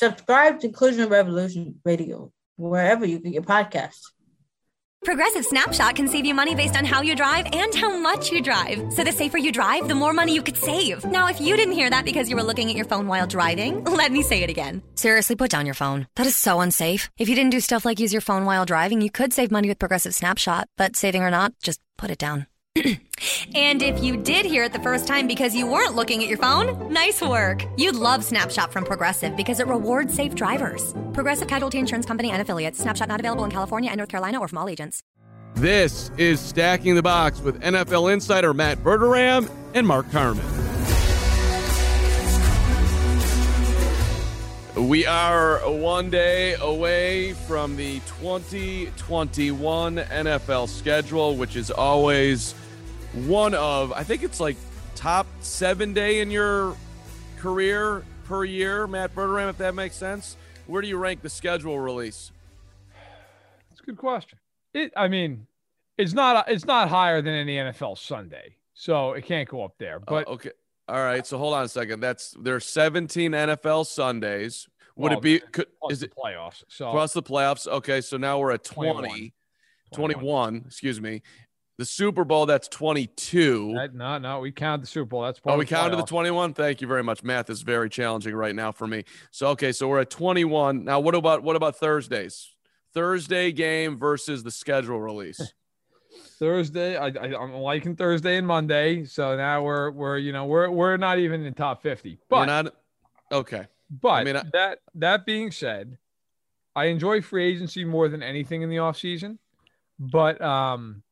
Subscribe 0.00 0.60
to 0.60 0.68
Inclusion 0.68 1.10
Revolution 1.10 1.78
Radio 1.84 2.32
wherever 2.56 3.04
you 3.04 3.18
get 3.18 3.34
your 3.34 3.42
podcasts. 3.42 4.00
Progressive 5.04 5.44
Snapshot 5.44 5.94
can 5.94 6.08
save 6.08 6.24
you 6.24 6.32
money 6.32 6.54
based 6.54 6.74
on 6.74 6.86
how 6.86 7.02
you 7.02 7.14
drive 7.14 7.46
and 7.52 7.74
how 7.74 7.94
much 7.98 8.32
you 8.32 8.40
drive. 8.40 8.90
So 8.94 9.04
the 9.04 9.12
safer 9.12 9.36
you 9.36 9.52
drive, 9.52 9.88
the 9.88 9.94
more 9.94 10.14
money 10.14 10.34
you 10.34 10.42
could 10.42 10.56
save. 10.56 11.04
Now, 11.04 11.28
if 11.28 11.38
you 11.38 11.54
didn't 11.54 11.74
hear 11.74 11.90
that 11.90 12.06
because 12.06 12.30
you 12.30 12.36
were 12.36 12.42
looking 12.42 12.70
at 12.70 12.76
your 12.76 12.86
phone 12.86 13.08
while 13.08 13.26
driving, 13.26 13.84
let 14.00 14.10
me 14.10 14.22
say 14.22 14.42
it 14.42 14.48
again. 14.48 14.82
Seriously, 14.94 15.36
put 15.36 15.50
down 15.50 15.66
your 15.66 15.74
phone. 15.74 16.06
That 16.16 16.24
is 16.24 16.34
so 16.34 16.60
unsafe. 16.60 17.10
If 17.18 17.28
you 17.28 17.34
didn't 17.34 17.52
do 17.52 17.60
stuff 17.60 17.84
like 17.84 18.00
use 18.00 18.14
your 18.14 18.22
phone 18.22 18.46
while 18.46 18.64
driving, 18.64 19.02
you 19.02 19.10
could 19.10 19.34
save 19.34 19.50
money 19.50 19.68
with 19.68 19.78
Progressive 19.78 20.14
Snapshot. 20.14 20.66
But 20.78 20.96
saving 20.96 21.22
or 21.22 21.30
not, 21.30 21.52
just 21.62 21.78
put 21.98 22.10
it 22.10 22.18
down. 22.18 22.46
And 22.76 23.82
if 23.82 24.02
you 24.02 24.16
did 24.16 24.46
hear 24.46 24.64
it 24.64 24.72
the 24.72 24.78
first 24.78 25.06
time 25.06 25.26
because 25.26 25.56
you 25.56 25.66
weren't 25.66 25.96
looking 25.96 26.22
at 26.22 26.28
your 26.28 26.38
phone, 26.38 26.92
nice 26.92 27.20
work. 27.20 27.64
You'd 27.76 27.96
love 27.96 28.24
Snapshot 28.24 28.72
from 28.72 28.84
Progressive 28.84 29.36
because 29.36 29.58
it 29.58 29.66
rewards 29.66 30.14
safe 30.14 30.34
drivers. 30.34 30.94
Progressive 31.12 31.48
Casualty 31.48 31.78
Insurance 31.78 32.06
Company 32.06 32.30
and 32.30 32.40
affiliates. 32.40 32.78
Snapshot 32.78 33.08
not 33.08 33.20
available 33.20 33.44
in 33.44 33.50
California 33.50 33.90
and 33.90 33.98
North 33.98 34.08
Carolina 34.08 34.38
or 34.38 34.46
from 34.46 34.58
all 34.58 34.68
agents. 34.68 35.02
This 35.54 36.12
is 36.16 36.38
Stacking 36.38 36.94
the 36.94 37.02
Box 37.02 37.40
with 37.40 37.60
NFL 37.60 38.12
insider 38.12 38.54
Matt 38.54 38.78
Verderame 38.78 39.50
and 39.74 39.86
Mark 39.86 40.10
Carman. 40.12 40.69
We 44.80 45.04
are 45.04 45.58
one 45.70 46.08
day 46.08 46.54
away 46.54 47.34
from 47.34 47.76
the 47.76 48.00
2021 48.00 49.96
NFL 49.96 50.68
schedule, 50.70 51.36
which 51.36 51.54
is 51.54 51.70
always 51.70 52.52
one 53.12 53.52
of, 53.52 53.92
I 53.92 54.04
think 54.04 54.22
it's 54.22 54.40
like 54.40 54.56
top 54.94 55.26
seven 55.42 55.92
day 55.92 56.20
in 56.20 56.30
your 56.30 56.74
career 57.36 58.04
per 58.24 58.44
year, 58.44 58.86
Matt 58.86 59.14
Verderame, 59.14 59.50
if 59.50 59.58
that 59.58 59.74
makes 59.74 59.96
sense. 59.96 60.38
Where 60.66 60.80
do 60.80 60.88
you 60.88 60.96
rank 60.96 61.20
the 61.20 61.28
schedule 61.28 61.78
release? 61.78 62.32
That's 63.68 63.82
a 63.82 63.84
good 63.84 63.98
question. 63.98 64.38
It, 64.72 64.94
I 64.96 65.08
mean, 65.08 65.46
it's 65.98 66.14
not 66.14 66.50
it's 66.50 66.64
not 66.64 66.88
higher 66.88 67.20
than 67.20 67.34
any 67.34 67.56
NFL 67.56 67.98
Sunday, 67.98 68.56
so 68.72 69.12
it 69.12 69.26
can't 69.26 69.46
go 69.46 69.62
up 69.62 69.74
there. 69.76 70.00
But 70.00 70.26
uh, 70.26 70.32
okay, 70.32 70.50
all 70.88 71.04
right. 71.04 71.26
So 71.26 71.36
hold 71.36 71.54
on 71.54 71.64
a 71.64 71.68
second. 71.68 72.00
That's 72.00 72.34
there's 72.40 72.64
17 72.64 73.32
NFL 73.32 73.86
Sundays. 73.86 74.66
Would 75.00 75.12
well, 75.12 75.12
it 75.12 75.18
oh, 75.18 75.20
be? 75.20 75.38
Could, 75.38 75.66
is 75.90 76.02
it 76.02 76.12
playoffs? 76.14 76.62
So 76.68 76.90
plus 76.90 77.14
the 77.14 77.22
playoffs. 77.22 77.66
Okay, 77.66 78.02
so 78.02 78.18
now 78.18 78.38
we're 78.38 78.52
at 78.52 78.64
20, 78.64 79.32
21. 79.94 80.14
21 80.20 80.64
excuse 80.66 81.00
me. 81.00 81.22
The 81.78 81.86
Super 81.86 82.26
Bowl, 82.26 82.44
that's 82.44 82.68
22. 82.68 83.72
That, 83.74 83.94
no, 83.94 84.18
no, 84.18 84.40
we 84.40 84.52
counted 84.52 84.82
the 84.82 84.86
Super 84.86 85.06
Bowl. 85.06 85.22
That's 85.22 85.40
oh, 85.46 85.56
we 85.56 85.64
the 85.64 85.70
counted 85.70 85.96
playoffs. 85.96 86.00
the 86.00 86.06
21. 86.06 86.52
Thank 86.52 86.82
you 86.82 86.86
very 86.86 87.02
much. 87.02 87.22
Math 87.22 87.48
is 87.48 87.62
very 87.62 87.88
challenging 87.88 88.34
right 88.34 88.54
now 88.54 88.72
for 88.72 88.86
me. 88.86 89.04
So 89.30 89.46
okay, 89.48 89.72
so 89.72 89.88
we're 89.88 90.00
at 90.00 90.10
21. 90.10 90.84
Now, 90.84 91.00
what 91.00 91.14
about 91.14 91.42
what 91.42 91.56
about 91.56 91.76
Thursdays? 91.76 92.54
Thursday 92.92 93.52
game 93.52 93.98
versus 93.98 94.42
the 94.42 94.50
schedule 94.50 95.00
release. 95.00 95.40
Thursday. 96.38 96.98
I, 96.98 97.06
I, 97.06 97.42
am 97.42 97.54
liking 97.54 97.96
Thursday 97.96 98.36
and 98.36 98.46
Monday. 98.46 99.06
So 99.06 99.34
now 99.34 99.62
we're 99.62 99.90
we're 99.92 100.18
you 100.18 100.32
know 100.32 100.44
we're 100.44 100.68
we're 100.68 100.98
not 100.98 101.18
even 101.18 101.46
in 101.46 101.54
top 101.54 101.82
50. 101.82 102.18
But 102.28 102.40
we're 102.40 102.46
not 102.46 102.74
okay. 103.32 103.66
But 103.90 104.08
I 104.08 104.24
mean, 104.24 104.36
I- 104.36 104.44
that 104.52 104.78
that 104.94 105.26
being 105.26 105.50
said, 105.50 105.98
I 106.76 106.86
enjoy 106.86 107.20
free 107.22 107.44
agency 107.44 107.84
more 107.84 108.08
than 108.08 108.22
anything 108.22 108.62
in 108.62 108.70
the 108.70 108.76
offseason. 108.76 109.38
But 109.98 110.40
um 110.40 111.02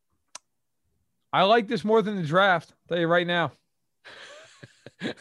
I 1.32 1.42
like 1.42 1.68
this 1.68 1.84
more 1.84 2.00
than 2.02 2.16
the 2.16 2.26
draft. 2.26 2.70
I'll 2.72 2.96
tell 2.96 3.00
you 3.00 3.06
right 3.06 3.26
now. 3.26 3.52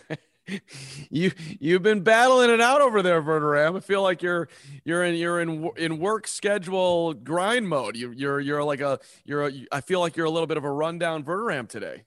you 1.10 1.32
you've 1.60 1.82
been 1.84 2.02
battling 2.02 2.50
it 2.50 2.62
out 2.62 2.82
over 2.82 3.02
there, 3.02 3.22
Verderame. 3.22 3.78
I 3.78 3.80
feel 3.82 4.02
like 4.02 4.22
you're 4.22 4.48
you're 4.86 5.04
in 5.04 5.16
you're 5.16 5.42
in 5.42 5.70
in 5.78 6.00
work 6.00 6.28
schedule 6.28 7.14
grind 7.14 7.68
mode. 7.68 7.98
You 7.98 8.12
you're 8.12 8.40
you're 8.40 8.64
like 8.64 8.80
a 8.80 9.00
you're 9.26 9.48
a, 9.48 9.52
I 9.72 9.82
feel 9.82 10.00
like 10.00 10.16
you're 10.16 10.26
a 10.26 10.32
little 10.32 10.48
bit 10.48 10.58
of 10.58 10.64
a 10.64 10.72
rundown 10.72 11.24
Verderame 11.24 11.68
today. 11.68 12.04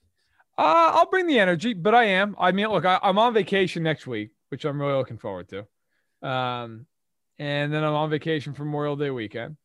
Uh, 0.57 0.93
I'll 0.95 1.09
bring 1.11 1.27
the 1.27 1.39
energy, 1.39 1.73
but 1.75 1.95
I 1.95 2.05
am. 2.05 2.37
I 2.39 2.53
mean, 2.53 2.69
look, 2.69 2.85
I, 2.85 2.99
I'm 3.03 3.19
on 3.19 3.33
vacation 3.33 3.83
next 3.83 4.07
week, 4.07 4.31
which 4.51 4.65
I'm 4.65 4.81
really 4.81 4.95
looking 4.95 5.19
forward 5.19 5.49
to. 5.49 6.29
Um, 6.29 6.87
and 7.39 7.73
then 7.73 7.83
I'm 7.83 7.95
on 7.95 8.11
vacation 8.11 8.53
for 8.53 8.65
Memorial 8.65 8.97
Day 8.97 9.11
weekend. 9.11 9.57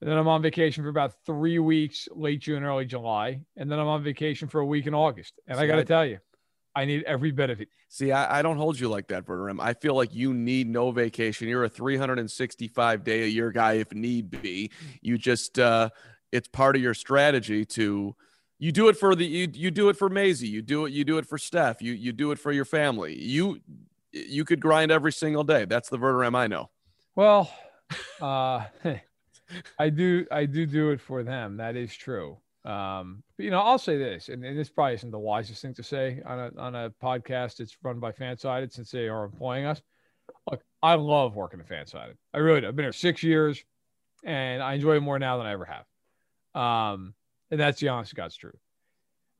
And 0.00 0.10
then 0.10 0.18
I'm 0.18 0.28
on 0.28 0.42
vacation 0.42 0.84
for 0.84 0.90
about 0.90 1.14
three 1.24 1.58
weeks, 1.58 2.08
late 2.12 2.40
June, 2.40 2.64
early 2.64 2.84
July. 2.84 3.40
And 3.56 3.70
then 3.70 3.78
I'm 3.78 3.86
on 3.86 4.02
vacation 4.02 4.48
for 4.48 4.60
a 4.60 4.66
week 4.66 4.86
in 4.86 4.94
August. 4.94 5.40
And 5.46 5.58
I 5.58 5.66
got 5.66 5.76
to 5.76 5.84
tell 5.84 6.04
you, 6.04 6.18
I 6.74 6.84
need 6.84 7.04
every 7.04 7.30
bit 7.30 7.48
of 7.48 7.62
it. 7.62 7.68
See, 7.88 8.12
I, 8.12 8.40
I 8.40 8.42
don't 8.42 8.58
hold 8.58 8.78
you 8.78 8.88
like 8.88 9.08
that, 9.08 9.24
Verderame. 9.24 9.58
I 9.60 9.72
feel 9.72 9.94
like 9.94 10.14
you 10.14 10.34
need 10.34 10.68
no 10.68 10.90
vacation. 10.90 11.48
You're 11.48 11.64
a 11.64 11.68
365 11.70 13.04
day 13.04 13.22
a 13.22 13.26
year 13.26 13.50
guy 13.50 13.74
if 13.74 13.92
need 13.94 14.30
be. 14.42 14.70
You 15.00 15.16
just 15.16 15.58
uh 15.58 15.88
it's 16.32 16.48
part 16.48 16.76
of 16.76 16.82
your 16.82 16.92
strategy 16.92 17.64
to 17.64 18.14
you 18.58 18.72
do 18.72 18.88
it 18.88 18.96
for 18.98 19.14
the 19.14 19.24
you 19.24 19.48
you 19.54 19.70
do 19.70 19.88
it 19.88 19.96
for 19.96 20.10
Maisie. 20.10 20.48
You 20.48 20.60
do 20.60 20.84
it 20.84 20.92
you 20.92 21.04
do 21.04 21.16
it 21.16 21.26
for 21.26 21.38
Steph. 21.38 21.80
You 21.80 21.94
you 21.94 22.12
do 22.12 22.30
it 22.32 22.38
for 22.38 22.52
your 22.52 22.66
family. 22.66 23.18
You 23.18 23.60
you 24.28 24.44
could 24.44 24.60
grind 24.60 24.90
every 24.90 25.12
single 25.12 25.44
day. 25.44 25.64
That's 25.64 25.88
the 25.88 25.98
Verderame 25.98 26.36
I 26.36 26.46
know. 26.46 26.70
Well, 27.14 27.50
uh, 28.20 28.64
I 29.78 29.90
do, 29.90 30.26
I 30.30 30.46
do 30.46 30.66
do 30.66 30.90
it 30.90 31.00
for 31.00 31.22
them. 31.22 31.58
That 31.58 31.76
is 31.76 31.94
true. 31.94 32.38
Um, 32.64 33.22
but, 33.36 33.44
you 33.44 33.50
know, 33.52 33.60
I'll 33.60 33.78
say 33.78 33.96
this, 33.96 34.28
and, 34.28 34.44
and 34.44 34.58
this 34.58 34.68
probably 34.68 34.94
isn't 34.94 35.12
the 35.12 35.18
wisest 35.18 35.62
thing 35.62 35.74
to 35.74 35.84
say 35.84 36.20
on 36.26 36.38
a 36.38 36.60
on 36.60 36.74
a 36.74 36.90
podcast 37.00 37.58
that's 37.58 37.76
run 37.80 38.00
by 38.00 38.10
Fansided 38.10 38.72
since 38.72 38.90
they 38.90 39.06
are 39.06 39.24
employing 39.24 39.66
us. 39.66 39.80
Look, 40.50 40.62
I 40.82 40.94
love 40.94 41.36
working 41.36 41.60
at 41.60 41.68
Fansided. 41.68 42.14
I 42.34 42.38
really 42.38 42.62
do. 42.62 42.68
I've 42.68 42.74
been 42.74 42.84
here 42.84 42.92
six 42.92 43.22
years, 43.22 43.62
and 44.24 44.60
I 44.60 44.74
enjoy 44.74 44.96
it 44.96 45.00
more 45.00 45.18
now 45.20 45.38
than 45.38 45.46
I 45.46 45.52
ever 45.52 45.64
have. 45.66 46.60
Um, 46.60 47.14
and 47.52 47.60
that's 47.60 47.78
the 47.80 47.88
honest 47.88 48.16
God's 48.16 48.36
truth. 48.36 48.58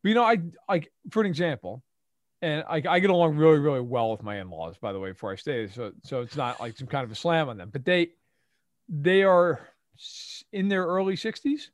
But 0.05 0.11
you 0.11 0.15
know, 0.15 0.23
I 0.23 0.39
like 0.69 0.93
for 1.11 1.21
an 1.21 1.27
example, 1.27 1.83
and 2.43 2.65
I, 2.69 2.83
I 2.89 3.01
get 3.01 3.11
along 3.11 3.37
really, 3.37 3.59
really 3.59 3.81
well 3.81 4.11
with 4.11 4.23
my 4.23 4.41
in-laws, 4.41 4.77
by 4.79 4.93
the 4.93 5.01
way, 5.01 5.11
before 5.11 5.33
I 5.33 5.37
stay. 5.37 5.69
So, 5.69 5.93
so 6.03 6.21
it's 6.21 6.37
not 6.37 6.61
like 6.61 6.77
some 6.77 6.87
kind 6.87 7.05
of 7.05 7.11
a 7.11 7.15
slam 7.15 7.49
on 7.49 7.57
them, 7.57 7.71
but 7.73 7.85
they, 7.85 8.11
they 8.89 9.23
are 9.23 9.69
in 10.53 10.69
their 10.69 10.85
early 10.87 11.17
sixties, 11.17 11.71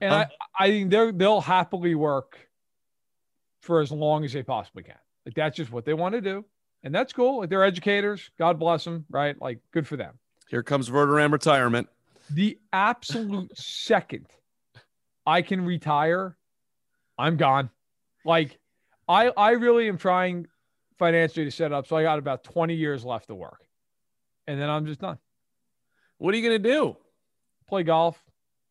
and 0.00 0.12
Huh. 0.12 0.26
I, 0.58 0.64
I 0.64 0.70
think 0.70 0.90
they're 0.90 1.12
they'll 1.12 1.40
happily 1.40 1.94
work 1.94 2.38
for 3.60 3.80
as 3.80 3.92
long 3.92 4.24
as 4.24 4.32
they 4.32 4.42
possibly 4.42 4.82
can. 4.82 4.96
Like 5.26 5.34
that's 5.34 5.56
just 5.56 5.70
what 5.70 5.84
they 5.84 5.94
want 5.94 6.14
to 6.14 6.20
do, 6.20 6.44
and 6.82 6.94
that's 6.94 7.12
cool. 7.12 7.40
Like 7.40 7.50
they're 7.50 7.64
educators. 7.64 8.30
God 8.38 8.58
bless 8.58 8.84
them, 8.84 9.04
right? 9.10 9.40
Like 9.40 9.58
good 9.70 9.86
for 9.86 9.96
them. 9.96 10.18
Here 10.48 10.62
comes 10.62 10.88
Verderame 10.88 11.32
retirement. 11.32 11.88
The 12.30 12.58
absolute 12.72 13.56
second 13.58 14.26
I 15.26 15.42
can 15.42 15.64
retire, 15.64 16.36
I'm 17.18 17.36
gone. 17.36 17.70
Like 18.24 18.58
I 19.08 19.30
I 19.36 19.52
really 19.52 19.88
am 19.88 19.98
trying 19.98 20.46
financially 20.98 21.44
to 21.44 21.50
set 21.50 21.72
up 21.72 21.86
so 21.86 21.96
I 21.96 22.02
got 22.02 22.18
about 22.18 22.44
20 22.44 22.74
years 22.74 23.04
left 23.04 23.28
to 23.28 23.34
work. 23.34 23.60
And 24.46 24.60
then 24.60 24.70
I'm 24.70 24.86
just 24.86 25.00
done. 25.00 25.18
What 26.18 26.34
are 26.34 26.36
you 26.36 26.42
gonna 26.42 26.58
do? 26.58 26.96
Play 27.68 27.82
golf, 27.82 28.22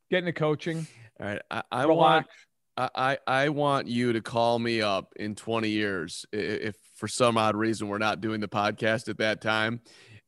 get 0.10 0.20
into 0.20 0.34
coaching, 0.34 0.88
All 1.20 1.28
right, 1.28 1.42
I, 1.52 1.64
I 1.72 1.86
want 1.86 2.26
relax. 2.26 2.28
I, 2.76 2.90
I 2.96 3.18
I 3.28 3.50
want 3.50 3.88
you 3.88 4.14
to 4.14 4.22
call 4.22 4.58
me 4.58 4.82
up 4.82 5.14
in 5.16 5.36
20 5.36 5.70
years 5.70 6.26
if 6.32 6.76
for 6.96 7.08
some 7.08 7.38
odd 7.38 7.56
reason 7.56 7.88
we're 7.88 8.00
not 8.00 8.22
doing 8.22 8.40
the 8.40 8.48
podcast 8.48 9.10
at 9.10 9.18
that 9.20 9.42
time. 9.42 9.82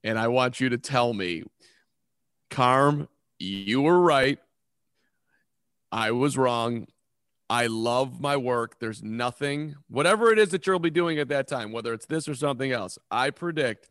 And 0.03 0.19
I 0.19 0.27
want 0.27 0.59
you 0.59 0.69
to 0.69 0.77
tell 0.77 1.13
me, 1.13 1.43
Carm, 2.51 3.07
you 3.39 3.81
were 3.81 3.99
right. 3.99 4.37
I 5.91 6.11
was 6.11 6.37
wrong. 6.37 6.87
I 7.49 7.67
love 7.67 8.19
my 8.19 8.37
work. 8.37 8.79
There's 8.79 9.03
nothing, 9.03 9.75
whatever 9.87 10.31
it 10.31 10.39
is 10.39 10.49
that 10.49 10.65
you'll 10.65 10.79
be 10.79 10.89
doing 10.89 11.19
at 11.19 11.27
that 11.29 11.47
time, 11.47 11.71
whether 11.71 11.93
it's 11.93 12.05
this 12.05 12.27
or 12.27 12.35
something 12.35 12.71
else, 12.71 12.97
I 13.11 13.29
predict 13.29 13.87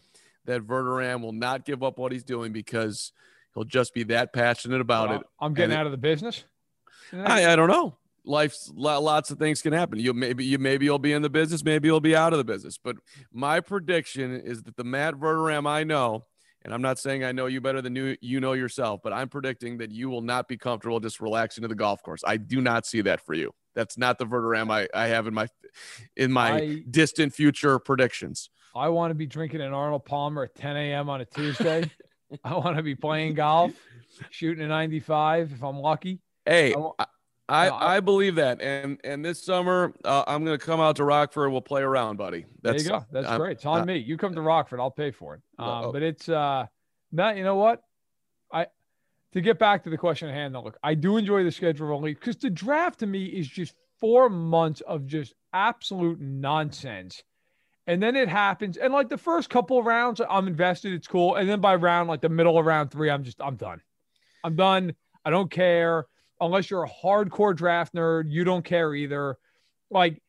that 0.47 0.67
Verderame 0.67 1.23
will 1.23 1.33
not 1.33 1.65
give 1.65 1.83
up 1.83 1.99
what 1.99 2.12
he's 2.12 2.25
doing 2.25 2.53
because 2.53 3.12
he'll 3.55 3.65
just 3.65 3.95
be 3.95 4.03
that 4.05 4.33
passionate 4.33 4.81
about 4.81 5.09
Well, 5.09 5.21
it. 5.21 5.27
I'm 5.41 5.55
getting 5.55 5.73
and 5.73 5.81
out 5.81 5.87
of 5.87 5.93
the 5.93 5.99
business. 5.99 6.45
I, 7.12 7.53
I 7.53 7.56
don't 7.56 7.69
know. 7.69 7.97
Life's 8.25 8.73
lots 8.75 9.31
of 9.31 9.39
things 9.39 9.61
can 9.61 9.75
happen. 9.75 9.99
You 9.99 10.15
maybe 10.15 10.45
you 10.47 10.59
maybe 10.59 10.87
you'll 10.87 10.99
be 10.99 11.12
in 11.12 11.21
the 11.21 11.29
business, 11.29 11.62
maybe 11.62 11.89
you'll 11.89 12.00
be 12.00 12.17
out 12.17 12.33
of 12.33 12.39
the 12.39 12.45
business. 12.45 12.79
But 12.83 12.97
my 13.33 13.61
prediction 13.61 14.41
is 14.41 14.62
that 14.62 14.77
the 14.77 14.85
Matt 14.85 15.15
Verderame 15.15 15.69
I 15.69 15.85
know, 15.85 16.25
and 16.64 16.72
I'm 16.72 16.82
not 16.82 16.99
saying 16.99 17.25
I 17.25 17.32
know 17.32 17.46
you 17.46 17.61
better 17.61 17.82
than 17.82 17.94
you 17.94 18.16
you 18.20 18.40
know 18.40 18.55
yourself, 18.55 19.00
but 19.02 19.12
I'm 19.12 19.28
predicting 19.28 19.78
that 19.78 19.90
you 19.90 20.08
will 20.08 20.22
not 20.22 20.49
be 20.49 20.56
comfortable 20.56 20.99
just 21.00 21.20
relaxing 21.20 21.62
to 21.62 21.69
the 21.69 21.75
golf 21.75 22.02
course. 22.02 22.22
I 22.26 22.37
do 22.37 22.61
not 22.61 22.87
see 22.87 23.02
that 23.02 23.20
for 23.20 23.34
you. 23.34 23.52
That's 23.75 23.99
not 23.99 24.19
the 24.19 24.26
Verderame 24.26 24.70
I, 24.72 24.88
I 24.94 25.08
have 25.08 25.26
in 25.26 25.34
my 25.34 25.49
in 26.16 26.32
my 26.32 26.52
I- 26.52 26.84
distant 26.90 27.34
future 27.34 27.78
predictions. 27.78 28.50
I 28.76 28.88
want 28.88 29.11
to 29.11 29.14
be 29.14 29.26
drinking 29.26 29.61
an 29.61 29.72
Arnold 29.72 30.05
Palmer 30.05 30.44
at 30.44 30.55
10 30.56 30.76
a.m. 30.76 31.08
on 31.08 31.20
a 31.20 31.25
Tuesday. 31.25 31.88
I 32.44 32.55
want 32.55 32.76
to 32.76 32.82
be 32.82 32.96
playing 32.96 33.34
golf, 33.34 33.70
shooting 34.31 34.64
a 34.64 34.69
95 34.69 35.52
if 35.52 35.62
I'm 35.62 35.78
lucky. 35.78 36.20
Hey, 36.44 36.75
I 36.99 37.06
I, 37.49 37.67
I, 37.67 37.69
No, 37.69 37.75
I- 37.75 37.96
I 37.96 38.00
believe 38.00 38.37
that, 38.37 38.61
and 38.62 38.99
and 39.05 39.25
this 39.25 39.43
summer 39.43 39.93
uh, 40.05 40.25
I'm 40.26 40.44
gonna 40.44 40.58
come 40.58 40.81
out 40.81 40.96
to 40.96 41.05
Rockford. 41.05 41.52
We'll 41.52 41.61
play 41.61 41.82
around, 41.82 42.17
buddy. 42.17 42.46
There 42.62 42.76
you 42.76 42.88
go. 42.88 43.05
That's 43.11 43.26
I'm- 43.26 43.41
great. 43.41 43.52
It's 43.52 43.67
on 43.67 43.82
uh, 43.82 43.85
me. 43.85 43.99
You 43.99 44.17
come 44.17 44.35
to 44.35 44.41
Rockford, 44.41 44.81
I'll 44.81 44.91
pay 44.91 45.11
for 45.11 45.35
it. 45.35 45.43
Um, 45.58 45.85
oh. 45.87 45.93
But 45.93 46.02
it's 46.02 46.29
uh, 46.29 46.67
not. 47.12 47.37
You 47.37 47.44
know 47.44 47.56
what? 47.56 47.82
I 48.52 48.67
to 49.32 49.41
get 49.41 49.58
back 49.58 49.85
to 49.85 49.91
the 49.91 49.99
question 49.99 50.29
at 50.29 50.35
hand. 50.35 50.55
Though, 50.55 50.62
look, 50.62 50.79
I 50.82 50.94
do 50.94 51.17
enjoy 51.17 51.44
the 51.44 51.52
schedule 51.52 51.93
only 51.93 52.14
because 52.14 52.37
the 52.37 52.50
draft 52.50 53.00
to 53.00 53.06
me 53.06 53.25
is 53.26 53.47
just 53.49 53.75
four 54.00 54.31
months 54.31 54.81
of 54.82 55.06
just 55.06 55.35
absolute 55.52 56.20
nonsense. 56.20 57.23
And 57.87 58.02
then 58.02 58.17
it 58.17 58.31
happens, 58.31 58.79
and 58.79 58.94
like 58.94 59.11
the 59.11 59.19
first 59.19 59.50
couple 59.50 59.79
of 59.79 59.85
rounds, 59.85 60.19
I'm 60.31 60.47
invested. 60.47 60.94
It's 60.94 61.06
cool, 61.06 61.35
and 61.35 61.47
then 61.47 61.61
by 61.61 61.75
round 61.75 62.08
like 62.08 62.23
the 62.23 62.31
middle 62.31 62.58
of 62.58 62.64
round 62.64 62.90
three, 62.90 63.11
I'm 63.11 63.25
just 63.25 63.43
I'm 63.43 63.56
done. 63.56 63.82
I'm 64.43 64.56
done. 64.56 64.94
I 65.23 65.29
don't 65.29 65.50
care 65.50 66.06
unless 66.44 66.70
you're 66.70 66.85
a 66.85 66.91
hardcore 66.91 67.55
draft 67.55 67.94
nerd. 67.94 68.31
You 68.31 68.44
don't 68.44 68.64
care 68.64 68.94
either. 68.94 69.37
Like 69.91 70.23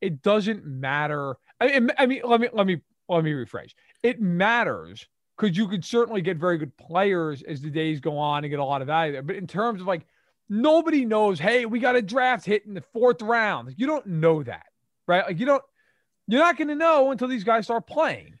it 0.00 0.22
doesn't 0.22 0.66
matter. 0.66 1.36
I 1.60 1.78
mean, 1.80 1.90
I 1.98 2.06
mean, 2.06 2.22
let 2.24 2.40
me 2.40 2.48
let 2.52 2.66
me 2.66 2.80
let 3.08 3.24
me 3.24 3.32
rephrase. 3.32 3.72
It 4.02 4.20
matters 4.20 5.06
because 5.36 5.56
you 5.56 5.68
could 5.68 5.84
certainly 5.84 6.20
get 6.20 6.36
very 6.36 6.58
good 6.58 6.76
players 6.76 7.42
as 7.42 7.62
the 7.62 7.70
days 7.70 8.00
go 8.00 8.18
on 8.18 8.44
and 8.44 8.50
get 8.50 8.58
a 8.58 8.64
lot 8.64 8.82
of 8.82 8.88
value 8.88 9.12
there. 9.12 9.22
But 9.22 9.36
in 9.36 9.46
terms 9.46 9.80
of 9.80 9.86
like, 9.86 10.06
nobody 10.48 11.04
knows. 11.04 11.38
Hey, 11.38 11.66
we 11.66 11.78
got 11.78 11.96
a 11.96 12.02
draft 12.02 12.44
hit 12.44 12.66
in 12.66 12.74
the 12.74 12.84
fourth 12.92 13.22
round. 13.22 13.74
You 13.76 13.86
don't 13.86 14.06
know 14.06 14.42
that, 14.42 14.66
right? 15.06 15.26
Like 15.26 15.38
you 15.38 15.46
don't. 15.46 15.62
You're 16.28 16.40
not 16.40 16.56
going 16.56 16.68
to 16.68 16.74
know 16.76 17.10
until 17.10 17.28
these 17.28 17.44
guys 17.44 17.64
start 17.64 17.86
playing. 17.86 18.38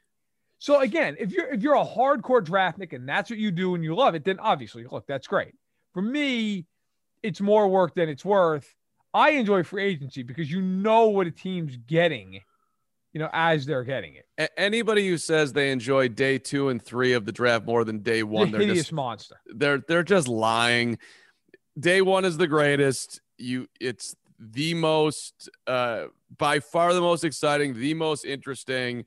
So 0.58 0.80
again, 0.80 1.16
if 1.18 1.32
you're 1.32 1.52
if 1.52 1.62
you're 1.62 1.74
a 1.74 1.84
hardcore 1.84 2.44
draftnik 2.44 2.92
and 2.92 3.08
that's 3.08 3.30
what 3.30 3.38
you 3.38 3.50
do 3.50 3.74
and 3.74 3.82
you 3.82 3.94
love 3.96 4.14
it, 4.14 4.24
then 4.24 4.38
obviously, 4.38 4.84
look, 4.84 5.06
that's 5.06 5.26
great. 5.26 5.54
For 5.92 6.02
me, 6.02 6.66
it's 7.22 7.40
more 7.40 7.68
work 7.68 7.94
than 7.94 8.08
it's 8.08 8.24
worth. 8.24 8.74
I 9.14 9.30
enjoy 9.30 9.62
free 9.62 9.84
agency 9.84 10.22
because 10.22 10.50
you 10.50 10.62
know 10.62 11.08
what 11.08 11.26
a 11.26 11.30
team's 11.30 11.76
getting, 11.76 12.40
you 13.12 13.20
know, 13.20 13.28
as 13.32 13.66
they're 13.66 13.84
getting 13.84 14.14
it. 14.14 14.26
A- 14.38 14.60
anybody 14.60 15.08
who 15.08 15.18
says 15.18 15.52
they 15.52 15.70
enjoy 15.70 16.08
day 16.08 16.38
two 16.38 16.70
and 16.70 16.82
three 16.82 17.12
of 17.12 17.24
the 17.24 17.32
draft 17.32 17.66
more 17.66 17.84
than 17.84 17.98
day 18.00 18.22
one, 18.22 18.50
the 18.50 18.58
they're 18.58 18.66
hideous 18.66 18.84
just 18.86 18.92
monster. 18.92 19.36
they're 19.54 19.82
they're 19.86 20.02
just 20.02 20.28
lying. 20.28 20.98
Day 21.78 22.02
one 22.02 22.24
is 22.24 22.36
the 22.38 22.46
greatest. 22.46 23.20
You, 23.38 23.66
it's 23.80 24.14
the 24.38 24.74
most, 24.74 25.48
uh, 25.66 26.06
by 26.36 26.60
far 26.60 26.92
the 26.94 27.00
most 27.00 27.24
exciting, 27.24 27.74
the 27.74 27.94
most 27.94 28.24
interesting. 28.24 29.04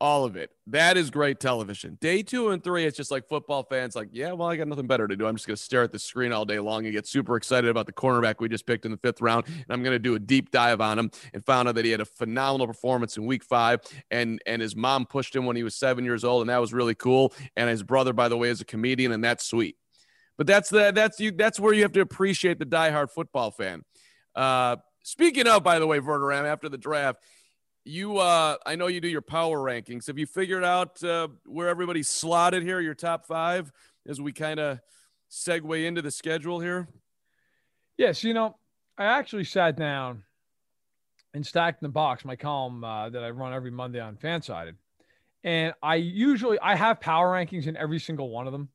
All 0.00 0.24
of 0.24 0.34
it. 0.34 0.50
That 0.68 0.96
is 0.96 1.10
great 1.10 1.40
television. 1.40 1.98
Day 2.00 2.22
two 2.22 2.48
and 2.48 2.64
three, 2.64 2.86
it's 2.86 2.96
just 2.96 3.10
like 3.10 3.28
football 3.28 3.62
fans, 3.64 3.94
like, 3.94 4.08
yeah, 4.12 4.32
well, 4.32 4.48
I 4.48 4.56
got 4.56 4.66
nothing 4.66 4.86
better 4.86 5.06
to 5.06 5.14
do. 5.14 5.26
I'm 5.26 5.36
just 5.36 5.46
going 5.46 5.56
to 5.56 5.62
stare 5.62 5.82
at 5.82 5.92
the 5.92 5.98
screen 5.98 6.32
all 6.32 6.46
day 6.46 6.58
long 6.58 6.86
and 6.86 6.94
get 6.94 7.06
super 7.06 7.36
excited 7.36 7.68
about 7.68 7.84
the 7.84 7.92
cornerback 7.92 8.36
we 8.38 8.48
just 8.48 8.64
picked 8.64 8.86
in 8.86 8.92
the 8.92 8.96
fifth 8.96 9.20
round. 9.20 9.46
And 9.46 9.66
I'm 9.68 9.82
going 9.82 9.94
to 9.94 9.98
do 9.98 10.14
a 10.14 10.18
deep 10.18 10.50
dive 10.50 10.80
on 10.80 10.98
him 10.98 11.10
and 11.34 11.44
found 11.44 11.68
out 11.68 11.74
that 11.74 11.84
he 11.84 11.90
had 11.90 12.00
a 12.00 12.06
phenomenal 12.06 12.66
performance 12.66 13.18
in 13.18 13.26
week 13.26 13.44
five. 13.44 13.80
And 14.10 14.40
and 14.46 14.62
his 14.62 14.74
mom 14.74 15.04
pushed 15.04 15.36
him 15.36 15.44
when 15.44 15.56
he 15.56 15.62
was 15.62 15.74
seven 15.74 16.06
years 16.06 16.24
old, 16.24 16.40
and 16.40 16.48
that 16.48 16.62
was 16.62 16.72
really 16.72 16.94
cool. 16.94 17.34
And 17.54 17.68
his 17.68 17.82
brother, 17.82 18.14
by 18.14 18.30
the 18.30 18.38
way, 18.38 18.48
is 18.48 18.62
a 18.62 18.64
comedian, 18.64 19.12
and 19.12 19.22
that's 19.22 19.44
sweet. 19.44 19.76
But 20.38 20.46
that's 20.46 20.70
the 20.70 20.92
that's 20.94 21.20
you 21.20 21.30
that's 21.32 21.60
where 21.60 21.74
you 21.74 21.82
have 21.82 21.92
to 21.92 22.00
appreciate 22.00 22.58
the 22.58 22.64
diehard 22.64 23.10
football 23.10 23.50
fan. 23.50 23.82
Uh, 24.34 24.76
speaking 25.02 25.46
of, 25.46 25.62
by 25.62 25.78
the 25.78 25.86
way, 25.86 25.98
Verderame, 25.98 26.46
after 26.46 26.70
the 26.70 26.78
draft, 26.78 27.22
you 27.84 28.18
uh, 28.18 28.56
I 28.66 28.76
know 28.76 28.86
you 28.86 29.00
do 29.00 29.08
your 29.08 29.22
power 29.22 29.58
rankings. 29.58 30.06
Have 30.06 30.18
you 30.18 30.26
figured 30.26 30.64
out 30.64 31.02
uh, 31.02 31.28
where 31.44 31.68
everybody's 31.68 32.08
slotted 32.08 32.62
here? 32.62 32.80
Your 32.80 32.94
top 32.94 33.26
five 33.26 33.72
as 34.06 34.20
we 34.20 34.32
kind 34.32 34.60
of 34.60 34.80
segue 35.30 35.84
into 35.86 36.02
the 36.02 36.10
schedule 36.10 36.60
here. 36.60 36.88
Yes, 37.96 38.24
you 38.24 38.34
know, 38.34 38.56
I 38.98 39.04
actually 39.04 39.44
sat 39.44 39.76
down 39.76 40.24
and 41.34 41.46
Stacking 41.46 41.78
the 41.82 41.88
Box 41.88 42.24
my 42.24 42.36
column 42.36 42.82
uh, 42.82 43.08
that 43.10 43.22
I 43.22 43.30
run 43.30 43.52
every 43.52 43.70
Monday 43.70 44.00
on 44.00 44.16
Fansided, 44.16 44.74
and 45.44 45.74
I 45.82 45.96
usually 45.96 46.58
I 46.60 46.74
have 46.74 47.00
power 47.00 47.32
rankings 47.32 47.66
in 47.66 47.76
every 47.76 47.98
single 47.98 48.30
one 48.30 48.46
of 48.46 48.52
them, 48.52 48.68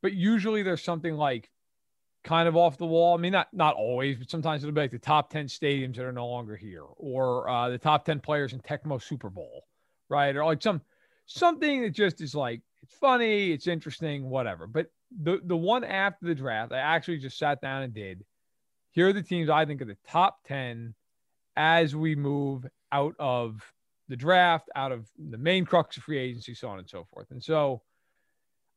but 0.00 0.14
usually 0.14 0.62
there's 0.62 0.82
something 0.82 1.14
like 1.14 1.50
kind 2.24 2.48
of 2.48 2.56
off 2.56 2.78
the 2.78 2.86
wall. 2.86 3.16
I 3.16 3.20
mean, 3.20 3.32
not 3.32 3.48
not 3.52 3.74
always, 3.74 4.18
but 4.18 4.30
sometimes 4.30 4.62
it'll 4.62 4.74
be 4.74 4.80
like 4.80 4.90
the 4.90 4.98
top 4.98 5.30
ten 5.30 5.46
stadiums 5.46 5.96
that 5.96 6.04
are 6.04 6.12
no 6.12 6.28
longer 6.28 6.56
here, 6.56 6.84
or 6.96 7.48
uh, 7.48 7.68
the 7.68 7.78
top 7.78 8.04
ten 8.04 8.20
players 8.20 8.52
in 8.52 8.60
Tecmo 8.60 9.02
Super 9.02 9.30
Bowl, 9.30 9.64
right? 10.08 10.34
Or 10.34 10.44
like 10.44 10.62
some 10.62 10.80
something 11.26 11.82
that 11.82 11.90
just 11.90 12.20
is 12.20 12.34
like 12.34 12.62
it's 12.82 12.94
funny, 12.94 13.52
it's 13.52 13.66
interesting, 13.66 14.28
whatever. 14.28 14.66
But 14.66 14.90
the 15.22 15.40
the 15.44 15.56
one 15.56 15.84
after 15.84 16.26
the 16.26 16.34
draft, 16.34 16.72
I 16.72 16.78
actually 16.78 17.18
just 17.18 17.38
sat 17.38 17.60
down 17.60 17.82
and 17.82 17.94
did. 17.94 18.24
Here 18.90 19.08
are 19.08 19.12
the 19.12 19.22
teams 19.22 19.48
I 19.48 19.64
think 19.64 19.80
are 19.80 19.86
the 19.86 19.96
top 20.06 20.38
ten 20.44 20.94
as 21.56 21.94
we 21.96 22.14
move 22.14 22.66
out 22.90 23.14
of 23.18 23.62
the 24.08 24.16
draft, 24.16 24.68
out 24.76 24.92
of 24.92 25.08
the 25.18 25.38
main 25.38 25.64
crux 25.64 25.96
of 25.96 26.02
free 26.02 26.18
agency, 26.18 26.54
so 26.54 26.68
on 26.68 26.78
and 26.78 26.88
so 26.88 27.04
forth. 27.04 27.30
And 27.30 27.42
so 27.42 27.82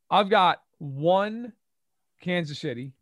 I've 0.10 0.30
got 0.30 0.62
one 0.78 1.54
Kansas 2.22 2.60
City, 2.60 2.94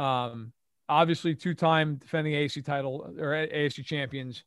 um, 0.00 0.52
obviously 0.88 1.34
two-time 1.34 1.96
defending 1.96 2.34
AFC 2.34 2.64
title 2.64 3.14
or 3.18 3.46
AFC 3.46 3.84
champions. 3.84 4.44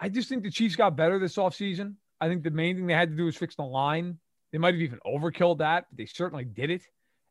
I 0.00 0.08
just 0.08 0.28
think 0.28 0.42
the 0.42 0.50
Chiefs 0.50 0.76
got 0.76 0.96
better 0.96 1.18
this 1.18 1.36
offseason. 1.36 1.94
I 2.20 2.28
think 2.28 2.42
the 2.42 2.50
main 2.50 2.76
thing 2.76 2.86
they 2.86 2.94
had 2.94 3.10
to 3.10 3.16
do 3.16 3.24
was 3.26 3.36
fix 3.36 3.56
the 3.56 3.62
line. 3.62 4.18
They 4.52 4.58
might 4.58 4.74
have 4.74 4.82
even 4.82 4.98
overkilled 5.06 5.58
that, 5.58 5.86
but 5.90 5.98
they 5.98 6.06
certainly 6.06 6.44
did 6.44 6.70
it. 6.70 6.82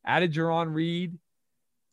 Added 0.05 0.33
Jarran 0.33 0.73
Reed. 0.73 1.17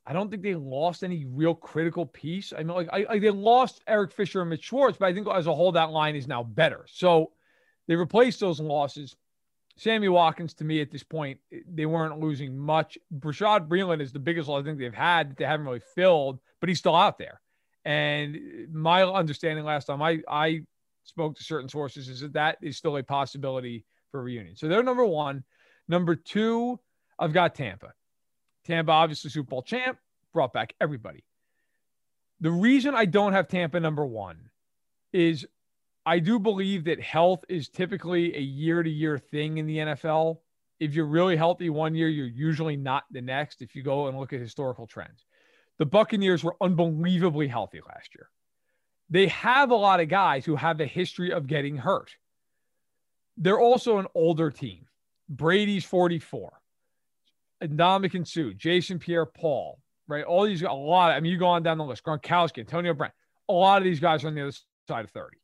I 0.07 0.13
don't 0.13 0.31
think 0.31 0.43
they 0.43 0.55
lost 0.55 1.03
any 1.03 1.25
real 1.25 1.55
critical 1.55 2.07
piece. 2.07 2.53
I 2.53 2.59
mean, 2.59 2.69
like 2.69 2.89
I, 2.93 3.07
I, 3.11 3.19
they 3.19 3.31
lost 3.31 3.83
Eric 3.89 4.13
Fisher 4.13 4.41
and 4.41 4.51
Mitch 4.51 4.63
Schwartz, 4.63 4.99
but 4.99 5.07
I 5.07 5.15
think 5.15 5.27
as 5.29 5.49
a 5.49 5.55
whole 5.55 5.73
that 5.73 5.91
line 5.91 6.15
is 6.15 6.29
now 6.29 6.45
better. 6.45 6.87
So 6.89 7.33
they 7.89 7.97
replaced 7.97 8.39
those 8.41 8.61
losses. 8.61 9.17
Sammy 9.77 10.09
Watkins, 10.09 10.55
to 10.55 10.65
me, 10.65 10.81
at 10.81 10.91
this 10.91 11.03
point, 11.03 11.39
eh, 11.53 11.59
they 11.73 11.87
weren't 11.87 12.19
losing 12.19 12.57
much. 12.57 12.99
Bashaud 13.15 13.69
Breeland 13.69 14.01
is 14.01 14.13
the 14.13 14.19
biggest 14.19 14.49
loss 14.49 14.63
I 14.63 14.65
think 14.65 14.79
they've 14.79 14.95
had 14.95 15.31
that 15.31 15.37
they 15.37 15.45
haven't 15.45 15.67
really 15.67 15.83
filled, 15.95 16.39
but 16.61 16.69
he's 16.69 16.79
still 16.79 16.97
out 16.97 17.19
there. 17.19 17.41
And 17.85 18.37
eh, 18.37 18.39
my 18.73 19.05
understanding 19.05 19.65
last 19.65 19.87
time 19.87 20.03
I, 20.03 20.21
I 20.29 20.63
spoke 21.05 21.37
to 21.37 21.45
certain 21.45 21.69
sources 21.69 22.09
is 22.09 22.21
that 22.21 22.33
that 22.33 22.59
is 22.63 22.77
still 22.77 22.97
a 22.97 23.03
possibility 23.03 23.85
for 24.11 24.23
reunion. 24.23 24.57
So 24.57 24.69
they're 24.69 24.83
number 24.83 25.05
one. 25.05 25.45
Number 25.89 26.17
two, 26.17 26.81
I've 27.19 27.33
got 27.33 27.55
Tampa. 27.55 27.93
Tampa, 28.65 28.91
obviously 28.91 29.31
Super 29.31 29.51
Bowl 29.51 29.63
champ, 29.63 29.99
brought 30.33 30.53
back 30.53 30.75
everybody. 30.81 31.23
The 32.41 32.51
reason 32.51 32.95
I 32.95 33.05
don't 33.05 33.33
have 33.33 33.49
Tampa 33.49 33.79
number 33.79 34.05
one 34.05 34.51
is 35.13 35.47
I 36.07 36.21
do 36.21 36.39
believe 36.39 36.85
that 36.85 37.01
health 37.01 37.45
is 37.49 37.69
typically 37.69 38.37
a 38.37 38.41
year 38.41 38.81
to 38.81 38.89
year 38.89 39.19
thing 39.19 39.59
in 39.59 39.67
the 39.67 39.79
NFL. 39.79 40.39
If 40.79 40.95
you're 40.95 41.05
really 41.05 41.37
healthy 41.37 41.69
one 41.69 41.97
year, 41.97 42.09
you're 42.09 42.29
usually 42.29 42.77
not 42.77 43.03
the 43.11 43.21
next 43.21 43.61
if 43.61 43.75
you 43.75 43.83
go 43.83 44.07
and 44.07 44.17
look 44.17 44.33
at 44.33 44.39
historical 44.39 44.87
trends. 44.87 45.25
The 45.79 45.87
Buccaneers 45.87 46.45
were 46.45 46.55
unbelievably 46.61 47.49
healthy 47.49 47.81
last 47.89 48.15
year. 48.15 48.29
They 49.11 49.27
have 49.29 49.73
a 49.73 49.77
lot 49.77 49.99
of 49.99 50.09
guys 50.09 50.45
who 50.45 50.55
have 50.55 50.81
a 50.81 50.87
history 50.87 51.33
of 51.33 51.49
getting 51.49 51.77
hurt. 51.77 52.15
They're 53.37 53.61
also 53.61 53.99
an 53.99 54.07
older 54.15 54.51
team. 54.53 54.87
Brady's 55.29 55.85
44. 55.85 56.53
Ndamukong 57.65 58.29
Suh, 58.29 58.53
Jason 58.57 59.01
Pierre-Paul, 59.01 59.81
right? 60.07 60.25
All 60.25 60.45
these, 60.45 60.63
a 60.63 60.71
lot. 60.71 61.11
Of, 61.11 61.17
I 61.17 61.21
mean, 61.21 61.33
you 61.33 61.39
go 61.39 61.47
on 61.47 61.65
down 61.65 61.79
the 61.79 61.85
list. 61.85 62.05
Gronkowski, 62.05 62.59
Antonio 62.59 62.95
Brown. 62.95 63.13
A 63.49 63.53
lot 63.53 63.79
of 63.79 63.85
these 63.85 63.99
guys 63.99 64.23
are 64.23 64.29
on 64.29 64.35
the 64.35 64.43
other 64.43 64.57
side 64.87 65.05
of 65.05 65.11
30. 65.11 65.37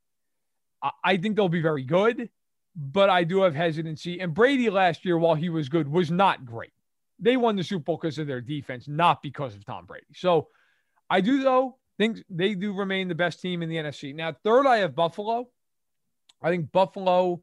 I, 1.04 1.16
think 1.16 1.36
they'll 1.36 1.48
be 1.48 1.62
very 1.62 1.84
good, 1.84 2.28
but 2.74 3.10
I 3.10 3.24
do 3.24 3.42
have 3.42 3.54
hesitancy. 3.54 4.20
And 4.20 4.34
Brady 4.34 4.70
last 4.70 5.04
year, 5.04 5.18
while 5.18 5.34
he 5.34 5.48
was 5.48 5.68
good, 5.68 5.88
was 5.88 6.10
not 6.10 6.44
great. 6.44 6.72
They 7.18 7.36
won 7.36 7.56
the 7.56 7.62
Super 7.62 7.84
Bowl 7.84 7.98
because 8.00 8.18
of 8.18 8.26
their 8.26 8.40
defense, 8.40 8.88
not 8.88 9.22
because 9.22 9.54
of 9.54 9.64
Tom 9.64 9.86
Brady. 9.86 10.06
So 10.14 10.48
I 11.08 11.20
do, 11.20 11.42
though, 11.42 11.78
think 11.98 12.18
they 12.28 12.54
do 12.54 12.72
remain 12.72 13.08
the 13.08 13.14
best 13.14 13.40
team 13.40 13.62
in 13.62 13.68
the 13.68 13.76
NFC. 13.76 14.14
Now, 14.14 14.34
third, 14.42 14.66
I 14.66 14.78
have 14.78 14.94
Buffalo. 14.96 15.48
I 16.42 16.50
think 16.50 16.72
Buffalo 16.72 17.42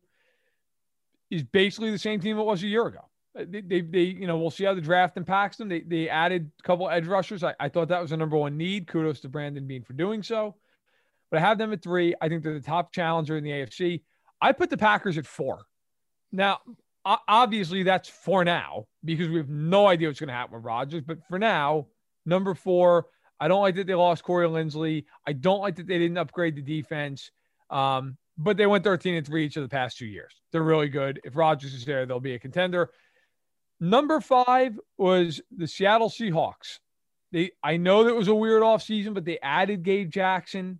is 1.30 1.44
basically 1.44 1.92
the 1.92 2.00
same 2.00 2.20
team 2.20 2.38
it 2.38 2.44
was 2.44 2.64
a 2.64 2.68
year 2.68 2.88
ago. 2.88 3.02
Uh, 3.38 3.46
they, 3.48 3.62
they, 3.62 3.82
they, 3.82 4.02
you 4.02 4.28
know, 4.28 4.38
we'll 4.38 4.50
see 4.50 4.66
how 4.66 4.74
the 4.74 4.82
draft 4.82 5.16
impacts 5.16 5.58
them. 5.58 5.70
They, 5.70 5.82
they 5.82 6.10
added 6.10 6.52
a 6.60 6.64
couple 6.64 6.90
edge 6.90 7.06
rushers. 7.06 7.44
I, 7.44 7.54
I 7.60 7.70
thought 7.70 7.88
that 7.90 8.02
was 8.02 8.12
a 8.12 8.18
number 8.18 8.36
one 8.36 8.58
need. 8.58 8.88
Kudos 8.88 9.22
to 9.22 9.30
Brandon 9.30 9.66
Beane 9.66 9.84
for 9.84 9.94
doing 9.94 10.24
so. 10.24 10.56
But 11.32 11.38
I 11.38 11.42
have 11.42 11.58
them 11.58 11.74
at 11.74 11.82
three. 11.84 12.16
I 12.20 12.30
think 12.30 12.44
they're 12.44 12.54
the 12.54 12.62
top 12.62 12.92
challenger 12.92 13.38
in 13.38 13.44
the 13.44 13.52
AFC. 13.52 14.02
I 14.42 14.52
put 14.52 14.70
the 14.70 14.78
Packers 14.78 15.18
at 15.18 15.28
four. 15.28 15.64
Now, 16.32 16.60
obviously, 17.06 17.84
that's 17.84 18.10
for 18.10 18.44
now 18.44 18.86
because 19.04 19.30
we 19.30 19.38
have 19.38 19.50
no 19.50 19.88
idea 19.88 20.08
what's 20.08 20.20
going 20.20 20.30
to 20.30 20.34
happen 20.34 20.56
with 20.56 20.64
Rodgers. 20.64 21.04
But 21.06 21.26
for 21.28 21.40
now, 21.40 21.88
number 22.26 22.54
four, 22.56 23.08
I 23.40 23.48
don't 23.48 23.62
like 23.62 23.76
that 23.76 23.88
they 23.88 23.96
lost 23.96 24.24
Corey 24.24 24.48
Linsley. 24.48 25.06
I 25.26 25.34
don't 25.34 25.62
like 25.62 25.76
that 25.78 25.88
they 25.88 25.98
didn't 25.98 26.18
upgrade 26.18 26.56
the 26.56 26.62
defense. 26.62 27.32
Um, 27.70 28.18
but 28.38 28.58
they 28.58 28.66
went 28.66 28.84
13 28.84 29.16
and 29.16 29.26
three 29.26 29.46
each 29.46 29.58
of 29.58 29.64
the 29.64 29.70
past 29.70 29.98
two 29.98 30.06
years. 30.06 30.34
They're 30.52 30.64
really 30.64 30.90
good. 30.90 31.20
If 31.24 31.36
Rodgers 31.36 31.74
is 31.74 31.86
there, 31.86 32.06
they'll 32.06 32.20
be 32.20 32.36
a 32.36 32.40
contender. 32.40 32.90
Number 33.80 34.20
five 34.22 34.80
was 34.98 35.42
the 35.56 35.68
Seattle 35.68 36.10
Seahawks. 36.10 36.80
They 37.32 37.52
I 37.64 37.78
know 37.78 38.06
that 38.06 38.16
was 38.16 38.28
a 38.28 38.36
weird 38.36 38.64
offseason, 38.64 39.14
but 39.14 39.26
they 39.26 39.40
added 39.40 39.84
Gabe 39.84 40.10
Jackson. 40.10 40.80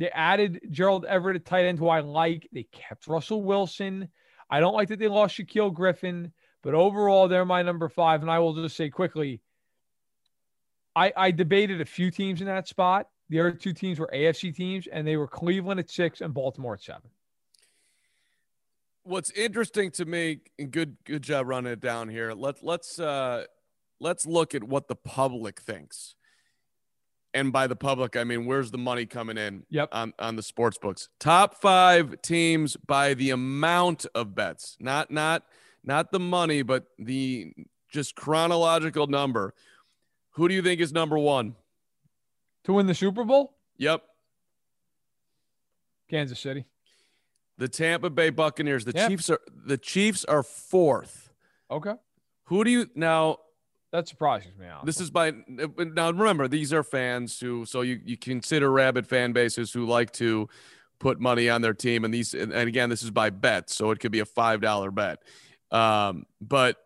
They 0.00 0.08
added 0.08 0.62
Gerald 0.70 1.04
Everett 1.04 1.36
at 1.36 1.44
tight 1.44 1.66
end, 1.66 1.78
who 1.78 1.88
I 1.88 2.00
like. 2.00 2.48
They 2.52 2.62
kept 2.62 3.06
Russell 3.06 3.42
Wilson. 3.42 4.08
I 4.48 4.58
don't 4.58 4.72
like 4.72 4.88
that 4.88 4.98
they 4.98 5.08
lost 5.08 5.36
Shaquill 5.36 5.74
Griffin, 5.74 6.32
but 6.62 6.74
overall, 6.74 7.28
they're 7.28 7.44
my 7.44 7.60
number 7.60 7.90
five. 7.90 8.22
And 8.22 8.30
I 8.30 8.38
will 8.38 8.54
just 8.54 8.78
say 8.78 8.88
quickly, 8.88 9.42
I, 10.96 11.12
I 11.14 11.30
debated 11.30 11.82
a 11.82 11.84
few 11.84 12.10
teams 12.10 12.40
in 12.40 12.46
that 12.46 12.66
spot. 12.66 13.08
The 13.28 13.40
other 13.40 13.52
two 13.52 13.74
teams 13.74 13.98
were 13.98 14.10
AFC 14.12 14.56
teams, 14.56 14.86
and 14.86 15.06
they 15.06 15.18
were 15.18 15.28
Cleveland 15.28 15.78
at 15.78 15.90
six 15.90 16.22
and 16.22 16.32
Baltimore 16.32 16.74
at 16.74 16.82
seven. 16.82 17.10
What's 19.02 19.30
interesting 19.32 19.90
to 19.92 20.06
me, 20.06 20.40
and 20.58 20.70
good 20.70 20.96
good 21.04 21.22
job 21.22 21.46
running 21.46 21.72
it 21.72 21.80
down 21.80 22.08
here. 22.08 22.32
Let 22.32 22.64
let's 22.64 22.98
uh 22.98 23.44
let's 24.00 24.24
look 24.24 24.54
at 24.54 24.64
what 24.64 24.88
the 24.88 24.96
public 24.96 25.60
thinks. 25.60 26.16
And 27.32 27.52
by 27.52 27.66
the 27.68 27.76
public, 27.76 28.16
I 28.16 28.24
mean 28.24 28.44
where's 28.44 28.70
the 28.72 28.78
money 28.78 29.06
coming 29.06 29.38
in 29.38 29.64
Yep. 29.70 29.90
on, 29.92 30.12
on 30.18 30.34
the 30.36 30.42
sports 30.42 30.78
books. 30.78 31.08
Top 31.20 31.54
five 31.60 32.20
teams 32.22 32.76
by 32.76 33.14
the 33.14 33.30
amount 33.30 34.04
of 34.14 34.34
bets, 34.34 34.76
not 34.80 35.10
not 35.10 35.44
not 35.84 36.10
the 36.12 36.18
money, 36.20 36.62
but 36.62 36.86
the 36.98 37.52
just 37.88 38.14
chronological 38.16 39.06
number. 39.06 39.54
Who 40.32 40.48
do 40.48 40.54
you 40.54 40.62
think 40.62 40.80
is 40.80 40.92
number 40.92 41.18
one? 41.18 41.54
To 42.64 42.72
win 42.74 42.86
the 42.86 42.94
Super 42.94 43.24
Bowl, 43.24 43.56
Yep. 43.78 44.02
Kansas 46.08 46.38
City. 46.40 46.64
The 47.58 47.68
Tampa 47.68 48.10
Bay 48.10 48.30
Buccaneers. 48.30 48.84
The 48.84 48.92
Yep. 48.94 49.08
Chiefs 49.08 49.30
are 49.30 49.40
the 49.48 49.78
Chiefs 49.78 50.24
are 50.24 50.42
fourth. 50.42 51.30
Okay. 51.70 51.94
Who 52.44 52.64
do 52.64 52.70
you 52.70 52.90
now 52.94 53.38
That 53.92 54.06
surprises 54.08 54.56
me. 54.56 54.66
Honestly. 54.66 54.86
This 54.86 55.00
is 55.00 55.10
by 55.10 55.32
now. 55.78 56.10
Remember, 56.12 56.46
these 56.46 56.72
are 56.72 56.84
fans 56.84 57.40
who, 57.40 57.64
so 57.64 57.80
you 57.80 58.00
you 58.04 58.16
consider 58.16 58.70
rabid 58.70 59.06
fan 59.06 59.32
bases 59.32 59.72
who 59.72 59.84
like 59.84 60.12
to 60.12 60.48
put 61.00 61.18
money 61.18 61.48
on 61.48 61.60
their 61.62 61.74
team, 61.74 62.04
and 62.04 62.12
these, 62.14 62.34
and 62.34 62.52
again, 62.52 62.90
this 62.90 63.02
is 63.02 63.10
by 63.10 63.30
bets, 63.30 63.74
so 63.74 63.90
it 63.90 63.98
could 63.98 64.12
be 64.12 64.20
a 64.20 64.24
five 64.24 64.60
dollar 64.60 64.90
bet. 64.90 65.22
Um, 65.72 66.26
but 66.40 66.76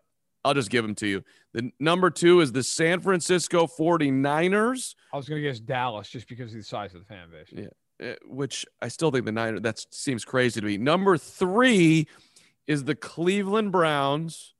I'll 0.43 0.53
just 0.53 0.69
give 0.69 0.83
them 0.83 0.95
to 0.95 1.07
you. 1.07 1.23
The 1.53 1.71
number 1.79 2.09
two 2.09 2.41
is 2.41 2.51
the 2.51 2.63
San 2.63 2.99
Francisco 3.01 3.67
49ers, 3.67 4.95
I 5.13 5.17
was 5.17 5.27
going 5.29 5.41
to 5.41 5.47
guess 5.47 5.59
Dallas 5.59 6.07
just 6.09 6.27
because 6.27 6.51
of 6.51 6.57
the 6.57 6.63
size 6.63 6.93
of 6.93 6.99
the 7.01 7.05
fan 7.05 7.29
base. 7.29 7.47
Yeah. 7.99 8.09
uh, 8.09 8.15
which 8.25 8.65
I 8.81 8.87
still 8.89 9.11
think 9.11 9.25
the 9.25 9.31
Niners. 9.31 9.61
That 9.61 9.83
seems 9.93 10.25
crazy 10.25 10.59
to 10.59 10.65
me. 10.65 10.77
Number 10.77 11.17
three 11.17 12.07
is 12.67 12.83
the 12.83 12.95
Cleveland 12.95 13.71
Browns, 13.71 14.53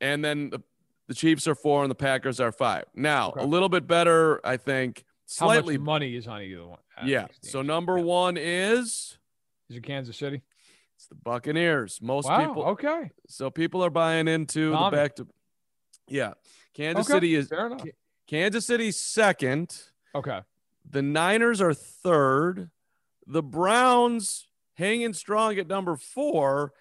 and 0.00 0.24
then 0.24 0.50
the, 0.50 0.60
the 1.08 1.14
Chiefs 1.14 1.48
are 1.48 1.54
four 1.54 1.82
and 1.82 1.90
the 1.90 1.94
Packers 1.96 2.38
are 2.38 2.52
five. 2.52 2.84
Now 2.94 3.30
Okay. 3.30 3.40
a 3.42 3.46
little 3.46 3.68
bit 3.68 3.86
better, 3.86 4.40
I 4.46 4.56
think. 4.56 5.04
How 5.38 5.46
Slightly, 5.46 5.76
much 5.76 5.84
money 5.84 6.14
is 6.16 6.26
on 6.26 6.40
either 6.42 6.66
one? 6.66 6.78
Uh, 6.96 7.02
yeah. 7.06 7.26
So 7.42 7.60
number 7.62 7.98
Yeah. 7.98 8.04
one 8.04 8.36
is 8.36 9.18
is 9.68 9.76
it 9.76 9.82
Kansas 9.82 10.16
City? 10.16 10.42
it's 10.96 11.06
the 11.08 11.14
Buccaneers. 11.14 12.00
Most 12.00 12.26
Wow. 12.28 12.46
people, 12.46 12.64
okay. 12.64 13.10
so 13.28 13.50
people 13.50 13.84
are 13.84 13.90
buying 13.90 14.26
into 14.28 14.70
the 14.70 14.90
back 14.90 15.16
to. 15.16 15.26
Yeah, 16.06 16.34
Kansas 16.74 17.06
Okay. 17.06 17.16
City 17.16 17.34
is. 17.34 17.52
Kansas 18.26 18.66
City 18.66 18.90
second. 18.92 19.82
Okay. 20.14 20.40
The 20.90 21.02
Niners 21.02 21.60
are 21.60 21.74
third. 21.74 22.70
The 23.26 23.42
Browns 23.42 24.48
hanging 24.74 25.12
strong 25.12 25.58
at 25.58 25.66
number 25.66 25.96
four. 25.96 26.72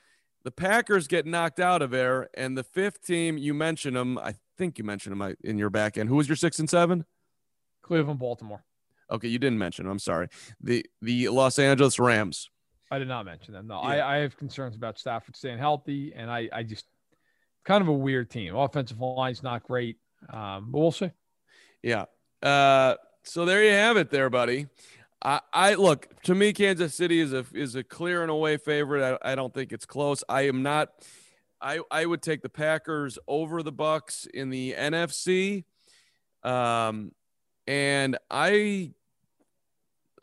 The 0.47 0.51
Packers 0.51 1.07
get 1.07 1.25
knocked 1.25 1.59
out 1.59 1.81
of 1.81 1.91
there. 1.91 2.29
And 2.33 2.57
the 2.57 2.63
fifth 2.63 3.05
team, 3.05 3.37
you 3.37 3.53
mentioned 3.53 3.97
them. 3.97 4.17
I 4.17 4.35
think 4.57 4.77
you 4.77 4.85
mentioned 4.85 5.19
them 5.19 5.35
in 5.43 5.57
your 5.57 5.69
back 5.69 5.97
end. 5.97 6.07
Who 6.07 6.15
was 6.15 6.29
your 6.29 6.37
six 6.37 6.57
and 6.57 6.69
seven? 6.69 7.03
Cleveland, 7.81 8.19
Baltimore. 8.19 8.63
Okay, 9.11 9.27
you 9.27 9.39
didn't 9.39 9.57
mention 9.57 9.83
them. 9.83 9.91
I'm 9.91 9.99
sorry. 9.99 10.29
The 10.61 10.85
the 11.01 11.27
Los 11.27 11.59
Angeles 11.59 11.99
Rams. 11.99 12.49
I 12.89 12.97
did 12.97 13.09
not 13.09 13.25
mention 13.25 13.55
them. 13.55 13.67
No, 13.67 13.81
Yeah. 13.81 13.89
I, 13.89 14.15
I 14.15 14.17
have 14.19 14.37
concerns 14.37 14.77
about 14.77 14.97
Stafford 14.97 15.35
staying 15.35 15.57
healthy, 15.57 16.13
and 16.15 16.31
I, 16.31 16.47
I 16.53 16.63
just 16.63 16.85
kind 17.65 17.81
of 17.81 17.89
a 17.89 17.93
weird 17.93 18.29
team. 18.29 18.55
Offensive 18.55 19.01
line's 19.01 19.43
not 19.43 19.63
great, 19.63 19.97
um, 20.29 20.71
but 20.71 20.79
we'll 20.79 20.93
see. 20.93 21.11
Yeah. 21.83 22.05
Uh, 22.41 22.95
so 23.23 23.43
there 23.43 23.65
you 23.65 23.71
have 23.71 23.97
it, 23.97 24.11
there, 24.11 24.29
buddy. 24.29 24.67
I, 25.21 25.41
I 25.51 25.73
look 25.75 26.07
to 26.23 26.35
me, 26.35 26.53
Kansas 26.53 26.93
City 26.93 27.19
is 27.19 27.33
a 27.33 27.45
is 27.53 27.75
a 27.75 27.83
clear 27.83 28.21
and 28.21 28.31
away 28.31 28.57
favorite. 28.57 29.19
I, 29.23 29.31
I 29.31 29.35
don't 29.35 29.53
think 29.53 29.71
it's 29.71 29.85
close. 29.85 30.23
I 30.29 30.47
am 30.47 30.63
not. 30.63 30.89
I 31.61 31.79
I 31.89 32.05
would 32.05 32.21
take 32.21 32.41
the 32.41 32.49
Packers 32.49 33.17
over 33.27 33.63
the 33.63 33.73
Bucs 33.73 34.27
in 34.27 34.49
the 34.49 34.75
NFC. 34.77 35.63
Um, 36.43 37.11
and 37.65 38.17
I 38.29 38.91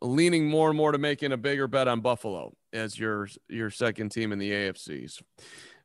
leaning 0.01 0.49
more 0.49 0.69
and 0.69 0.77
more 0.77 0.93
to 0.93 0.99
making 0.99 1.33
a 1.33 1.37
bigger 1.37 1.67
bet 1.67 1.89
on 1.89 2.01
Buffalo 2.01 2.55
as 2.73 2.99
your 2.99 3.29
your 3.49 3.71
second 3.71 4.11
team 4.11 4.33
in 4.33 4.39
the 4.39 4.51
AFCs. 4.51 5.23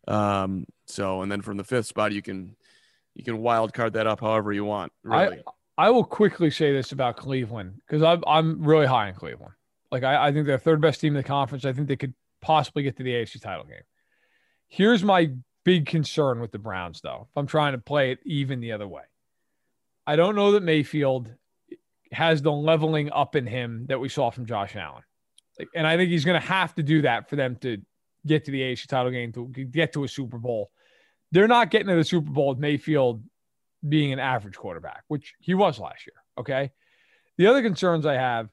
Um, 0.07 0.65
so 0.85 1.21
and 1.21 1.31
then 1.31 1.41
from 1.41 1.57
the 1.57 1.63
fifth 1.63 1.87
spot, 1.87 2.11
you 2.11 2.21
can 2.21 2.55
you 3.15 3.23
can 3.23 3.39
wild 3.39 3.73
card 3.73 3.93
that 3.93 4.07
up 4.07 4.21
however 4.21 4.51
you 4.53 4.65
want. 4.65 4.91
Really. 5.03 5.41
I 5.79 5.89
will 5.91 6.03
quickly 6.03 6.51
say 6.51 6.73
this 6.73 6.91
about 6.91 7.15
Cleveland 7.15 7.75
because 7.87 8.03
I'm 8.03 8.21
I'm 8.27 8.61
really 8.61 8.85
high 8.85 9.07
in 9.07 9.15
Cleveland. 9.15 9.53
Like 9.89 10.03
I, 10.03 10.27
I 10.27 10.33
think 10.33 10.45
they're 10.45 10.59
third 10.59 10.81
best 10.81 10.99
team 10.99 11.15
in 11.15 11.21
the 11.21 11.23
conference. 11.23 11.63
I 11.63 11.71
think 11.71 11.87
they 11.87 11.95
could 11.95 12.13
possibly 12.41 12.83
get 12.83 12.97
to 12.97 13.03
the 13.03 13.13
AFC 13.13 13.41
title 13.41 13.63
game. 13.63 13.83
Here's 14.67 15.05
my 15.05 15.31
big 15.63 15.85
concern 15.85 16.41
with 16.41 16.51
the 16.51 16.59
Browns, 16.59 16.99
though. 16.99 17.27
If 17.31 17.37
I'm 17.37 17.47
trying 17.47 17.71
to 17.71 17.77
play 17.77 18.11
it 18.11 18.19
even 18.25 18.59
the 18.59 18.73
other 18.73 18.89
way, 18.89 19.03
I 20.05 20.17
don't 20.17 20.35
know 20.35 20.51
that 20.51 20.63
Mayfield 20.63 21.33
has 22.11 22.41
the 22.41 22.51
leveling 22.51 23.09
up 23.13 23.37
in 23.37 23.47
him 23.47 23.85
that 23.87 24.01
we 24.01 24.09
saw 24.09 24.31
from 24.31 24.47
Josh 24.47 24.75
Allen. 24.75 25.03
Like, 25.57 25.69
and 25.73 25.87
I 25.87 25.95
think 25.95 26.09
he's 26.09 26.25
going 26.25 26.41
to 26.41 26.45
have 26.45 26.75
to 26.75 26.83
do 26.83 27.03
that 27.03 27.29
for 27.29 27.37
them 27.37 27.55
to 27.61 27.77
get 28.27 28.43
to 28.45 28.51
the 28.51 28.59
AFC 28.59 28.85
title 28.85 29.13
game 29.13 29.31
to 29.31 29.47
get 29.47 29.93
to 29.93 30.03
a 30.03 30.09
Super 30.09 30.39
Bowl. 30.39 30.71
They're 31.31 31.47
not 31.47 31.71
getting 31.71 31.87
to 31.87 31.95
the 31.95 32.03
Super 32.03 32.31
Bowl 32.31 32.49
with 32.49 32.57
Mayfield 32.57 33.23
being 33.87 34.11
an 34.11 34.19
average 34.19 34.55
quarterback, 34.55 35.03
which 35.07 35.33
he 35.39 35.53
was 35.53 35.79
last 35.79 36.05
year. 36.05 36.15
Okay. 36.37 36.71
The 37.37 37.47
other 37.47 37.61
concerns 37.61 38.05
I 38.05 38.15
have, 38.15 38.49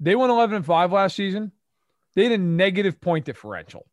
they 0.00 0.16
went 0.16 0.32
11 0.32 0.56
and 0.56 0.66
5 0.66 0.92
last 0.92 1.14
season. 1.16 1.52
They 2.14 2.24
had 2.24 2.32
a 2.32 2.38
negative 2.38 3.00
point 3.00 3.24
differential. 3.24 3.86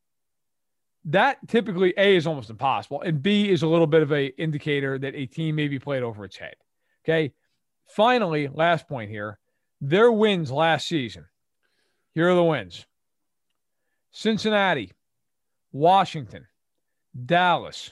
That 1.06 1.38
typically 1.48 1.94
A 1.98 2.16
is 2.16 2.28
almost 2.28 2.50
impossible, 2.50 3.02
and 3.02 3.22
B 3.22 3.50
is 3.50 3.62
a 3.62 3.68
little 3.68 3.88
bit 3.88 4.02
of 4.02 4.12
a 4.12 4.26
indicator 4.42 4.98
that 4.98 5.16
a 5.16 5.26
team 5.26 5.56
may 5.56 5.68
be 5.68 5.80
played 5.80 6.04
over 6.04 6.26
its 6.26 6.38
head. 6.38 6.56
Okay. 7.06 7.34
Finally, 7.88 8.50
last 8.50 8.88
point 8.88 9.10
here. 9.10 9.38
Their 9.80 10.12
wins 10.12 10.52
last 10.52 10.88
season. 10.88 11.26
Here 12.14 12.30
are 12.30 12.36
the 12.36 12.44
wins. 12.44 12.86
Cincinnati, 14.12 14.92
Washington, 15.72 16.48
Dallas, 17.26 17.92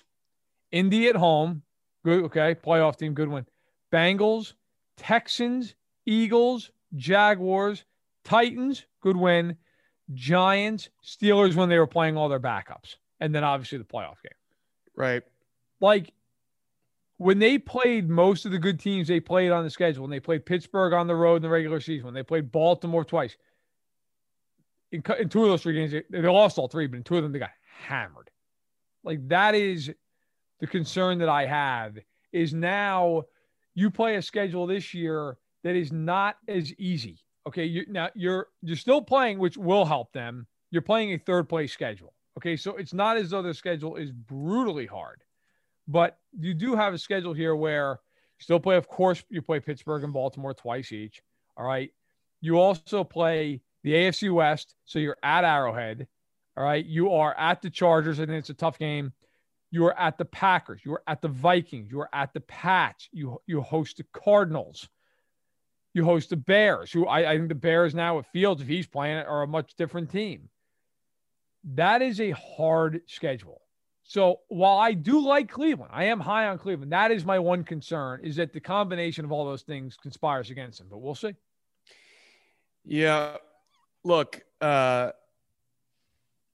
Indy 0.71 1.07
at 1.07 1.15
home, 1.15 1.61
Good. 2.05 2.23
Okay. 2.25 2.55
Playoff 2.55 2.97
team. 2.97 3.13
Good 3.15 3.27
win. 3.27 3.45
Bengals, 3.91 4.53
Texans, 4.95 5.73
Eagles, 6.05 6.69
Jaguars, 6.95 7.83
Titans. 8.23 8.85
Good 9.01 9.17
win. 9.17 9.57
Giants, 10.13 10.89
Steelers 11.03 11.55
when 11.55 11.67
they 11.67 11.79
were 11.79 11.87
playing 11.87 12.15
all 12.15 12.29
their 12.29 12.39
backups. 12.39 12.97
And 13.19 13.33
then 13.33 13.43
obviously 13.43 13.79
the 13.79 13.85
playoff 13.85 14.21
game. 14.21 14.37
right. 14.95 15.23
Like 15.81 16.13
when 17.17 17.39
they 17.39 17.57
played 17.57 18.07
most 18.07 18.45
of 18.45 18.51
the 18.51 18.59
good 18.59 18.79
teams 18.79 19.07
they 19.07 19.19
played 19.19 19.51
on 19.51 19.63
the 19.63 19.69
schedule, 19.69 20.03
when 20.03 20.11
they 20.11 20.19
played 20.19 20.45
Pittsburgh 20.45 20.93
on 20.93 21.07
the 21.07 21.15
road 21.15 21.37
in 21.37 21.41
the 21.41 21.49
regular 21.49 21.79
season, 21.79 22.05
when 22.05 22.13
they 22.13 22.23
played 22.23 22.51
Baltimore 22.51 23.03
twice, 23.03 23.35
in, 24.91 25.03
in 25.19 25.29
two 25.29 25.43
of 25.43 25.49
those 25.49 25.63
three 25.63 25.73
games, 25.73 25.91
they, 25.91 26.03
they 26.09 26.27
lost 26.27 26.57
all 26.57 26.67
three, 26.67 26.87
but 26.87 26.97
in 26.97 27.03
two 27.03 27.17
of 27.17 27.23
them, 27.23 27.31
they 27.31 27.39
got 27.39 27.51
hammered. 27.87 28.29
Like 29.03 29.27
that 29.29 29.55
is 29.55 29.91
the 30.59 30.67
concern 30.67 31.17
that 31.19 31.29
I 31.29 31.45
have 31.45 31.97
is 32.31 32.53
now 32.53 33.23
you 33.73 33.89
play 33.89 34.15
a 34.15 34.21
schedule 34.21 34.67
this 34.67 34.93
year 34.93 35.37
that 35.63 35.75
is 35.75 35.91
not 35.91 36.37
as 36.47 36.73
easy. 36.77 37.19
Okay, 37.47 37.65
you 37.65 37.85
now 37.87 38.09
you're 38.15 38.47
you're 38.61 38.75
still 38.75 39.01
playing, 39.01 39.39
which 39.39 39.57
will 39.57 39.85
help 39.85 40.11
them. 40.13 40.47
You're 40.71 40.81
playing 40.81 41.13
a 41.13 41.17
third 41.17 41.47
place 41.47 41.71
schedule. 41.71 42.13
Okay, 42.37 42.55
so 42.55 42.75
it's 42.75 42.93
not 42.93 43.17
as 43.17 43.29
though 43.29 43.41
the 43.41 43.53
schedule 43.53 43.95
is 43.95 44.11
brutally 44.11 44.85
hard, 44.85 45.21
but 45.87 46.17
you 46.37 46.53
do 46.53 46.75
have 46.75 46.93
a 46.93 46.97
schedule 46.97 47.33
here 47.33 47.55
where 47.55 47.99
you 48.39 48.43
still 48.43 48.59
play. 48.59 48.75
Of 48.75 48.87
course, 48.87 49.23
you 49.29 49.41
play 49.41 49.59
Pittsburgh 49.59 50.03
and 50.03 50.13
Baltimore 50.13 50.53
twice 50.53 50.91
each. 50.91 51.21
All 51.55 51.65
right, 51.65 51.91
you 52.41 52.59
also 52.59 53.03
play 53.03 53.61
the 53.83 53.93
AFC 53.93 54.33
West, 54.33 54.75
so 54.85 54.99
you're 54.99 55.17
at 55.21 55.43
Arrowhead. 55.43 56.07
All 56.57 56.63
right, 56.63 56.85
you 56.85 57.11
are 57.11 57.37
at 57.37 57.61
the 57.61 57.69
Chargers, 57.69 58.19
and 58.19 58.31
it's 58.31 58.49
a 58.49 58.53
tough 58.53 58.79
game. 58.79 59.13
You 59.75 59.87
are 59.87 59.99
at 59.99 60.17
the 60.17 60.23
Packers. 60.23 60.79
You 60.85 60.93
are 60.93 61.03
at 61.05 61.21
the 61.21 61.27
Vikings. 61.27 61.91
You 61.91 61.99
are 61.99 62.09
at 62.13 62.33
the 62.33 62.39
Pats. 62.39 63.09
You 63.11 63.41
you 63.45 63.59
host 63.59 63.97
the 63.97 64.05
Cardinals. 64.13 64.87
You 65.93 66.05
host 66.05 66.29
the 66.29 66.37
Bears, 66.37 66.93
who 66.93 67.05
I, 67.05 67.31
I 67.31 67.35
think 67.35 67.49
the 67.49 67.55
Bears 67.55 67.93
now 67.93 68.15
with 68.15 68.25
Fields, 68.27 68.61
if 68.61 68.69
he's 68.69 68.87
playing 68.87 69.17
it, 69.17 69.27
are 69.27 69.41
a 69.41 69.47
much 69.47 69.75
different 69.75 70.09
team. 70.09 70.47
That 71.73 72.01
is 72.01 72.21
a 72.21 72.31
hard 72.31 73.01
schedule. 73.07 73.59
So 74.03 74.39
while 74.47 74.77
I 74.77 74.93
do 74.93 75.19
like 75.19 75.49
Cleveland, 75.49 75.91
I 75.93 76.05
am 76.05 76.21
high 76.21 76.47
on 76.47 76.57
Cleveland. 76.57 76.93
That 76.93 77.11
is 77.11 77.25
my 77.25 77.39
one 77.39 77.65
concern 77.65 78.21
is 78.23 78.37
that 78.37 78.53
the 78.53 78.61
combination 78.61 79.25
of 79.25 79.33
all 79.33 79.43
those 79.43 79.63
things 79.63 79.97
conspires 79.97 80.51
against 80.51 80.79
him, 80.79 80.87
but 80.89 80.99
we'll 80.99 81.15
see. 81.15 81.35
Yeah. 82.85 83.35
Look, 84.05 84.39
uh, 84.61 85.11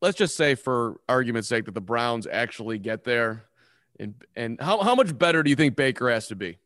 let's 0.02 0.18
just 0.18 0.36
say 0.36 0.56
for 0.56 1.00
argument's 1.08 1.48
sake 1.48 1.66
that 1.66 1.74
the 1.74 1.82
Browns 1.82 2.28
actually 2.32 2.80
get 2.80 3.04
there. 3.04 3.46
And 4.00 4.16
and 4.36 4.60
how, 4.60 4.82
how 4.82 4.96
much 4.96 5.18
better 5.18 5.44
do 5.44 5.50
you 5.50 5.56
think 5.56 5.76
Baker 5.76 6.10
has 6.10 6.28
to 6.30 6.36
be? 6.36 6.58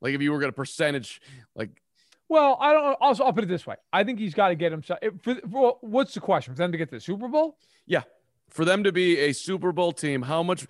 Like 0.00 0.14
if 0.14 0.22
you 0.22 0.32
were 0.32 0.38
going 0.38 0.50
to 0.50 0.56
percentage, 0.56 1.20
like 1.54 1.82
well, 2.28 2.58
I 2.60 2.72
don't. 2.72 2.96
Also, 3.00 3.24
I'll 3.24 3.32
put 3.32 3.44
it 3.44 3.48
this 3.48 3.66
way: 3.66 3.76
I 3.92 4.04
think 4.04 4.18
he's 4.18 4.34
got 4.34 4.48
to 4.48 4.54
get 4.54 4.70
himself. 4.70 5.00
For, 5.22 5.36
for, 5.50 5.78
what's 5.80 6.14
the 6.14 6.20
question 6.20 6.54
for 6.54 6.58
them 6.58 6.72
to 6.72 6.78
get 6.78 6.90
to 6.90 6.96
the 6.96 7.00
Super 7.00 7.26
Bowl? 7.26 7.56
Yeah, 7.86 8.02
for 8.50 8.64
them 8.64 8.84
to 8.84 8.92
be 8.92 9.18
a 9.18 9.32
Super 9.32 9.72
Bowl 9.72 9.92
team, 9.92 10.22
how 10.22 10.42
much? 10.42 10.66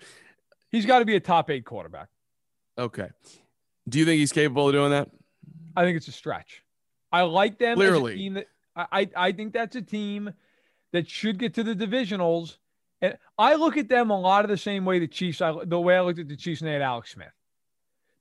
He's 0.71 0.85
got 0.85 0.99
to 0.99 1.05
be 1.05 1.15
a 1.15 1.19
top 1.19 1.49
eight 1.49 1.65
quarterback. 1.65 2.07
Okay. 2.77 3.09
Do 3.87 3.99
you 3.99 4.05
think 4.05 4.19
he's 4.19 4.31
capable 4.31 4.67
of 4.67 4.73
doing 4.73 4.91
that? 4.91 5.09
I 5.75 5.83
think 5.83 5.97
it's 5.97 6.07
a 6.07 6.13
stretch. 6.13 6.63
I 7.11 7.23
like 7.23 7.57
them. 7.57 7.75
Clearly, 7.75 8.29
that, 8.29 8.47
I 8.75 9.09
I 9.15 9.31
think 9.33 9.51
that's 9.53 9.75
a 9.75 9.81
team 9.81 10.33
that 10.91 11.09
should 11.09 11.37
get 11.37 11.53
to 11.55 11.63
the 11.63 11.75
divisionals. 11.75 12.57
And 13.01 13.17
I 13.37 13.55
look 13.55 13.77
at 13.77 13.89
them 13.89 14.09
a 14.09 14.19
lot 14.19 14.43
of 14.43 14.49
the 14.49 14.57
same 14.57 14.85
way 14.85 14.99
the 14.99 15.07
Chiefs. 15.07 15.41
I, 15.41 15.53
the 15.65 15.79
way 15.79 15.95
I 15.95 16.01
looked 16.01 16.19
at 16.19 16.27
the 16.27 16.35
Chiefs 16.35 16.61
and 16.61 16.67
they 16.67 16.73
had 16.73 16.81
Alex 16.81 17.11
Smith. 17.11 17.27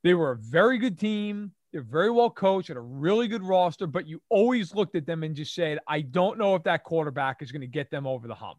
They 0.04 0.14
were 0.14 0.32
a 0.32 0.36
very 0.36 0.78
good 0.78 0.98
team. 0.98 1.52
They're 1.72 1.82
very 1.82 2.10
well 2.10 2.30
coached, 2.30 2.68
had 2.68 2.76
a 2.76 2.80
really 2.80 3.28
good 3.28 3.42
roster, 3.42 3.86
but 3.86 4.06
you 4.06 4.22
always 4.30 4.74
looked 4.74 4.94
at 4.94 5.04
them 5.04 5.22
and 5.22 5.36
just 5.36 5.54
said, 5.54 5.78
I 5.86 6.00
don't 6.00 6.38
know 6.38 6.54
if 6.54 6.62
that 6.62 6.82
quarterback 6.82 7.42
is 7.42 7.52
going 7.52 7.60
to 7.60 7.66
get 7.66 7.90
them 7.90 8.06
over 8.06 8.26
the 8.26 8.34
hump. 8.34 8.58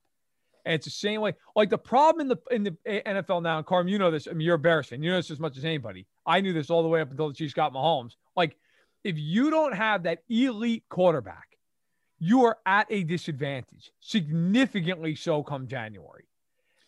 And 0.65 0.75
it's 0.75 0.85
the 0.85 0.91
same 0.91 1.21
way. 1.21 1.33
Like 1.55 1.69
the 1.69 1.77
problem 1.77 2.21
in 2.21 2.27
the 2.27 2.37
in 2.53 2.63
the 2.63 3.01
NFL 3.07 3.41
now, 3.41 3.57
and 3.57 3.65
Carm, 3.65 3.87
you 3.87 3.97
know 3.97 4.11
this. 4.11 4.27
I 4.27 4.33
mean, 4.33 4.45
you're 4.45 4.59
fan. 4.59 5.01
You 5.01 5.09
know 5.09 5.15
this 5.15 5.31
as 5.31 5.39
much 5.39 5.57
as 5.57 5.65
anybody. 5.65 6.05
I 6.25 6.41
knew 6.41 6.53
this 6.53 6.69
all 6.69 6.83
the 6.83 6.89
way 6.89 7.01
up 7.01 7.09
until 7.09 7.29
the 7.29 7.33
Chiefs 7.33 7.53
got 7.53 7.73
Mahomes. 7.73 8.11
Like, 8.35 8.57
if 9.03 9.17
you 9.17 9.49
don't 9.49 9.73
have 9.73 10.03
that 10.03 10.19
elite 10.29 10.83
quarterback, 10.89 11.48
you 12.19 12.43
are 12.43 12.57
at 12.65 12.87
a 12.89 13.03
disadvantage, 13.03 13.91
significantly 13.99 15.15
so 15.15 15.41
come 15.43 15.67
January. 15.67 16.25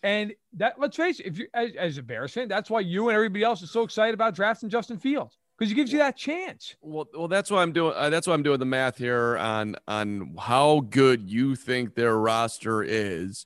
And 0.04 0.34
that 0.54 0.80
let's 0.80 0.98
face 0.98 1.20
it, 1.20 1.28
if 1.28 1.38
you 1.38 1.48
as, 1.54 1.72
as 1.78 1.98
a 1.98 2.04
Bears 2.04 2.34
fan, 2.34 2.48
that's 2.48 2.70
why 2.70 2.80
you 2.80 3.10
and 3.10 3.16
everybody 3.16 3.44
else 3.44 3.62
is 3.62 3.72
so 3.72 3.84
excited 3.84 4.14
about 4.14 4.36
drafting 4.36 4.70
Justin 4.70 4.98
Fields 4.98 5.38
because 5.58 5.70
he 5.70 5.76
gives 5.76 5.92
you 5.92 6.00
that 6.00 6.18
chance. 6.18 6.76
Well, 6.82 7.08
well, 7.16 7.28
that's 7.28 7.52
why 7.52 7.62
I'm 7.62 7.72
doing. 7.72 7.94
Uh, 7.96 8.10
that's 8.10 8.26
why 8.26 8.34
I'm 8.34 8.42
doing 8.42 8.60
the 8.60 8.66
math 8.66 8.98
here 8.98 9.38
on 9.38 9.76
on 9.88 10.36
how 10.40 10.80
good 10.90 11.30
you 11.30 11.56
think 11.56 11.94
their 11.94 12.18
roster 12.18 12.82
is. 12.82 13.46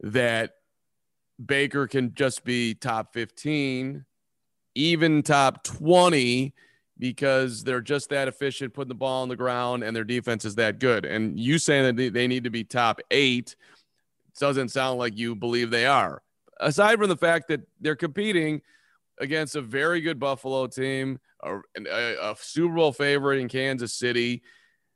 That 0.00 0.54
Baker 1.44 1.86
can 1.86 2.14
just 2.14 2.44
be 2.44 2.74
top 2.74 3.12
15, 3.12 4.04
even 4.74 5.22
top 5.22 5.62
20, 5.62 6.54
because 6.98 7.62
they're 7.62 7.80
just 7.80 8.10
that 8.10 8.28
efficient 8.28 8.74
putting 8.74 8.88
the 8.88 8.94
ball 8.94 9.22
on 9.22 9.28
the 9.28 9.36
ground 9.36 9.82
and 9.82 9.94
their 9.94 10.04
defense 10.04 10.44
is 10.44 10.56
that 10.56 10.78
good. 10.78 11.04
And 11.04 11.38
you 11.38 11.58
saying 11.58 11.96
that 11.96 12.12
they, 12.12 12.26
need 12.26 12.44
to 12.44 12.50
be 12.50 12.64
top 12.64 13.00
eight 13.10 13.54
doesn't 14.38 14.70
sound 14.70 14.98
like 14.98 15.16
you 15.16 15.34
believe 15.34 15.70
they 15.70 15.86
are. 15.86 16.22
Aside 16.60 16.98
from 16.98 17.08
the 17.08 17.16
fact 17.16 17.48
that 17.48 17.60
they're 17.80 17.96
competing 17.96 18.62
against 19.20 19.56
a 19.56 19.60
very 19.60 20.00
good 20.00 20.18
Buffalo 20.18 20.66
team, 20.66 21.18
a, 21.42 21.58
a, 21.76 22.30
a, 22.30 22.36
Super 22.38 22.74
Bowl 22.74 22.92
favorite 22.92 23.38
in 23.38 23.48
Kansas 23.48 23.94
City. 23.94 24.42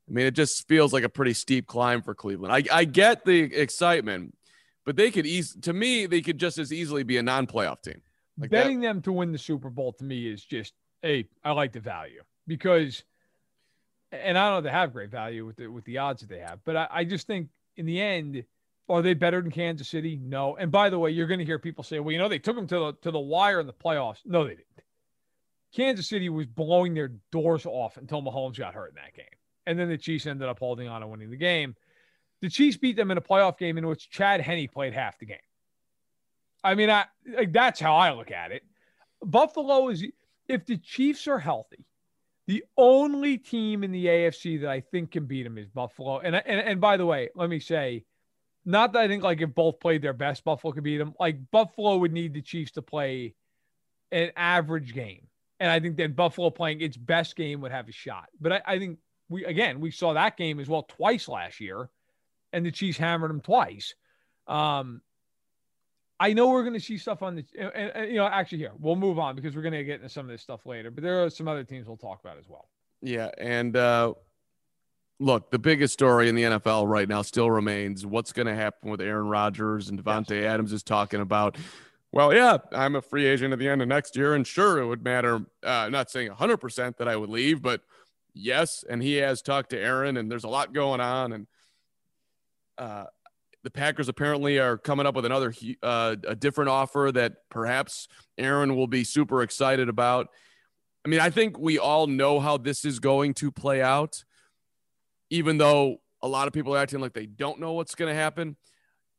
I 0.08 0.12
mean, 0.12 0.26
it 0.26 0.34
just 0.34 0.66
feels 0.68 0.92
like 0.92 1.04
a 1.04 1.08
pretty 1.08 1.34
steep 1.34 1.66
climb 1.66 2.02
for 2.02 2.14
Cleveland. 2.14 2.52
I, 2.52 2.62
I 2.72 2.84
get 2.84 3.24
the 3.24 3.42
excitement, 3.42 4.36
but 4.84 4.96
they 4.96 5.10
could 5.10 5.26
ease 5.26 5.56
to 5.62 5.72
me, 5.72 6.06
they 6.06 6.20
could 6.20 6.38
just 6.38 6.58
as 6.58 6.72
easily 6.72 7.04
be 7.04 7.16
a 7.16 7.22
non-playoff 7.22 7.82
team. 7.82 8.00
Like 8.38 8.50
Betting 8.50 8.80
that. 8.80 8.88
them 8.88 9.02
to 9.02 9.12
win 9.12 9.30
the 9.30 9.38
Super 9.38 9.70
Bowl 9.70 9.92
to 9.94 10.04
me 10.04 10.26
is 10.26 10.44
just 10.44 10.72
hey, 11.02 11.28
I 11.44 11.52
like 11.52 11.72
the 11.72 11.80
value 11.80 12.22
because, 12.46 13.02
and 14.10 14.38
I 14.38 14.48
don't 14.48 14.58
know 14.58 14.60
they 14.62 14.70
have 14.70 14.92
great 14.92 15.10
value 15.10 15.44
with 15.44 15.56
the 15.56 15.68
with 15.68 15.84
the 15.84 15.98
odds 15.98 16.20
that 16.20 16.28
they 16.28 16.38
have, 16.38 16.60
but 16.64 16.76
I, 16.76 16.88
I 16.90 17.04
just 17.04 17.26
think 17.26 17.48
in 17.76 17.86
the 17.86 18.00
end 18.00 18.44
are 18.88 19.02
they 19.02 19.14
better 19.14 19.40
than 19.40 19.50
Kansas 19.50 19.88
City? 19.88 20.18
No. 20.22 20.56
And 20.56 20.70
by 20.70 20.90
the 20.90 20.98
way, 20.98 21.10
you're 21.10 21.26
going 21.26 21.38
to 21.38 21.46
hear 21.46 21.58
people 21.58 21.84
say, 21.84 22.00
"Well, 22.00 22.12
you 22.12 22.18
know, 22.18 22.28
they 22.28 22.38
took 22.38 22.56
them 22.56 22.66
to 22.68 22.78
the 22.78 22.92
to 23.02 23.10
the 23.10 23.20
wire 23.20 23.60
in 23.60 23.66
the 23.66 23.72
playoffs." 23.72 24.18
No, 24.24 24.44
they 24.44 24.50
didn't. 24.50 24.66
Kansas 25.74 26.08
City 26.08 26.28
was 26.28 26.46
blowing 26.46 26.92
their 26.94 27.12
doors 27.30 27.64
off 27.64 27.96
until 27.96 28.22
Mahomes 28.22 28.58
got 28.58 28.74
hurt 28.74 28.90
in 28.90 28.96
that 28.96 29.14
game, 29.14 29.24
and 29.66 29.78
then 29.78 29.88
the 29.88 29.96
Chiefs 29.96 30.26
ended 30.26 30.48
up 30.48 30.58
holding 30.58 30.88
on 30.88 31.02
and 31.02 31.10
winning 31.10 31.30
the 31.30 31.36
game. 31.36 31.74
The 32.42 32.50
Chiefs 32.50 32.76
beat 32.76 32.96
them 32.96 33.10
in 33.10 33.18
a 33.18 33.22
playoff 33.22 33.56
game 33.56 33.78
in 33.78 33.86
which 33.86 34.10
Chad 34.10 34.40
Henne 34.40 34.68
played 34.68 34.92
half 34.92 35.18
the 35.18 35.26
game. 35.26 35.38
I 36.62 36.74
mean, 36.74 36.90
I 36.90 37.06
like, 37.26 37.52
that's 37.52 37.80
how 37.80 37.94
I 37.96 38.12
look 38.12 38.30
at 38.30 38.52
it. 38.52 38.62
Buffalo 39.24 39.88
is 39.88 40.04
if 40.48 40.66
the 40.66 40.78
Chiefs 40.78 41.26
are 41.28 41.38
healthy, 41.38 41.84
the 42.46 42.64
only 42.76 43.38
team 43.38 43.84
in 43.84 43.92
the 43.92 44.06
AFC 44.06 44.60
that 44.62 44.70
I 44.70 44.80
think 44.80 45.12
can 45.12 45.26
beat 45.26 45.44
them 45.44 45.58
is 45.58 45.68
Buffalo. 45.68 46.18
And 46.18 46.34
and 46.34 46.60
and 46.60 46.80
by 46.80 46.96
the 46.96 47.06
way, 47.06 47.30
let 47.34 47.48
me 47.48 47.60
say 47.60 48.04
not 48.64 48.92
that 48.92 49.02
I 49.02 49.08
think 49.08 49.22
like 49.22 49.40
if 49.40 49.54
both 49.54 49.80
played 49.80 50.02
their 50.02 50.12
best, 50.12 50.44
Buffalo 50.44 50.72
could 50.72 50.84
beat 50.84 50.98
them. 50.98 51.14
Like 51.18 51.38
Buffalo 51.50 51.96
would 51.98 52.12
need 52.12 52.34
the 52.34 52.42
Chiefs 52.42 52.72
to 52.72 52.82
play 52.82 53.34
an 54.10 54.30
average 54.36 54.94
game. 54.94 55.26
And 55.58 55.70
I 55.70 55.80
think 55.80 55.96
that 55.96 56.16
Buffalo 56.16 56.50
playing 56.50 56.80
its 56.80 56.96
best 56.96 57.36
game 57.36 57.60
would 57.60 57.72
have 57.72 57.88
a 57.88 57.92
shot. 57.92 58.28
But 58.40 58.52
I, 58.52 58.62
I 58.66 58.78
think 58.78 58.98
we 59.28 59.44
again 59.44 59.80
we 59.80 59.90
saw 59.90 60.12
that 60.14 60.36
game 60.36 60.60
as 60.60 60.68
well 60.68 60.82
twice 60.82 61.28
last 61.28 61.60
year, 61.60 61.88
and 62.52 62.66
the 62.66 62.72
Chiefs 62.72 62.98
hammered 62.98 63.30
them 63.30 63.40
twice. 63.40 63.94
Um, 64.46 65.00
I 66.22 66.32
know 66.34 66.50
we're 66.50 66.62
going 66.62 66.74
to 66.74 66.80
see 66.80 66.98
stuff 66.98 67.20
on 67.20 67.34
the, 67.34 67.44
and, 67.58 67.90
and, 67.96 68.08
you 68.08 68.18
know, 68.18 68.26
actually 68.26 68.58
here 68.58 68.70
we'll 68.78 68.94
move 68.94 69.18
on 69.18 69.34
because 69.34 69.56
we're 69.56 69.62
going 69.62 69.74
to 69.74 69.82
get 69.82 69.96
into 69.96 70.08
some 70.08 70.24
of 70.24 70.30
this 70.30 70.40
stuff 70.40 70.64
later. 70.64 70.88
But 70.92 71.02
there 71.02 71.24
are 71.24 71.28
some 71.28 71.48
other 71.48 71.64
teams 71.64 71.88
we'll 71.88 71.96
talk 71.96 72.20
about 72.20 72.38
as 72.38 72.48
well. 72.48 72.68
Yeah, 73.00 73.30
and 73.38 73.76
uh, 73.76 74.14
look, 75.18 75.50
the 75.50 75.58
biggest 75.58 75.94
story 75.94 76.28
in 76.28 76.36
the 76.36 76.44
NFL 76.44 76.86
right 76.86 77.08
now 77.08 77.22
still 77.22 77.50
remains 77.50 78.06
what's 78.06 78.32
going 78.32 78.46
to 78.46 78.54
happen 78.54 78.88
with 78.88 79.00
Aaron 79.00 79.26
Rodgers 79.26 79.88
and 79.88 79.98
Davante 80.02 80.40
yes. 80.40 80.44
Adams 80.44 80.72
is 80.72 80.84
talking 80.84 81.20
about. 81.20 81.58
Well, 82.12 82.32
yeah, 82.32 82.58
I'm 82.70 82.94
a 82.94 83.02
free 83.02 83.26
agent 83.26 83.52
at 83.52 83.58
the 83.58 83.68
end 83.68 83.82
of 83.82 83.88
next 83.88 84.14
year, 84.14 84.34
and 84.34 84.46
sure, 84.46 84.78
it 84.78 84.86
would 84.86 85.02
matter. 85.02 85.36
Uh, 85.66 85.68
I'm 85.68 85.92
not 85.92 86.08
saying 86.08 86.30
100% 86.30 86.98
that 86.98 87.08
I 87.08 87.16
would 87.16 87.30
leave, 87.30 87.62
but 87.62 87.80
yes, 88.32 88.84
and 88.88 89.02
he 89.02 89.14
has 89.14 89.42
talked 89.42 89.70
to 89.70 89.78
Aaron, 89.78 90.16
and 90.16 90.30
there's 90.30 90.44
a 90.44 90.48
lot 90.48 90.72
going 90.72 91.00
on, 91.00 91.32
and 91.32 91.46
uh, 92.78 93.06
the 93.64 93.70
Packers 93.70 94.08
apparently 94.08 94.58
are 94.58 94.76
coming 94.76 95.06
up 95.06 95.14
with 95.14 95.24
another 95.24 95.54
uh, 95.82 96.16
a 96.26 96.34
different 96.34 96.70
offer 96.70 97.10
that 97.12 97.34
perhaps 97.50 98.08
Aaron 98.36 98.76
will 98.76 98.88
be 98.88 99.04
super 99.04 99.42
excited 99.42 99.88
about. 99.88 100.28
I 101.04 101.08
mean, 101.08 101.20
I 101.20 101.30
think 101.30 101.58
we 101.58 101.78
all 101.78 102.06
know 102.06 102.40
how 102.40 102.56
this 102.56 102.84
is 102.84 102.98
going 102.98 103.34
to 103.34 103.50
play 103.50 103.82
out 103.82 104.24
even 105.32 105.56
though 105.56 105.96
a 106.20 106.28
lot 106.28 106.46
of 106.46 106.52
people 106.52 106.74
are 106.74 106.78
acting 106.78 107.00
like 107.00 107.14
they 107.14 107.24
don't 107.24 107.58
know 107.58 107.72
what's 107.72 107.94
going 107.94 108.10
to 108.10 108.14
happen. 108.14 108.54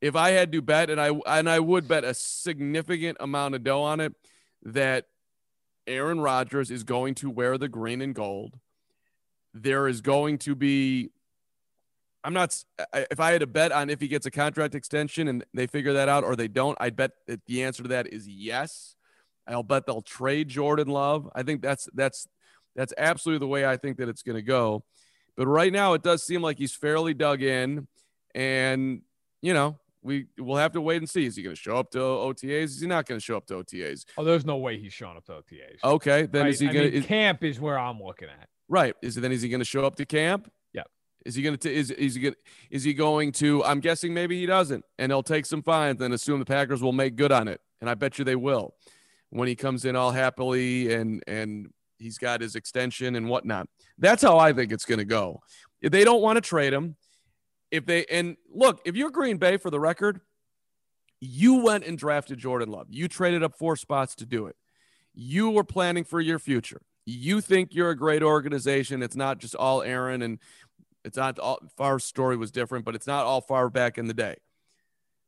If 0.00 0.14
I 0.14 0.30
had 0.30 0.52
to 0.52 0.62
bet, 0.62 0.88
and 0.88 1.00
I 1.00 1.10
and 1.26 1.50
I 1.50 1.58
would 1.58 1.88
bet 1.88 2.04
a 2.04 2.14
significant 2.14 3.18
amount 3.20 3.56
of 3.56 3.64
dough 3.64 3.82
on 3.82 4.00
it, 4.00 4.14
that 4.62 5.06
Aaron 5.86 6.20
Rodgers 6.20 6.70
is 6.70 6.84
going 6.84 7.16
to 7.16 7.30
wear 7.30 7.58
the 7.58 7.68
green 7.68 8.00
and 8.00 8.14
gold. 8.14 8.58
There 9.52 9.88
is 9.88 10.00
going 10.00 10.38
to 10.38 10.54
be. 10.54 11.10
I'm 12.24 12.32
not. 12.32 12.64
If 12.94 13.20
I 13.20 13.32
had 13.32 13.42
to 13.42 13.46
bet 13.46 13.70
on 13.70 13.90
if 13.90 14.00
he 14.00 14.08
gets 14.08 14.24
a 14.24 14.30
contract 14.30 14.74
extension 14.74 15.28
and 15.28 15.44
they 15.52 15.66
figure 15.66 15.92
that 15.92 16.08
out 16.08 16.24
or 16.24 16.34
they 16.34 16.48
don't, 16.48 16.76
I'd 16.80 16.96
bet 16.96 17.12
that 17.26 17.44
the 17.46 17.62
answer 17.62 17.82
to 17.82 17.88
that 17.90 18.12
is 18.12 18.26
yes. 18.26 18.96
I'll 19.46 19.62
bet 19.62 19.84
they'll 19.86 20.00
trade 20.00 20.48
Jordan 20.48 20.88
Love. 20.88 21.28
I 21.34 21.42
think 21.42 21.60
that's 21.60 21.88
that's 21.92 22.26
that's 22.74 22.94
absolutely 22.96 23.40
the 23.40 23.48
way 23.48 23.66
I 23.66 23.76
think 23.76 23.98
that 23.98 24.08
it's 24.08 24.22
going 24.22 24.36
to 24.36 24.42
go. 24.42 24.84
But 25.36 25.46
right 25.46 25.72
now, 25.72 25.92
it 25.94 26.02
does 26.02 26.22
seem 26.22 26.42
like 26.42 26.58
he's 26.58 26.74
fairly 26.74 27.12
dug 27.12 27.42
in, 27.42 27.86
and 28.34 29.02
you 29.42 29.52
know, 29.52 29.78
we 30.02 30.26
will 30.38 30.56
have 30.56 30.72
to 30.72 30.80
wait 30.80 30.98
and 30.98 31.10
see. 31.10 31.26
Is 31.26 31.36
he 31.36 31.42
going 31.42 31.54
to 31.54 31.60
show 31.60 31.76
up 31.76 31.90
to 31.90 31.98
OTAs? 31.98 32.64
Is 32.64 32.80
he 32.80 32.86
not 32.86 33.06
going 33.06 33.18
to 33.18 33.24
show 33.24 33.36
up 33.36 33.46
to 33.46 33.54
OTAs? 33.54 34.04
Oh, 34.16 34.24
there's 34.24 34.46
no 34.46 34.56
way 34.56 34.78
he's 34.78 34.92
showing 34.92 35.16
up 35.16 35.24
to 35.26 35.32
OTAs. 35.32 35.84
Okay, 35.84 36.26
then 36.26 36.44
right? 36.44 36.50
is 36.50 36.60
he 36.60 36.68
going 36.68 36.90
to? 36.90 37.00
Camp 37.02 37.44
is 37.44 37.60
where 37.60 37.78
I'm 37.78 38.00
looking 38.00 38.28
at. 38.28 38.48
Right. 38.68 38.94
Is 39.02 39.16
it 39.16 39.20
then? 39.20 39.32
Is 39.32 39.42
he 39.42 39.48
going 39.48 39.60
to 39.60 39.66
show 39.66 39.84
up 39.84 39.96
to 39.96 40.06
camp? 40.06 40.50
Is 41.24 41.34
he 41.34 41.42
going 41.42 41.56
to? 41.56 41.72
Is 41.72 41.90
is 41.90 42.14
he 42.14 42.20
going? 42.20 42.34
Is 42.70 42.84
he 42.84 42.94
going 42.94 43.32
to? 43.32 43.64
I'm 43.64 43.80
guessing 43.80 44.12
maybe 44.12 44.38
he 44.38 44.46
doesn't, 44.46 44.84
and 44.98 45.10
he'll 45.10 45.22
take 45.22 45.46
some 45.46 45.62
fines 45.62 46.00
and 46.00 46.12
assume 46.12 46.38
the 46.38 46.44
Packers 46.44 46.82
will 46.82 46.92
make 46.92 47.16
good 47.16 47.32
on 47.32 47.48
it, 47.48 47.60
and 47.80 47.88
I 47.88 47.94
bet 47.94 48.18
you 48.18 48.24
they 48.24 48.36
will 48.36 48.74
when 49.30 49.48
he 49.48 49.56
comes 49.56 49.84
in 49.84 49.96
all 49.96 50.12
happily 50.12 50.92
and 50.92 51.22
and 51.26 51.70
he's 51.98 52.18
got 52.18 52.40
his 52.40 52.54
extension 52.54 53.16
and 53.16 53.28
whatnot. 53.28 53.68
That's 53.98 54.22
how 54.22 54.38
I 54.38 54.52
think 54.52 54.70
it's 54.72 54.84
going 54.84 54.98
to 54.98 55.04
go. 55.04 55.40
If 55.80 55.90
they 55.90 56.04
don't 56.04 56.22
want 56.22 56.36
to 56.36 56.40
trade 56.40 56.72
him, 56.72 56.96
if 57.70 57.86
they 57.86 58.04
and 58.06 58.36
look, 58.52 58.80
if 58.84 58.94
you're 58.94 59.10
Green 59.10 59.38
Bay 59.38 59.56
for 59.56 59.70
the 59.70 59.80
record, 59.80 60.20
you 61.20 61.56
went 61.56 61.84
and 61.84 61.98
drafted 61.98 62.38
Jordan 62.38 62.70
Love. 62.70 62.86
You 62.90 63.08
traded 63.08 63.42
up 63.42 63.56
four 63.56 63.76
spots 63.76 64.14
to 64.16 64.26
do 64.26 64.46
it. 64.46 64.56
You 65.14 65.50
were 65.50 65.64
planning 65.64 66.04
for 66.04 66.20
your 66.20 66.38
future. 66.38 66.80
You 67.06 67.40
think 67.40 67.74
you're 67.74 67.90
a 67.90 67.96
great 67.96 68.22
organization. 68.22 69.02
It's 69.02 69.16
not 69.16 69.38
just 69.38 69.54
all 69.54 69.82
Aaron 69.82 70.22
and 70.22 70.38
it's 71.04 71.16
not 71.16 71.38
all 71.38 71.60
Favre's 71.76 72.04
story 72.04 72.36
was 72.36 72.50
different, 72.50 72.84
but 72.84 72.94
it's 72.94 73.06
not 73.06 73.24
all 73.24 73.40
Favre 73.40 73.70
back 73.70 73.98
in 73.98 74.06
the 74.06 74.14
day. 74.14 74.36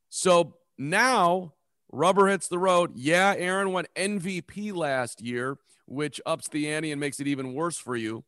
So 0.09 0.55
now 0.79 1.55
rubber 1.93 2.29
hits 2.29 2.49
the 2.49 2.59
road. 2.59 2.93
Yeah, 2.95 3.35
Aaron 3.37 3.73
went 3.73 3.93
MVP 3.95 4.75
last 4.75 5.21
year, 5.23 5.59
which 5.87 6.21
ups 6.27 6.49
the 6.49 6.69
ante 6.71 6.93
and 6.93 7.01
makes 7.01 7.21
it 7.21 7.27
even 7.27 7.55
worse 7.55 7.77
for 7.77 7.97
you. 7.97 8.25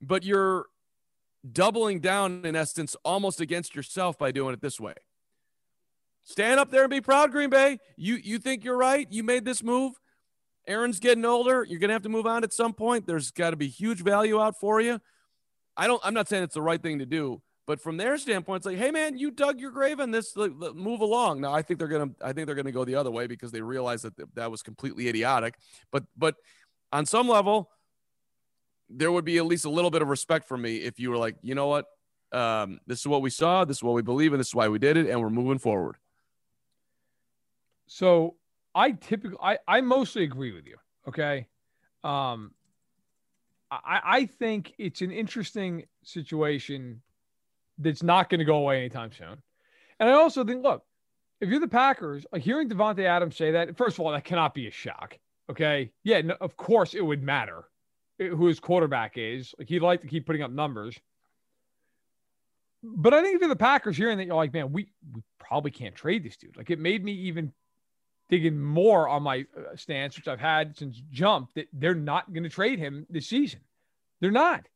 But 0.00 0.24
you're 0.24 0.66
doubling 1.50 2.00
down, 2.00 2.44
in 2.44 2.56
essence, 2.56 2.96
almost 3.04 3.40
against 3.40 3.74
yourself 3.74 4.18
by 4.18 4.32
doing 4.32 4.54
it 4.54 4.60
this 4.60 4.80
way. 4.80 4.94
Stand 6.22 6.60
up 6.60 6.70
there 6.70 6.82
and 6.82 6.90
be 6.90 7.00
proud, 7.00 7.32
Green 7.32 7.50
Bay. 7.50 7.78
You 7.96 8.16
you 8.16 8.38
think 8.38 8.64
you're 8.64 8.76
right? 8.76 9.06
You 9.10 9.22
made 9.22 9.44
this 9.44 9.62
move. 9.62 9.94
Aaron's 10.66 11.00
getting 11.00 11.24
older. 11.24 11.64
You're 11.64 11.80
gonna 11.80 11.94
have 11.94 12.02
to 12.02 12.10
move 12.10 12.26
on 12.26 12.44
at 12.44 12.52
some 12.52 12.74
point. 12.74 13.06
There's 13.06 13.30
got 13.30 13.50
to 13.50 13.56
be 13.56 13.68
huge 13.68 14.02
value 14.02 14.40
out 14.40 14.60
for 14.60 14.80
you. 14.80 15.00
I 15.78 15.86
don't. 15.86 16.02
I'm 16.04 16.12
not 16.12 16.28
saying 16.28 16.42
it's 16.42 16.54
the 16.54 16.62
right 16.62 16.82
thing 16.82 16.98
to 16.98 17.06
do, 17.06 17.40
but 17.66 17.80
from 17.80 17.96
their 17.96 18.18
standpoint, 18.18 18.58
it's 18.58 18.66
like, 18.66 18.76
hey 18.76 18.90
man, 18.90 19.16
you 19.16 19.30
dug 19.30 19.60
your 19.60 19.70
grave 19.70 20.00
in 20.00 20.10
this. 20.10 20.36
Move 20.36 21.00
along. 21.00 21.40
Now 21.40 21.54
I 21.54 21.62
think 21.62 21.78
they're 21.78 21.88
gonna. 21.88 22.10
I 22.20 22.32
think 22.32 22.46
they're 22.46 22.56
gonna 22.56 22.72
go 22.72 22.84
the 22.84 22.96
other 22.96 23.10
way 23.10 23.26
because 23.26 23.52
they 23.52 23.62
realize 23.62 24.02
that 24.02 24.14
that 24.34 24.50
was 24.50 24.62
completely 24.62 25.08
idiotic. 25.08 25.54
But 25.92 26.04
but 26.16 26.34
on 26.92 27.06
some 27.06 27.28
level, 27.28 27.70
there 28.90 29.12
would 29.12 29.24
be 29.24 29.38
at 29.38 29.46
least 29.46 29.64
a 29.64 29.70
little 29.70 29.90
bit 29.90 30.02
of 30.02 30.08
respect 30.08 30.48
for 30.48 30.56
me 30.56 30.78
if 30.78 30.98
you 30.98 31.10
were 31.10 31.16
like, 31.16 31.36
you 31.42 31.54
know 31.54 31.68
what, 31.68 31.86
um, 32.32 32.80
this 32.86 33.00
is 33.00 33.06
what 33.06 33.22
we 33.22 33.30
saw, 33.30 33.64
this 33.64 33.78
is 33.78 33.82
what 33.82 33.94
we 33.94 34.02
believe 34.02 34.32
in, 34.32 34.38
this 34.38 34.48
is 34.48 34.54
why 34.54 34.68
we 34.68 34.78
did 34.78 34.96
it, 34.96 35.08
and 35.08 35.20
we're 35.20 35.30
moving 35.30 35.58
forward. 35.58 35.96
So 37.86 38.36
I 38.74 38.92
typically, 38.92 39.38
I, 39.42 39.58
I 39.66 39.80
mostly 39.80 40.24
agree 40.24 40.52
with 40.52 40.66
you. 40.66 40.76
Okay. 41.06 41.46
Um, 42.04 42.52
I, 43.70 44.00
I 44.04 44.26
think 44.26 44.74
it's 44.78 45.00
an 45.02 45.10
interesting 45.10 45.84
situation 46.02 47.02
that's 47.78 48.02
not 48.02 48.28
going 48.28 48.38
to 48.38 48.44
go 48.44 48.56
away 48.56 48.78
anytime 48.78 49.12
soon. 49.12 49.42
And 50.00 50.08
I 50.08 50.12
also 50.12 50.44
think, 50.44 50.62
look, 50.62 50.84
if 51.40 51.48
you're 51.48 51.60
the 51.60 51.68
Packers, 51.68 52.26
like 52.32 52.42
hearing 52.42 52.68
Davante 52.68 53.04
Adams 53.04 53.36
say 53.36 53.52
that, 53.52 53.76
first 53.76 53.98
of 53.98 54.04
all, 54.04 54.12
that 54.12 54.24
cannot 54.24 54.54
be 54.54 54.66
a 54.66 54.70
shock. 54.70 55.18
Okay. 55.50 55.90
Yeah, 56.04 56.20
no, 56.22 56.36
of 56.40 56.56
course 56.56 56.94
it 56.94 57.00
would 57.00 57.22
matter 57.22 57.64
eh, 58.20 58.28
who 58.28 58.46
his 58.46 58.60
quarterback 58.60 59.12
is. 59.16 59.54
Like 59.58 59.68
he'd 59.68 59.82
like 59.82 60.00
to 60.02 60.08
keep 60.08 60.26
putting 60.26 60.42
up 60.42 60.50
numbers. 60.50 60.98
But 62.82 63.14
I 63.14 63.22
think 63.22 63.34
if 63.34 63.40
you're 63.40 63.48
the 63.48 63.56
Packers 63.56 63.96
hearing 63.96 64.18
that, 64.18 64.26
you're 64.26 64.36
like, 64.36 64.52
man, 64.52 64.72
we, 64.72 64.88
we 65.12 65.22
probably 65.38 65.70
can't 65.70 65.94
trade 65.94 66.24
this 66.24 66.36
dude. 66.36 66.56
Like 66.56 66.70
it 66.70 66.78
made 66.78 67.04
me 67.04 67.12
even 67.12 67.52
digging 68.28 68.60
more 68.60 69.08
on 69.08 69.22
my 69.22 69.46
uh, 69.56 69.76
stance, 69.76 70.16
which 70.16 70.28
I've 70.28 70.40
had 70.40 70.76
since 70.76 71.02
jump, 71.10 71.54
that 71.54 71.68
they're 71.72 71.94
not 71.94 72.32
going 72.32 72.44
to 72.44 72.48
trade 72.48 72.78
him 72.78 73.06
this 73.08 73.26
season. 73.26 73.60
They're 74.20 74.30
not. 74.30 74.66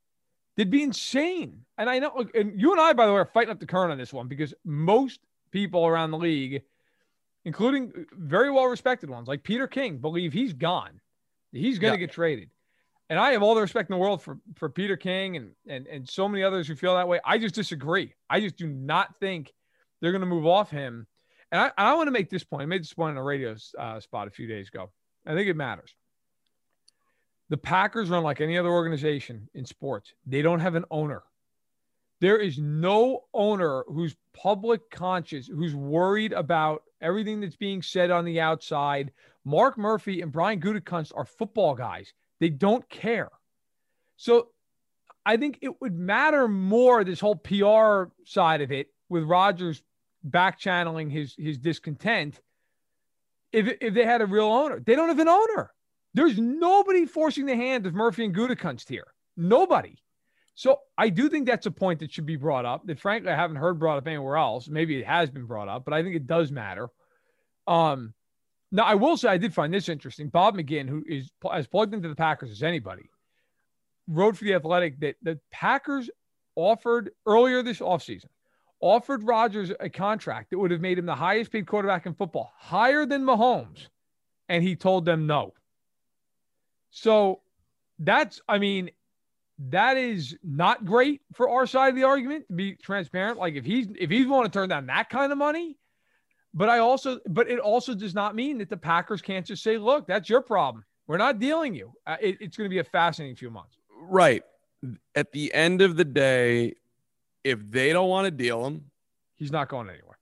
They'd 0.56 0.70
be 0.70 0.82
insane. 0.82 1.64
And 1.78 1.88
I 1.88 1.98
know, 1.98 2.26
and 2.34 2.60
you 2.60 2.72
and 2.72 2.80
I, 2.80 2.92
by 2.92 3.06
the 3.06 3.12
way, 3.12 3.18
are 3.18 3.24
fighting 3.26 3.50
up 3.50 3.60
the 3.60 3.66
current 3.66 3.92
on 3.92 3.98
this 3.98 4.12
one 4.12 4.28
because 4.28 4.54
most 4.64 5.20
people 5.50 5.86
around 5.86 6.10
the 6.10 6.18
league, 6.18 6.62
including 7.44 8.06
very 8.12 8.50
well 8.50 8.66
respected 8.66 9.10
ones 9.10 9.28
like 9.28 9.42
Peter 9.42 9.66
King, 9.66 9.98
believe 9.98 10.32
he's 10.32 10.52
gone. 10.52 11.00
He's 11.52 11.78
going 11.78 11.94
to 11.94 12.00
yeah. 12.00 12.06
get 12.06 12.14
traded. 12.14 12.50
And 13.10 13.18
I 13.18 13.32
have 13.32 13.42
all 13.42 13.54
the 13.54 13.60
respect 13.60 13.90
in 13.90 13.94
the 13.94 14.00
world 14.00 14.22
for, 14.22 14.38
for 14.54 14.70
Peter 14.70 14.96
King 14.96 15.36
and, 15.36 15.50
and, 15.66 15.86
and 15.86 16.08
so 16.08 16.26
many 16.28 16.42
others 16.42 16.66
who 16.66 16.74
feel 16.74 16.94
that 16.94 17.08
way. 17.08 17.20
I 17.24 17.36
just 17.36 17.54
disagree. 17.54 18.14
I 18.30 18.40
just 18.40 18.56
do 18.56 18.66
not 18.66 19.16
think 19.16 19.52
they're 20.00 20.12
going 20.12 20.20
to 20.20 20.26
move 20.26 20.46
off 20.46 20.70
him 20.70 21.06
and 21.52 21.60
I, 21.60 21.70
I 21.76 21.94
want 21.94 22.08
to 22.08 22.12
make 22.12 22.30
this 22.30 22.42
point. 22.42 22.62
I 22.62 22.66
made 22.66 22.80
this 22.80 22.94
point 22.94 23.12
on 23.12 23.18
a 23.18 23.22
radio 23.22 23.54
uh, 23.78 24.00
spot 24.00 24.26
a 24.26 24.30
few 24.30 24.48
days 24.48 24.68
ago. 24.68 24.90
I 25.26 25.34
think 25.34 25.48
it 25.48 25.56
matters. 25.56 25.94
The 27.50 27.58
Packers 27.58 28.08
run 28.08 28.22
like 28.22 28.40
any 28.40 28.56
other 28.56 28.70
organization 28.70 29.48
in 29.54 29.66
sports. 29.66 30.14
They 30.26 30.40
don't 30.40 30.60
have 30.60 30.74
an 30.74 30.86
owner. 30.90 31.22
There 32.20 32.38
is 32.38 32.58
no 32.58 33.24
owner 33.34 33.84
who's 33.86 34.16
public 34.32 34.90
conscious, 34.90 35.46
who's 35.46 35.74
worried 35.74 36.32
about 36.32 36.84
everything 37.02 37.40
that's 37.40 37.56
being 37.56 37.82
said 37.82 38.10
on 38.10 38.24
the 38.24 38.40
outside. 38.40 39.12
Mark 39.44 39.76
Murphy 39.76 40.22
and 40.22 40.32
Brian 40.32 40.60
Gutekunst 40.60 41.12
are 41.14 41.26
football 41.26 41.74
guys. 41.74 42.14
They 42.40 42.48
don't 42.48 42.88
care. 42.88 43.30
So 44.16 44.48
I 45.26 45.36
think 45.36 45.58
it 45.60 45.80
would 45.82 45.94
matter 45.94 46.48
more 46.48 47.04
this 47.04 47.20
whole 47.20 47.36
PR 47.36 48.10
side 48.24 48.62
of 48.62 48.72
it 48.72 48.88
with 49.08 49.24
Rodgers 49.24 49.82
back 50.24 50.58
channeling 50.58 51.10
his 51.10 51.34
his 51.36 51.58
discontent 51.58 52.40
if, 53.52 53.76
if 53.80 53.94
they 53.94 54.04
had 54.04 54.22
a 54.22 54.26
real 54.26 54.46
owner. 54.46 54.80
They 54.80 54.94
don't 54.94 55.08
have 55.08 55.18
an 55.18 55.28
owner. 55.28 55.72
There's 56.14 56.38
nobody 56.38 57.06
forcing 57.06 57.46
the 57.46 57.56
hand 57.56 57.86
of 57.86 57.94
Murphy 57.94 58.24
and 58.24 58.34
Gutekunst 58.34 58.88
here. 58.88 59.06
Nobody. 59.36 59.96
So 60.54 60.80
I 60.98 61.08
do 61.08 61.28
think 61.28 61.46
that's 61.46 61.66
a 61.66 61.70
point 61.70 62.00
that 62.00 62.12
should 62.12 62.26
be 62.26 62.36
brought 62.36 62.66
up. 62.66 62.86
That 62.86 63.00
frankly 63.00 63.30
I 63.30 63.36
haven't 63.36 63.56
heard 63.56 63.78
brought 63.78 63.98
up 63.98 64.06
anywhere 64.06 64.36
else. 64.36 64.68
Maybe 64.68 64.98
it 64.98 65.06
has 65.06 65.30
been 65.30 65.46
brought 65.46 65.68
up, 65.68 65.84
but 65.84 65.94
I 65.94 66.02
think 66.02 66.14
it 66.14 66.26
does 66.26 66.52
matter. 66.52 66.88
Um, 67.66 68.12
now 68.70 68.84
I 68.84 68.94
will 68.94 69.16
say 69.16 69.28
I 69.28 69.38
did 69.38 69.54
find 69.54 69.72
this 69.72 69.88
interesting. 69.88 70.28
Bob 70.28 70.56
McGinn, 70.56 70.88
who 70.88 71.02
is 71.06 71.30
as 71.50 71.66
plugged 71.66 71.94
into 71.94 72.08
the 72.08 72.14
Packers 72.14 72.50
as 72.50 72.62
anybody, 72.62 73.04
wrote 74.08 74.36
for 74.36 74.44
the 74.44 74.54
Athletic 74.54 75.00
that 75.00 75.16
the 75.22 75.38
Packers 75.50 76.10
offered 76.54 77.10
earlier 77.26 77.62
this 77.62 77.78
offseason 77.78 78.26
offered 78.82 79.24
Rodgers 79.24 79.72
a 79.80 79.88
contract 79.88 80.50
that 80.50 80.58
would 80.58 80.70
have 80.70 80.82
made 80.82 80.98
him 80.98 81.06
the 81.06 81.14
highest 81.14 81.50
paid 81.50 81.66
quarterback 81.66 82.04
in 82.04 82.12
football, 82.12 82.52
higher 82.56 83.06
than 83.06 83.22
Mahomes, 83.22 83.86
and 84.50 84.62
he 84.62 84.76
told 84.76 85.06
them 85.06 85.26
no. 85.26 85.54
So 86.90 87.40
that's, 87.98 88.42
I 88.46 88.58
mean, 88.58 88.90
that 89.70 89.96
is 89.96 90.36
not 90.42 90.84
great 90.84 91.22
for 91.32 91.48
our 91.48 91.66
side 91.66 91.90
of 91.90 91.94
the 91.94 92.02
argument 92.02 92.48
to 92.48 92.54
be 92.54 92.74
transparent. 92.74 93.38
Like 93.38 93.54
if 93.54 93.64
he's 93.64 93.86
if 93.98 94.10
he's 94.10 94.26
willing 94.26 94.44
to 94.44 94.50
turn 94.50 94.68
down 94.68 94.86
that 94.86 95.08
kind 95.08 95.30
of 95.30 95.38
money, 95.38 95.78
but 96.52 96.68
I 96.68 96.78
also, 96.78 97.20
but 97.28 97.48
it 97.48 97.60
also 97.60 97.94
does 97.94 98.14
not 98.14 98.34
mean 98.34 98.58
that 98.58 98.68
the 98.68 98.76
Packers 98.76 99.22
can't 99.22 99.46
just 99.46 99.62
say, 99.62 99.78
"Look, 99.78 100.06
that's 100.06 100.28
your 100.28 100.42
problem. 100.42 100.84
We're 101.06 101.18
not 101.18 101.38
dealing 101.38 101.74
you." 101.74 101.92
Uh, 102.06 102.16
it, 102.20 102.38
it's 102.40 102.56
going 102.56 102.68
to 102.68 102.74
be 102.74 102.78
a 102.78 102.84
fascinating 102.84 103.36
few 103.36 103.50
months. 103.50 103.76
Right. 104.00 104.42
At 105.14 105.32
the 105.32 105.54
end 105.54 105.80
of 105.80 105.96
the 105.96 106.04
day, 106.04 106.74
if 107.44 107.58
they 107.70 107.92
don't 107.92 108.08
want 108.08 108.26
to 108.26 108.30
deal 108.30 108.64
him, 108.66 108.90
he's 109.36 109.52
not 109.52 109.68
going 109.68 109.88
anywhere. 109.88 110.18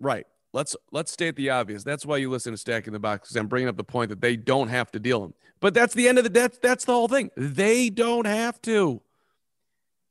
Right. 0.00 0.26
Let's 0.52 0.76
let's 0.90 1.10
state 1.10 1.36
the 1.36 1.50
obvious. 1.50 1.82
That's 1.82 2.04
why 2.04 2.18
you 2.18 2.28
listen 2.30 2.52
to 2.52 2.58
Stacking 2.58 2.92
the 2.92 2.98
Box 2.98 3.28
because 3.28 3.36
I'm 3.36 3.46
bringing 3.46 3.68
up 3.68 3.76
the 3.76 3.84
point 3.84 4.10
that 4.10 4.20
they 4.20 4.36
don't 4.36 4.68
have 4.68 4.90
to 4.92 4.98
deal 4.98 5.24
him. 5.24 5.32
But 5.60 5.72
that's 5.74 5.94
the 5.94 6.08
end 6.08 6.18
of 6.18 6.24
the 6.24 6.30
that's 6.30 6.58
that's 6.58 6.84
the 6.84 6.92
whole 6.92 7.08
thing. 7.08 7.30
They 7.36 7.88
don't 7.88 8.26
have 8.26 8.60
to. 8.62 9.00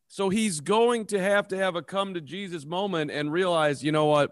So 0.08 0.30
he's 0.30 0.60
going 0.60 1.06
to 1.08 1.20
have 1.22 1.48
to 1.50 1.58
have 1.58 1.76
a 1.76 1.82
come 1.82 2.16
to 2.16 2.22
Jesus 2.22 2.66
moment 2.66 3.12
and 3.12 3.32
realize, 3.32 3.84
you 3.84 3.92
know 3.92 4.06
what? 4.06 4.32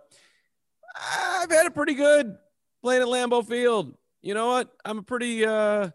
I've 0.96 1.50
had 1.50 1.68
it 1.68 1.76
pretty 1.76 1.94
good 1.94 2.36
playing 2.82 3.02
at 3.02 3.08
Lambeau 3.08 3.48
Field. 3.48 3.96
You 4.22 4.34
know 4.34 4.48
what? 4.48 4.70
I'm 4.84 4.98
a 4.98 5.04
pretty 5.04 5.46
uh 5.46 5.90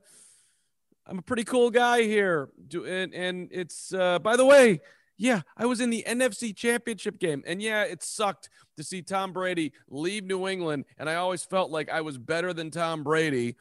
I'm 1.07 1.19
a 1.19 1.23
pretty 1.23 1.45
cool 1.45 1.71
guy 1.71 2.03
here. 2.03 2.49
Do 2.69 2.85
and 2.85 3.13
and 3.13 3.49
it's 3.51 3.93
uh 3.93 4.21
by 4.21 4.37
the 4.37 4.47
way, 4.47 4.81
yeah, 5.17 5.43
I 5.57 5.67
was 5.67 5.81
in 5.81 5.91
the 5.91 6.05
NFC 6.07 6.55
Championship 6.55 7.19
game. 7.19 7.43
And 7.47 7.63
yeah, 7.63 7.85
it 7.85 8.03
sucked 8.03 8.49
to 8.77 8.83
see 8.83 9.03
Tom 9.03 9.33
Brady 9.33 9.73
leave 9.89 10.25
New 10.25 10.49
England. 10.49 10.85
And 10.99 11.09
I 11.09 11.15
always 11.15 11.45
felt 11.45 11.71
like 11.71 11.89
I 11.91 12.01
was 12.01 12.19
better 12.19 12.53
than 12.53 12.71
Tom 12.71 13.05
Brady, 13.05 13.57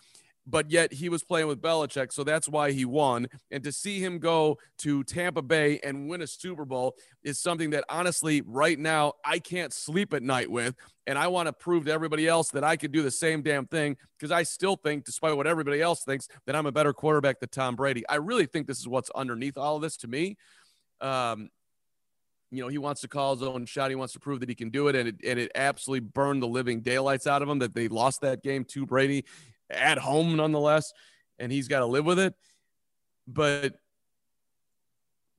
but 0.47 0.71
yet 0.71 0.93
he 0.93 1.09
was 1.09 1.23
playing 1.23 1.47
with 1.47 1.61
Belichick. 1.61 2.11
So 2.11 2.23
that's 2.23 2.49
why 2.49 2.71
he 2.71 2.85
won. 2.85 3.27
And 3.51 3.63
to 3.63 3.71
see 3.71 3.99
him 3.99 4.17
go 4.17 4.57
to 4.79 5.03
Tampa 5.03 5.43
Bay 5.43 5.79
and 5.83 6.09
win 6.09 6.21
a 6.21 6.27
Super 6.27 6.65
Bowl 6.65 6.95
is 7.23 7.39
something 7.39 7.69
that 7.69 7.85
honestly, 7.87 8.41
right 8.41 8.79
now, 8.79 9.13
I 9.23 9.37
can't 9.37 9.71
sleep 9.71 10.13
at 10.13 10.23
night 10.23 10.49
with. 10.49 10.75
And 11.05 11.19
I 11.19 11.27
want 11.27 11.47
to 11.47 11.53
prove 11.53 11.85
to 11.85 11.91
everybody 11.91 12.27
else 12.27 12.49
that 12.51 12.63
I 12.63 12.77
could 12.77 12.91
do 12.91 13.03
the 13.03 13.11
same 13.11 13.41
damn 13.41 13.67
thing 13.67 13.97
because 14.17 14.31
I 14.31 14.43
still 14.43 14.77
think, 14.77 15.03
despite 15.03 15.35
what 15.35 15.47
everybody 15.47 15.81
else 15.81 16.03
thinks, 16.03 16.29
that 16.47 16.55
I'm 16.55 16.65
a 16.65 16.71
better 16.71 16.93
quarterback 16.93 17.41
than 17.41 17.49
Tom 17.49 17.75
Brady. 17.75 18.03
I 18.07 18.15
really 18.15 18.45
think 18.45 18.67
this 18.67 18.79
is 18.79 18.87
what's 18.87 19.11
underneath 19.11 19.57
all 19.57 19.75
of 19.75 19.81
this 19.81 19.97
to 19.97 20.07
me. 20.07 20.37
Um, 21.03 21.49
you 22.53 22.61
know, 22.61 22.67
he 22.67 22.77
wants 22.77 23.01
to 23.01 23.07
call 23.07 23.35
his 23.35 23.43
own 23.43 23.65
shot. 23.65 23.89
He 23.89 23.95
wants 23.95 24.13
to 24.13 24.19
prove 24.19 24.39
that 24.41 24.49
he 24.49 24.55
can 24.55 24.69
do 24.69 24.87
it. 24.87 24.95
And 24.95 25.09
it, 25.09 25.15
and 25.25 25.39
it 25.39 25.51
absolutely 25.55 26.07
burned 26.07 26.43
the 26.43 26.47
living 26.47 26.81
daylights 26.81 27.25
out 27.25 27.41
of 27.41 27.49
him 27.49 27.59
that 27.59 27.73
they 27.73 27.87
lost 27.87 28.21
that 28.21 28.43
game 28.43 28.63
to 28.65 28.85
Brady 28.85 29.25
at 29.71 29.97
home, 29.97 30.35
nonetheless. 30.35 30.93
And 31.39 31.51
he's 31.51 31.67
got 31.67 31.79
to 31.79 31.87
live 31.87 32.05
with 32.05 32.19
it. 32.19 32.35
But 33.27 33.73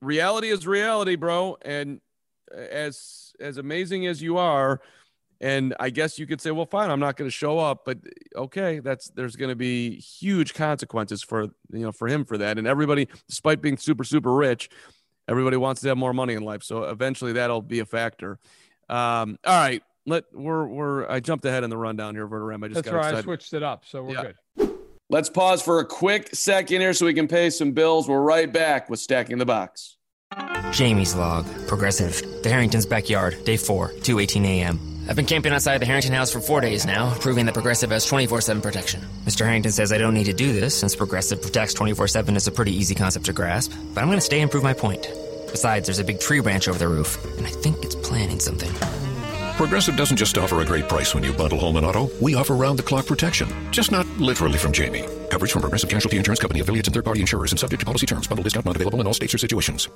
reality 0.01 0.49
is 0.49 0.67
reality, 0.67 1.15
bro. 1.15 1.57
And 1.61 2.01
as 2.53 3.33
as 3.39 3.57
amazing 3.57 4.07
as 4.07 4.21
you 4.21 4.37
are, 4.37 4.81
and 5.41 5.75
I 5.79 5.89
guess 5.89 6.17
you 6.17 6.27
could 6.27 6.41
say, 6.41 6.51
well, 6.51 6.65
fine, 6.65 6.89
I'm 6.89 6.99
not 6.99 7.17
going 7.17 7.27
to 7.27 7.35
show 7.35 7.59
up, 7.59 7.83
but 7.85 7.99
okay, 8.35 8.79
that's 8.79 9.09
there's 9.09 9.35
going 9.35 9.49
to 9.49 9.55
be 9.55 9.99
huge 9.99 10.53
consequences 10.53 11.23
for 11.23 11.43
you 11.43 11.79
know 11.79 11.91
for 11.91 12.07
him 12.07 12.25
for 12.25 12.37
that. 12.37 12.57
And 12.57 12.67
everybody, 12.67 13.07
despite 13.27 13.61
being 13.61 13.77
super 13.77 14.03
super 14.03 14.33
rich, 14.33 14.69
everybody 15.27 15.57
wants 15.57 15.81
to 15.81 15.87
have 15.89 15.97
more 15.97 16.13
money 16.13 16.33
in 16.33 16.43
life. 16.43 16.63
So 16.63 16.83
eventually 16.83 17.33
that'll 17.33 17.61
be 17.61 17.79
a 17.79 17.85
factor. 17.85 18.39
Um, 18.89 19.37
all 19.45 19.59
right. 19.59 19.83
Let 20.07 20.25
we're 20.33 20.67
we're 20.67 21.09
I 21.09 21.19
jumped 21.19 21.45
ahead 21.45 21.63
in 21.63 21.71
the 21.71 21.77
rundown 21.77 22.13
here, 22.13 22.27
Verderame. 22.27 22.63
I 22.63 22.67
just 22.67 22.75
That's 22.75 22.89
got 22.89 22.95
right. 22.95 23.05
Excited. 23.05 23.19
I 23.19 23.23
switched 23.23 23.53
it 23.53 23.63
up, 23.63 23.85
so 23.85 24.03
we're 24.03 24.13
yeah. 24.13 24.31
good. 24.57 24.75
Let's 25.09 25.29
pause 25.29 25.61
for 25.61 25.79
a 25.79 25.85
quick 25.85 26.35
second 26.35 26.81
here 26.81 26.93
so 26.93 27.07
we 27.07 27.13
can 27.13 27.27
pay 27.27 27.49
some 27.49 27.71
bills. 27.71 28.07
We're 28.07 28.21
right 28.21 28.51
back 28.51 28.89
with 28.89 28.99
stacking 28.99 29.39
the 29.39 29.45
box. 29.45 29.97
Jamie's 30.71 31.15
log, 31.15 31.45
progressive. 31.67 32.21
The 32.43 32.49
Harrington's 32.49 32.85
backyard, 32.85 33.43
day 33.45 33.57
four, 33.57 33.89
2:18 33.89 34.45
a.m. 34.45 34.94
I've 35.07 35.15
been 35.15 35.25
camping 35.25 35.53
outside 35.53 35.79
the 35.79 35.85
Harrington 35.85 36.13
house 36.13 36.31
for 36.31 36.39
four 36.39 36.61
days 36.61 36.85
now, 36.85 37.13
proving 37.19 37.45
that 37.45 37.53
Progressive 37.53 37.91
has 37.91 38.05
24 38.05 38.41
7 38.41 38.61
protection. 38.61 39.01
Mr. 39.25 39.45
Harrington 39.45 39.71
says 39.71 39.91
I 39.91 39.99
don't 39.99 40.15
need 40.15 40.25
to 40.25 40.33
do 40.33 40.51
this 40.51 40.77
since 40.77 40.95
Progressive 40.95 41.41
protects 41.41 41.73
24 41.75 42.07
7 42.07 42.35
is 42.35 42.47
a 42.47 42.51
pretty 42.51 42.73
easy 42.73 42.95
concept 42.95 43.25
to 43.27 43.33
grasp, 43.33 43.71
but 43.93 44.01
I'm 44.01 44.07
going 44.07 44.17
to 44.17 44.25
stay 44.25 44.41
and 44.41 44.49
prove 44.49 44.63
my 44.63 44.73
point. 44.73 45.07
Besides, 45.51 45.87
there's 45.87 45.99
a 45.99 46.03
big 46.03 46.19
tree 46.19 46.39
branch 46.39 46.67
over 46.67 46.79
the 46.79 46.87
roof, 46.87 47.23
and 47.37 47.45
I 47.45 47.51
think 47.51 47.83
it's 47.83 47.95
planning 47.95 48.39
something. 48.39 48.71
Progressive 49.57 49.95
doesn't 49.95 50.17
just 50.17 50.37
offer 50.37 50.59
a 50.59 50.65
great 50.65 50.89
price 50.89 51.13
when 51.13 51.23
you 51.23 51.31
bundle 51.31 51.59
home 51.59 51.77
and 51.77 51.85
auto. 51.85 52.09
We 52.21 52.35
offer 52.35 52.55
round 52.55 52.77
the 52.77 52.83
clock 52.83 53.05
protection. 53.05 53.47
Just 53.71 53.91
not 53.91 54.05
literally 54.17 54.57
from 54.57 54.73
Jamie. 54.73 55.05
Coverage 55.29 55.51
from 55.51 55.61
Progressive 55.61 55.89
Casualty 55.89 56.17
Insurance 56.17 56.39
Company, 56.39 56.59
affiliates, 56.59 56.87
and 56.89 56.95
third 56.95 57.05
party 57.05 57.21
insurers 57.21 57.51
and 57.51 57.59
subject 57.59 57.79
to 57.79 57.85
policy 57.85 58.05
terms. 58.05 58.27
Bundle 58.27 58.43
discount 58.43 58.65
not 58.65 58.75
available 58.75 58.99
in 58.99 59.07
all 59.07 59.13
states 59.13 59.33
or 59.33 59.37
situations. 59.37 59.87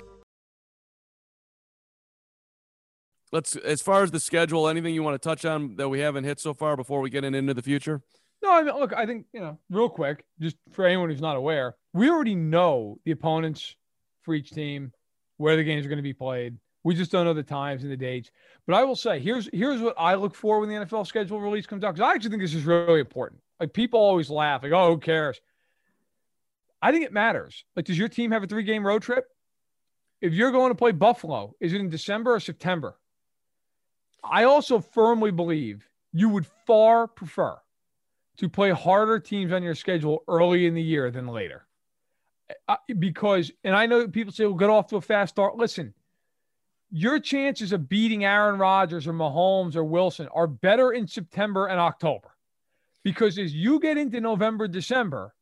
Let's, 3.32 3.56
as 3.56 3.82
far 3.82 4.04
as 4.04 4.12
the 4.12 4.20
schedule, 4.20 4.68
anything 4.68 4.94
you 4.94 5.04
want 5.04 5.22
to 5.22 5.30
touch 5.30 5.46
on 5.46 5.76
that 5.76 5.90
we 5.90 6.00
haven't 6.00 6.24
hit 6.24 6.40
so 6.40 6.54
far 6.54 6.76
before 6.76 7.00
we 7.00 7.10
get 7.10 7.24
in, 7.24 7.36
into 7.36 7.54
the 7.54 7.62
future? 7.62 8.02
No, 8.42 8.54
I 8.54 8.64
mean, 8.64 8.74
look, 8.76 8.94
I 8.94 9.06
think, 9.06 9.26
you 9.34 9.40
know, 9.40 9.60
real 9.70 9.90
quick, 9.90 10.26
just 10.40 10.56
for 10.72 10.86
anyone 10.86 11.10
who's 11.10 11.22
not 11.22 11.36
aware, 11.36 11.76
we 11.94 12.10
already 12.10 12.36
know 12.36 12.98
the 13.06 13.12
opponents 13.12 13.76
for 14.24 14.34
each 14.34 14.52
team, 14.52 14.92
where 15.38 15.56
the 15.56 15.64
games 15.64 15.86
are 15.86 15.90
going 15.90 15.98
to 15.98 16.04
be 16.04 16.14
played. 16.14 16.58
We 16.84 16.96
just 16.96 17.12
don't 17.12 17.26
know 17.26 17.34
the 17.34 17.44
times 17.44 17.84
and 17.84 17.92
the 17.92 17.98
dates. 17.98 18.32
But 18.66 18.76
I 18.76 18.84
will 18.84 18.96
say, 18.96 19.20
here's 19.20 19.50
here's 19.52 19.82
what 19.82 19.96
I 19.98 20.16
look 20.16 20.36
for 20.36 20.60
when 20.60 20.70
the 20.70 20.76
NFL 20.76 21.08
schedule 21.08 21.42
release 21.42 21.66
comes 21.66 21.84
out 21.84 21.94
because 21.94 22.08
I 22.08 22.14
actually 22.14 22.30
think 22.30 22.42
this 22.42 22.54
is 22.54 22.64
really 22.64 23.00
important. 23.00 23.42
Like 23.60 23.74
people 23.74 24.00
always 24.00 24.30
laugh, 24.30 24.64
like, 24.64 24.72
"Oh, 24.72 24.94
who 24.94 24.98
cares?" 24.98 25.42
I 26.82 26.92
think 26.92 27.06
it 27.06 27.12
matters. 27.12 27.66
Like, 27.76 27.86
does 27.86 27.98
your 27.98 28.08
team 28.08 28.32
have 28.32 28.44
a 28.44 28.48
three 28.48 28.64
game 28.64 28.86
road 28.86 29.02
trip? 29.02 29.26
If 30.22 30.34
you're 30.34 30.52
going 30.52 30.72
to 30.72 30.76
play 30.76 30.92
Buffalo, 30.92 31.56
is 31.60 31.74
it 31.74 31.82
in 31.82 31.90
December 31.90 32.36
or 32.36 32.40
September? 32.40 32.99
I 34.24 34.44
also 34.44 34.80
firmly 34.80 35.32
believe 35.32 35.88
you 36.14 36.30
would 36.30 36.46
far 36.66 37.08
prefer 37.08 37.58
to 38.38 38.50
play 38.50 38.72
harder 38.72 39.20
teams 39.20 39.52
on 39.52 39.64
your 39.64 39.76
schedule 39.76 40.24
early 40.28 40.66
in 40.66 40.74
the 40.74 40.82
year 40.82 41.12
than 41.12 41.28
later. 41.28 41.66
Uh, 42.68 42.78
because, 42.98 43.52
and 43.64 43.76
I 43.76 43.86
know 43.86 44.08
people 44.08 44.34
say, 44.34 44.46
we'll 44.46 44.56
get 44.56 44.70
off 44.70 44.88
to 44.88 44.96
a 44.96 45.02
fast 45.02 45.36
start. 45.36 45.58
Listen, 45.58 45.94
your 46.92 47.20
chances 47.20 47.72
of 47.74 47.90
beating 47.90 48.26
Aaron 48.26 48.60
Rodgers 48.60 49.06
or 49.08 49.14
Mahomes 49.14 49.76
or 49.76 49.84
Wilson 49.84 50.28
are 50.34 50.48
better 50.48 50.92
in 50.92 51.08
September 51.08 51.68
and 51.68 51.80
October. 51.80 52.30
Because 53.04 53.38
as 53.38 53.54
you 53.54 53.80
get 53.80 53.98
into 53.98 54.20
November, 54.20 54.68
December, 54.68 55.34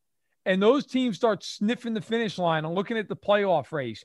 and 0.45 0.61
those 0.61 0.85
teams 0.85 1.15
start 1.15 1.43
sniffing 1.43 1.93
the 1.93 2.01
finish 2.01 2.37
line 2.37 2.65
and 2.65 2.75
looking 2.75 2.97
at 2.97 3.07
the 3.07 3.15
playoff 3.15 3.71
race, 3.71 4.03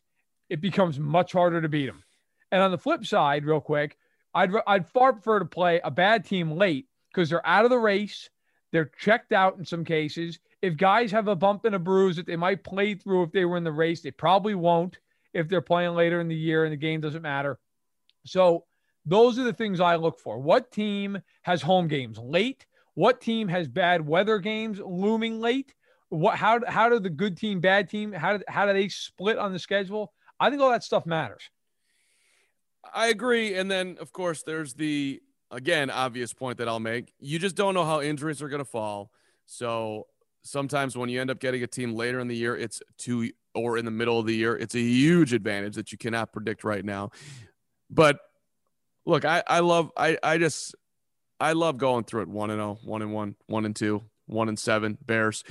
it 0.48 0.60
becomes 0.60 0.98
much 0.98 1.32
harder 1.32 1.60
to 1.60 1.68
beat 1.68 1.86
them. 1.86 2.04
And 2.50 2.62
on 2.62 2.70
the 2.70 2.78
flip 2.78 3.04
side, 3.06 3.44
real 3.44 3.60
quick, 3.60 3.96
I'd, 4.34 4.50
I'd 4.66 4.88
far 4.88 5.12
prefer 5.12 5.38
to 5.40 5.44
play 5.44 5.80
a 5.82 5.90
bad 5.90 6.24
team 6.24 6.52
late 6.52 6.86
because 7.12 7.30
they're 7.30 7.46
out 7.46 7.64
of 7.64 7.70
the 7.70 7.78
race. 7.78 8.30
They're 8.72 8.90
checked 8.98 9.32
out 9.32 9.58
in 9.58 9.64
some 9.64 9.84
cases. 9.84 10.38
If 10.62 10.76
guys 10.76 11.10
have 11.12 11.28
a 11.28 11.36
bump 11.36 11.64
and 11.64 11.74
a 11.74 11.78
bruise 11.78 12.16
that 12.16 12.26
they 12.26 12.36
might 12.36 12.64
play 12.64 12.94
through 12.94 13.24
if 13.24 13.32
they 13.32 13.44
were 13.44 13.56
in 13.56 13.64
the 13.64 13.72
race, 13.72 14.00
they 14.00 14.10
probably 14.10 14.54
won't 14.54 14.98
if 15.34 15.48
they're 15.48 15.60
playing 15.60 15.94
later 15.94 16.20
in 16.20 16.28
the 16.28 16.36
year 16.36 16.64
and 16.64 16.72
the 16.72 16.76
game 16.76 17.00
doesn't 17.00 17.22
matter. 17.22 17.58
So 18.24 18.64
those 19.04 19.38
are 19.38 19.44
the 19.44 19.52
things 19.52 19.80
I 19.80 19.96
look 19.96 20.20
for. 20.20 20.38
What 20.38 20.70
team 20.70 21.20
has 21.42 21.60
home 21.60 21.88
games 21.88 22.18
late? 22.18 22.66
What 22.94 23.20
team 23.20 23.48
has 23.48 23.68
bad 23.68 24.06
weather 24.06 24.38
games 24.38 24.80
looming 24.80 25.40
late? 25.40 25.74
What 26.08 26.36
how 26.36 26.60
how 26.66 26.90
do 26.90 27.00
the 27.00 27.10
good 27.10 27.38
team, 27.38 27.60
bad 27.60 27.88
team, 27.88 28.12
how 28.12 28.36
do, 28.36 28.44
how 28.46 28.66
do 28.66 28.74
they 28.74 28.88
split 28.88 29.38
on 29.38 29.52
the 29.52 29.58
schedule? 29.58 30.12
I 30.38 30.50
think 30.50 30.60
all 30.60 30.70
that 30.70 30.84
stuff 30.84 31.06
matters. 31.06 31.50
I 32.92 33.08
agree. 33.08 33.54
And 33.54 33.70
then 33.70 33.96
of 34.00 34.12
course 34.12 34.42
there's 34.42 34.74
the 34.74 35.20
again 35.50 35.90
obvious 35.90 36.32
point 36.32 36.58
that 36.58 36.68
I'll 36.68 36.80
make. 36.80 37.12
You 37.18 37.38
just 37.38 37.56
don't 37.56 37.74
know 37.74 37.84
how 37.84 38.00
injuries 38.00 38.42
are 38.42 38.48
going 38.48 38.60
to 38.60 38.64
fall. 38.64 39.10
So 39.46 40.06
sometimes 40.42 40.96
when 40.96 41.08
you 41.08 41.20
end 41.20 41.30
up 41.30 41.40
getting 41.40 41.62
a 41.62 41.66
team 41.66 41.94
later 41.94 42.20
in 42.20 42.28
the 42.28 42.36
year, 42.36 42.56
it's 42.56 42.82
too 42.98 43.30
or 43.54 43.76
in 43.76 43.84
the 43.84 43.90
middle 43.90 44.18
of 44.18 44.26
the 44.26 44.34
year, 44.34 44.56
it's 44.56 44.74
a 44.74 44.80
huge 44.80 45.32
advantage 45.32 45.74
that 45.74 45.92
you 45.92 45.98
cannot 45.98 46.32
predict 46.32 46.64
right 46.64 46.84
now. 46.84 47.10
But 47.90 48.18
look, 49.04 49.24
I, 49.24 49.42
I 49.46 49.60
love, 49.60 49.90
I, 49.96 50.16
I 50.22 50.38
just, 50.38 50.74
I 51.38 51.52
love 51.52 51.76
going 51.76 52.04
through 52.04 52.22
it 52.22 52.28
one 52.28 52.50
and 52.50 52.60
oh, 52.60 52.78
one 52.84 53.02
and 53.02 53.12
one, 53.12 53.36
one 53.46 53.64
and 53.64 53.76
two, 53.76 54.02
one 54.26 54.48
and 54.48 54.58
seven 54.58 54.96
Bears. 55.04 55.44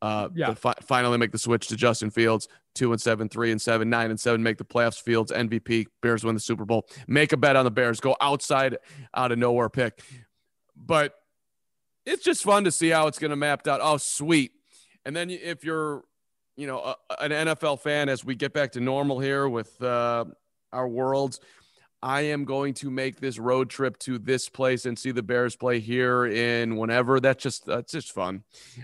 Uh, 0.00 0.28
yeah. 0.34 0.54
Fi- 0.54 0.74
finally 0.82 1.18
make 1.18 1.32
the 1.32 1.38
switch 1.38 1.68
to 1.68 1.76
Justin 1.76 2.10
Fields. 2.10 2.46
Two 2.78 2.92
and 2.92 3.00
seven, 3.00 3.28
three 3.28 3.50
and 3.50 3.60
seven, 3.60 3.90
nine 3.90 4.10
and 4.10 4.20
seven. 4.20 4.42
Make 4.42 4.58
the 4.58 4.64
playoffs. 4.64 5.00
Fields 5.00 5.32
MVP. 5.32 5.86
Bears 6.00 6.24
win 6.24 6.34
the 6.34 6.40
Super 6.40 6.64
Bowl. 6.64 6.86
Make 7.06 7.32
a 7.32 7.36
bet 7.36 7.56
on 7.56 7.64
the 7.64 7.70
Bears. 7.70 8.00
Go 8.00 8.16
outside, 8.20 8.78
out 9.14 9.32
of 9.32 9.38
nowhere 9.38 9.68
pick. 9.68 10.00
But 10.76 11.14
it's 12.06 12.22
just 12.22 12.42
fun 12.42 12.64
to 12.64 12.70
see 12.70 12.88
how 12.90 13.08
it's 13.08 13.18
going 13.18 13.30
to 13.30 13.36
map 13.36 13.66
out. 13.66 13.80
Oh, 13.82 13.96
sweet. 13.96 14.52
And 15.04 15.16
then 15.16 15.30
if 15.30 15.64
you're 15.64 16.04
you 16.58 16.66
know, 16.66 16.80
a, 16.80 16.96
an 17.20 17.30
NFL 17.30 17.80
fan 17.80 18.08
as 18.08 18.24
we 18.24 18.34
get 18.34 18.52
back 18.52 18.72
to 18.72 18.80
normal 18.80 19.20
here 19.20 19.48
with 19.48 19.80
uh, 19.80 20.24
our 20.72 20.88
worlds. 20.88 21.40
I 22.02 22.22
am 22.22 22.44
going 22.44 22.74
to 22.74 22.90
make 22.90 23.20
this 23.20 23.38
road 23.38 23.70
trip 23.70 23.98
to 24.00 24.18
this 24.18 24.48
place 24.48 24.84
and 24.84 24.98
see 24.98 25.12
the 25.12 25.22
Bears 25.22 25.56
play 25.56 25.80
here 25.80 26.26
in 26.26 26.76
whenever. 26.76 27.20
That's 27.20 27.42
just 27.42 27.64
that's 27.64 27.92
just 27.92 28.12
fun. 28.12 28.42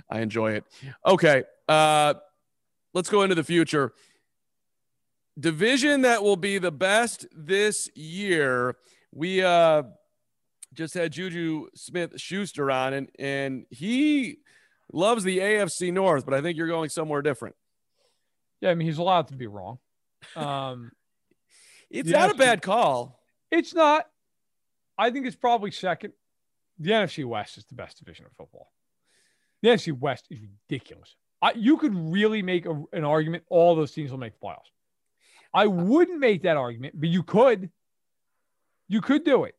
I 0.08 0.20
enjoy 0.20 0.52
it. 0.52 0.64
Okay, 1.04 1.44
uh, 1.68 2.14
let's 2.94 3.10
go 3.10 3.22
into 3.22 3.34
the 3.34 3.44
future. 3.44 3.92
Division 5.38 6.02
that 6.02 6.22
will 6.22 6.36
be 6.36 6.58
the 6.58 6.70
best 6.70 7.26
this 7.34 7.90
year. 7.94 8.76
We 9.12 9.42
uh, 9.42 9.82
just 10.72 10.94
had 10.94 11.12
Juju 11.12 11.66
Smith 11.74 12.20
Schuster 12.20 12.70
on, 12.70 12.94
and 12.94 13.08
and 13.18 13.66
he 13.70 14.38
loves 14.92 15.24
the 15.24 15.38
AFC 15.38 15.92
North, 15.92 16.24
but 16.24 16.34
I 16.34 16.40
think 16.40 16.56
you're 16.56 16.68
going 16.68 16.88
somewhere 16.88 17.20
different. 17.20 17.56
Yeah, 18.60 18.70
I 18.70 18.74
mean 18.76 18.86
he's 18.86 18.98
allowed 18.98 19.28
to 19.28 19.36
be 19.36 19.48
wrong. 19.48 19.78
Um, 20.36 20.92
it's 21.90 22.10
not 22.10 22.30
NFC, 22.30 22.34
a 22.34 22.36
bad 22.36 22.62
call. 22.62 23.20
It's 23.50 23.74
not. 23.74 24.06
I 24.96 25.10
think 25.10 25.26
it's 25.26 25.36
probably 25.36 25.72
second. 25.72 26.12
The 26.78 26.90
NFC 26.90 27.24
West 27.24 27.58
is 27.58 27.64
the 27.64 27.74
best 27.74 27.98
division 27.98 28.26
of 28.26 28.32
football. 28.32 28.72
The 29.62 29.70
NFC 29.70 29.96
West 29.98 30.26
is 30.30 30.40
ridiculous. 30.40 31.16
I, 31.44 31.52
you 31.52 31.76
could 31.76 31.94
really 31.94 32.40
make 32.42 32.64
a, 32.64 32.82
an 32.94 33.04
argument 33.04 33.44
all 33.50 33.76
those 33.76 33.92
teams 33.92 34.10
will 34.10 34.18
make 34.18 34.32
the 34.32 34.46
playoffs. 34.46 34.70
I 35.52 35.66
wouldn't 35.66 36.18
make 36.18 36.44
that 36.44 36.56
argument, 36.56 36.98
but 36.98 37.10
you 37.10 37.22
could. 37.22 37.70
You 38.88 39.02
could 39.02 39.24
do 39.24 39.44
it. 39.44 39.54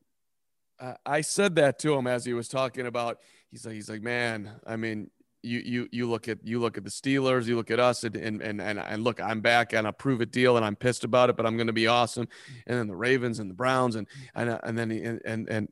Uh, 0.79 0.95
I 1.05 1.21
said 1.21 1.55
that 1.55 1.77
to 1.79 1.93
him 1.93 2.07
as 2.07 2.25
he 2.25 2.33
was 2.33 2.47
talking 2.47 2.87
about. 2.87 3.19
He's 3.51 3.65
like, 3.65 3.75
he's 3.75 3.89
like, 3.89 4.01
man. 4.01 4.51
I 4.65 4.77
mean, 4.77 5.11
you 5.43 5.59
you 5.59 5.87
you 5.91 6.09
look 6.09 6.27
at 6.27 6.39
you 6.43 6.59
look 6.59 6.75
at 6.77 6.83
the 6.83 6.89
Steelers, 6.89 7.45
you 7.45 7.55
look 7.55 7.69
at 7.69 7.79
us, 7.79 8.03
and 8.03 8.15
and 8.15 8.41
and 8.41 8.61
and, 8.61 9.03
look, 9.03 9.21
I'm 9.21 9.41
back 9.41 9.73
and 9.73 9.87
I 9.87 9.91
prove 9.91 10.21
a 10.21 10.25
deal, 10.25 10.57
and 10.57 10.65
I'm 10.65 10.75
pissed 10.75 11.03
about 11.03 11.29
it, 11.29 11.37
but 11.37 11.45
I'm 11.45 11.55
going 11.55 11.67
to 11.67 11.73
be 11.73 11.85
awesome. 11.85 12.27
And 12.65 12.79
then 12.79 12.87
the 12.87 12.95
Ravens 12.95 13.37
and 13.37 13.49
the 13.49 13.53
Browns, 13.53 13.95
and 13.95 14.07
and 14.33 14.59
and 14.63 14.75
then 14.77 14.89
and 14.89 15.21
and, 15.23 15.49
and 15.49 15.69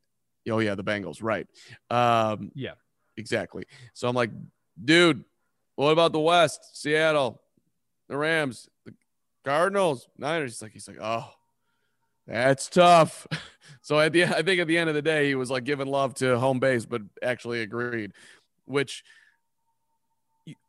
oh 0.49 0.59
yeah, 0.59 0.75
the 0.75 0.83
Bengals, 0.83 1.23
right? 1.23 1.47
Um, 1.89 2.51
yeah, 2.53 2.73
exactly. 3.17 3.65
So 3.95 4.07
I'm 4.07 4.15
like, 4.15 4.29
dude, 4.83 5.25
what 5.75 5.91
about 5.91 6.11
the 6.11 6.19
West? 6.19 6.79
Seattle, 6.79 7.41
the 8.09 8.17
Rams, 8.17 8.69
the 8.85 8.93
Cardinals, 9.43 10.07
Niners. 10.17 10.53
He's 10.53 10.61
like, 10.61 10.71
he's 10.71 10.87
like, 10.87 10.99
oh, 11.01 11.29
that's 12.27 12.67
tough. 12.69 13.27
So 13.81 13.99
at 13.99 14.13
the 14.13 14.23
I 14.23 14.41
think 14.43 14.61
at 14.61 14.67
the 14.67 14.77
end 14.77 14.89
of 14.89 14.95
the 14.95 15.01
day, 15.01 15.27
he 15.27 15.35
was 15.35 15.51
like 15.51 15.65
giving 15.65 15.87
love 15.87 16.13
to 16.15 16.39
home 16.39 16.59
base, 16.59 16.85
but 16.85 17.01
actually 17.21 17.61
agreed, 17.61 18.13
which 18.63 19.03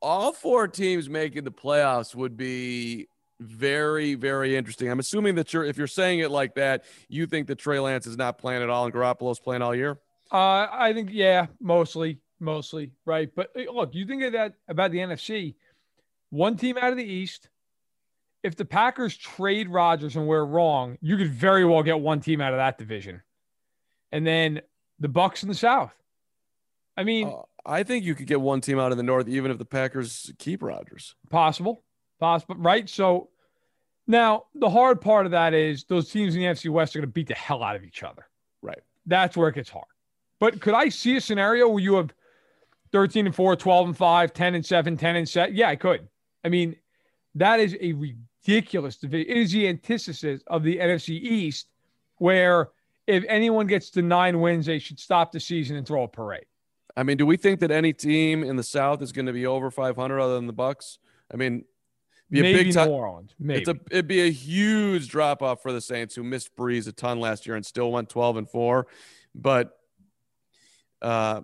all 0.02 0.32
four 0.32 0.68
teams 0.68 1.08
making 1.08 1.44
the 1.44 1.52
playoffs 1.52 2.14
would 2.14 2.36
be 2.36 3.06
very, 3.40 4.14
very 4.14 4.56
interesting. 4.56 4.90
I'm 4.90 4.98
assuming 4.98 5.34
that 5.36 5.52
you're, 5.52 5.64
if 5.64 5.76
you're 5.76 5.86
saying 5.86 6.20
it 6.20 6.30
like 6.30 6.54
that, 6.54 6.84
you 7.08 7.26
think 7.26 7.48
that 7.48 7.56
Trey 7.56 7.78
Lance 7.78 8.06
is 8.06 8.16
not 8.16 8.38
playing 8.38 8.62
at 8.62 8.70
all 8.70 8.84
and 8.84 8.94
Garoppolo's 8.94 9.40
playing 9.40 9.62
all 9.62 9.74
year. 9.74 9.98
Uh, 10.32 10.66
I 10.70 10.92
think, 10.92 11.10
yeah, 11.12 11.46
mostly, 11.60 12.18
mostly, 12.44 12.92
right. 13.04 13.30
But 13.34 13.50
look, 13.72 13.94
you 13.94 14.06
think 14.06 14.22
of 14.22 14.32
that 14.32 14.54
about 14.68 14.90
the 14.90 14.98
NFC, 14.98 15.54
one 16.30 16.56
team 16.56 16.76
out 16.78 16.90
of 16.90 16.96
the 16.96 17.04
East. 17.04 17.48
If 18.42 18.56
the 18.56 18.64
Packers 18.64 19.16
trade 19.16 19.70
Rodgers 19.70 20.16
and 20.16 20.26
we're 20.26 20.44
wrong, 20.44 20.98
you 21.00 21.16
could 21.16 21.32
very 21.32 21.64
well 21.64 21.82
get 21.82 21.98
one 21.98 22.20
team 22.20 22.40
out 22.40 22.52
of 22.52 22.58
that 22.58 22.76
division, 22.76 23.22
and 24.12 24.26
then 24.26 24.60
the 25.00 25.08
Bucs 25.08 25.42
in 25.42 25.48
the 25.48 25.54
South. 25.54 25.94
I 26.96 27.04
mean, 27.04 27.28
uh, 27.28 27.42
I 27.66 27.82
think 27.82 28.04
you 28.04 28.14
could 28.14 28.26
get 28.26 28.40
one 28.40 28.60
team 28.60 28.78
out 28.78 28.90
of 28.92 28.98
the 28.98 29.02
North, 29.02 29.28
even 29.28 29.50
if 29.50 29.58
the 29.58 29.64
Packers 29.64 30.30
keep 30.38 30.62
Rodgers. 30.62 31.14
Possible, 31.30 31.82
possible, 32.20 32.56
right? 32.56 32.88
So 32.88 33.30
now 34.06 34.44
the 34.54 34.68
hard 34.68 35.00
part 35.00 35.26
of 35.26 35.32
that 35.32 35.54
is 35.54 35.84
those 35.84 36.10
teams 36.10 36.34
in 36.34 36.42
the 36.42 36.46
NFC 36.46 36.70
West 36.70 36.94
are 36.94 36.98
going 36.98 37.08
to 37.08 37.12
beat 37.12 37.28
the 37.28 37.34
hell 37.34 37.62
out 37.62 37.76
of 37.76 37.84
each 37.84 38.02
other. 38.02 38.26
Right. 38.60 38.80
That's 39.06 39.36
where 39.36 39.48
it 39.48 39.54
gets 39.54 39.70
hard. 39.70 39.86
But 40.40 40.60
could 40.60 40.74
I 40.74 40.88
see 40.88 41.16
a 41.16 41.20
scenario 41.20 41.68
where 41.68 41.82
you 41.82 41.94
have 41.94 42.12
13 42.94 43.26
and 43.26 43.34
4, 43.34 43.56
12 43.56 43.86
and 43.88 43.96
5, 43.96 44.32
10 44.32 44.54
and 44.54 44.64
7, 44.64 44.96
10 44.96 45.16
and 45.16 45.28
7? 45.28 45.56
Yeah, 45.56 45.68
I 45.68 45.74
could. 45.74 46.06
I 46.44 46.48
mean, 46.48 46.76
that 47.34 47.58
is 47.58 47.76
a 47.80 47.92
ridiculous 47.92 48.98
division. 48.98 49.28
It 49.32 49.36
is 49.36 49.50
the 49.50 49.66
antithesis 49.66 50.42
of 50.46 50.62
the 50.62 50.76
NFC 50.76 51.08
East, 51.08 51.66
where 52.18 52.68
if 53.08 53.24
anyone 53.28 53.66
gets 53.66 53.90
to 53.90 54.02
nine 54.02 54.40
wins, 54.40 54.66
they 54.66 54.78
should 54.78 55.00
stop 55.00 55.32
the 55.32 55.40
season 55.40 55.76
and 55.76 55.84
throw 55.84 56.04
a 56.04 56.08
parade. 56.08 56.46
I 56.96 57.02
mean, 57.02 57.16
do 57.16 57.26
we 57.26 57.36
think 57.36 57.58
that 57.60 57.72
any 57.72 57.92
team 57.92 58.44
in 58.44 58.54
the 58.54 58.62
South 58.62 59.02
is 59.02 59.10
going 59.10 59.26
to 59.26 59.32
be 59.32 59.44
over 59.44 59.72
500 59.72 60.20
other 60.20 60.36
than 60.36 60.46
the 60.46 60.54
Bucs? 60.54 60.98
I 61.32 61.36
mean, 61.36 61.64
be 62.30 62.38
a 62.38 62.42
Maybe 62.44 62.62
big 62.62 62.76
New 62.76 62.84
Orleans. 62.84 63.34
Maybe 63.40 63.60
it's 63.60 63.68
a, 63.68 63.76
it'd 63.90 64.06
be 64.06 64.20
a 64.20 64.30
huge 64.30 65.08
drop 65.08 65.42
off 65.42 65.62
for 65.62 65.72
the 65.72 65.80
Saints, 65.80 66.14
who 66.14 66.22
missed 66.22 66.54
Brees 66.54 66.86
a 66.86 66.92
ton 66.92 67.18
last 67.18 67.44
year 67.44 67.56
and 67.56 67.66
still 67.66 67.90
went 67.90 68.08
12 68.08 68.36
and 68.36 68.48
four. 68.48 68.86
But, 69.34 69.76
uh, 71.02 71.40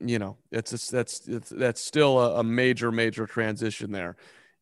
you 0.00 0.18
know, 0.18 0.36
it's 0.50 0.72
a, 0.72 0.92
that's 0.92 1.26
it's, 1.26 1.50
that's 1.50 1.80
still 1.80 2.18
a, 2.20 2.40
a 2.40 2.44
major 2.44 2.92
major 2.92 3.26
transition 3.26 3.92
there. 3.92 4.16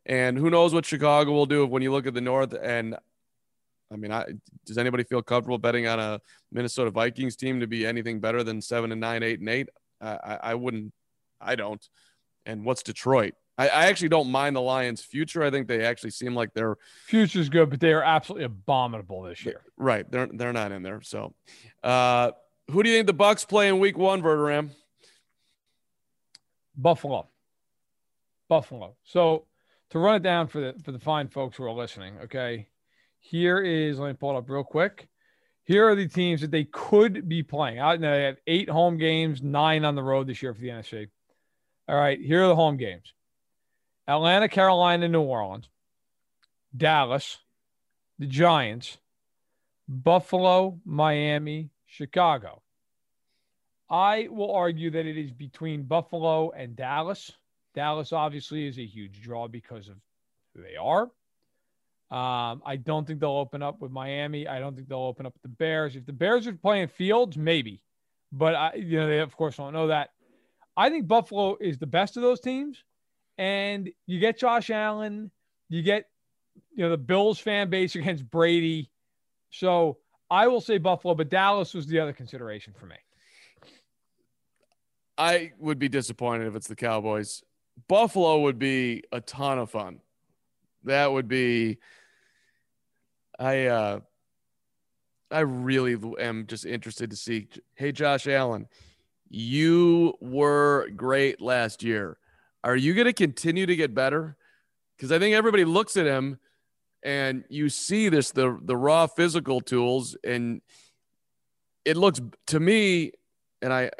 And 0.06 0.38
who 0.38 0.50
knows 0.50 0.72
what 0.72 0.86
Chicago 0.86 1.32
will 1.32 1.46
do 1.46 1.66
when 1.66 1.82
you 1.82 1.92
look 1.92 2.06
at 2.06 2.14
the 2.14 2.20
North. 2.20 2.54
And 2.54 2.96
I 3.92 3.96
mean, 3.96 4.12
I, 4.12 4.24
does 4.64 4.78
anybody 4.78 5.04
feel 5.04 5.22
comfortable 5.22 5.58
betting 5.58 5.86
on 5.86 5.98
a 5.98 6.20
Minnesota 6.52 6.90
Vikings 6.90 7.36
team 7.36 7.60
to 7.60 7.66
be 7.66 7.86
anything 7.86 8.20
better 8.20 8.42
than 8.42 8.60
seven 8.60 8.92
and 8.92 9.00
nine, 9.00 9.22
eight 9.22 9.40
and 9.40 9.48
eight? 9.48 9.68
I, 10.00 10.38
I 10.42 10.54
wouldn't. 10.54 10.92
I 11.40 11.54
don't. 11.54 11.84
And 12.44 12.64
what's 12.64 12.82
Detroit? 12.82 13.34
I, 13.58 13.68
I, 13.68 13.86
actually 13.86 14.10
don't 14.10 14.30
mind 14.30 14.54
the 14.54 14.60
Lions' 14.60 15.02
future. 15.02 15.42
I 15.42 15.50
think 15.50 15.66
they 15.66 15.84
actually 15.84 16.10
seem 16.10 16.34
like 16.34 16.52
their 16.52 16.76
future's 17.06 17.48
good, 17.48 17.70
but 17.70 17.80
they 17.80 17.92
are 17.92 18.02
absolutely 18.02 18.44
abominable 18.44 19.22
this 19.22 19.44
year. 19.44 19.62
Right. 19.76 20.10
They're 20.10 20.28
they're 20.30 20.52
not 20.52 20.72
in 20.72 20.82
there. 20.82 21.00
So, 21.02 21.34
uh, 21.82 22.32
who 22.70 22.82
do 22.82 22.90
you 22.90 22.96
think 22.96 23.06
the 23.06 23.14
Bucs 23.14 23.48
play 23.48 23.68
in 23.68 23.78
Week 23.78 23.96
One, 23.96 24.22
Verderame? 24.22 24.70
Buffalo. 26.76 27.28
Buffalo. 28.48 28.96
So 29.04 29.46
to 29.90 29.98
run 29.98 30.16
it 30.16 30.22
down 30.22 30.48
for 30.48 30.60
the 30.60 30.74
for 30.82 30.92
the 30.92 30.98
fine 30.98 31.28
folks 31.28 31.56
who 31.56 31.64
are 31.64 31.72
listening, 31.72 32.14
okay. 32.24 32.68
Here 33.18 33.60
is 33.60 33.98
let 33.98 34.08
me 34.08 34.14
pull 34.14 34.36
it 34.36 34.38
up 34.38 34.48
real 34.48 34.62
quick. 34.62 35.08
Here 35.64 35.88
are 35.88 35.96
the 35.96 36.06
teams 36.06 36.42
that 36.42 36.52
they 36.52 36.64
could 36.64 37.28
be 37.28 37.42
playing. 37.42 37.80
Out 37.80 38.00
they 38.00 38.24
have 38.24 38.36
eight 38.46 38.70
home 38.70 38.98
games, 38.98 39.42
nine 39.42 39.84
on 39.84 39.96
the 39.96 40.02
road 40.02 40.28
this 40.28 40.42
year 40.42 40.54
for 40.54 40.60
the 40.60 40.68
NFC. 40.68 41.08
All 41.88 41.96
right, 41.96 42.20
here 42.20 42.44
are 42.44 42.48
the 42.48 42.54
home 42.54 42.76
games: 42.76 43.12
Atlanta, 44.06 44.48
Carolina, 44.48 45.08
New 45.08 45.22
Orleans, 45.22 45.68
Dallas, 46.76 47.38
the 48.18 48.26
Giants, 48.26 48.98
Buffalo, 49.88 50.78
Miami, 50.84 51.70
Chicago. 51.86 52.62
I 53.88 54.28
will 54.30 54.52
argue 54.52 54.90
that 54.90 55.06
it 55.06 55.16
is 55.16 55.30
between 55.30 55.84
Buffalo 55.84 56.50
and 56.50 56.74
Dallas. 56.74 57.32
Dallas 57.74 58.12
obviously 58.12 58.66
is 58.66 58.78
a 58.78 58.86
huge 58.86 59.20
draw 59.20 59.46
because 59.46 59.88
of 59.88 59.96
who 60.54 60.62
they 60.62 60.76
are. 60.76 61.10
Um, 62.08 62.62
I 62.64 62.76
don't 62.76 63.06
think 63.06 63.20
they'll 63.20 63.30
open 63.30 63.62
up 63.62 63.80
with 63.80 63.90
Miami. 63.90 64.46
I 64.46 64.60
don't 64.60 64.76
think 64.76 64.88
they'll 64.88 64.98
open 64.98 65.26
up 65.26 65.34
with 65.34 65.42
the 65.42 65.48
Bears. 65.48 65.96
If 65.96 66.06
the 66.06 66.12
Bears 66.12 66.46
are 66.46 66.52
playing 66.52 66.88
Fields, 66.88 67.36
maybe, 67.36 67.80
but 68.32 68.54
I, 68.54 68.74
you 68.74 68.98
know, 68.98 69.08
they 69.08 69.18
of 69.18 69.36
course 69.36 69.56
don't 69.56 69.72
know 69.72 69.88
that. 69.88 70.10
I 70.76 70.88
think 70.90 71.08
Buffalo 71.08 71.56
is 71.60 71.78
the 71.78 71.86
best 71.86 72.16
of 72.16 72.22
those 72.22 72.40
teams, 72.40 72.84
and 73.38 73.90
you 74.06 74.20
get 74.20 74.38
Josh 74.38 74.70
Allen, 74.70 75.30
you 75.68 75.82
get 75.82 76.08
you 76.74 76.84
know 76.84 76.90
the 76.90 76.96
Bills 76.96 77.40
fan 77.40 77.70
base 77.70 77.96
against 77.96 78.30
Brady, 78.30 78.88
so 79.50 79.98
I 80.30 80.46
will 80.46 80.60
say 80.60 80.78
Buffalo, 80.78 81.14
but 81.14 81.28
Dallas 81.28 81.74
was 81.74 81.86
the 81.86 81.98
other 81.98 82.12
consideration 82.12 82.72
for 82.78 82.86
me. 82.86 82.96
I 85.18 85.52
would 85.58 85.78
be 85.78 85.88
disappointed 85.88 86.46
if 86.46 86.54
it's 86.54 86.68
the 86.68 86.76
Cowboys. 86.76 87.42
Buffalo 87.88 88.40
would 88.40 88.58
be 88.58 89.02
a 89.12 89.20
ton 89.20 89.58
of 89.58 89.70
fun. 89.70 90.00
That 90.84 91.12
would 91.12 91.28
be 91.28 91.78
I 93.38 93.66
uh 93.66 94.00
I 95.30 95.40
really 95.40 95.96
am 96.20 96.46
just 96.46 96.64
interested 96.64 97.10
to 97.10 97.16
see 97.16 97.48
hey 97.74 97.92
Josh 97.92 98.26
Allen, 98.26 98.68
you 99.28 100.14
were 100.20 100.88
great 100.96 101.40
last 101.40 101.82
year. 101.82 102.18
Are 102.62 102.76
you 102.76 102.94
going 102.94 103.06
to 103.06 103.12
continue 103.12 103.66
to 103.66 103.76
get 103.76 103.94
better? 103.94 104.36
Cuz 104.98 105.12
I 105.12 105.18
think 105.18 105.34
everybody 105.34 105.64
looks 105.64 105.96
at 105.96 106.06
him 106.06 106.38
and 107.02 107.44
you 107.48 107.68
see 107.68 108.08
this 108.08 108.30
the 108.30 108.58
the 108.62 108.76
raw 108.76 109.06
physical 109.06 109.60
tools 109.60 110.16
and 110.24 110.62
it 111.84 111.96
looks 111.96 112.20
to 112.46 112.60
me 112.60 113.12
and 113.62 113.72
I 113.72 113.90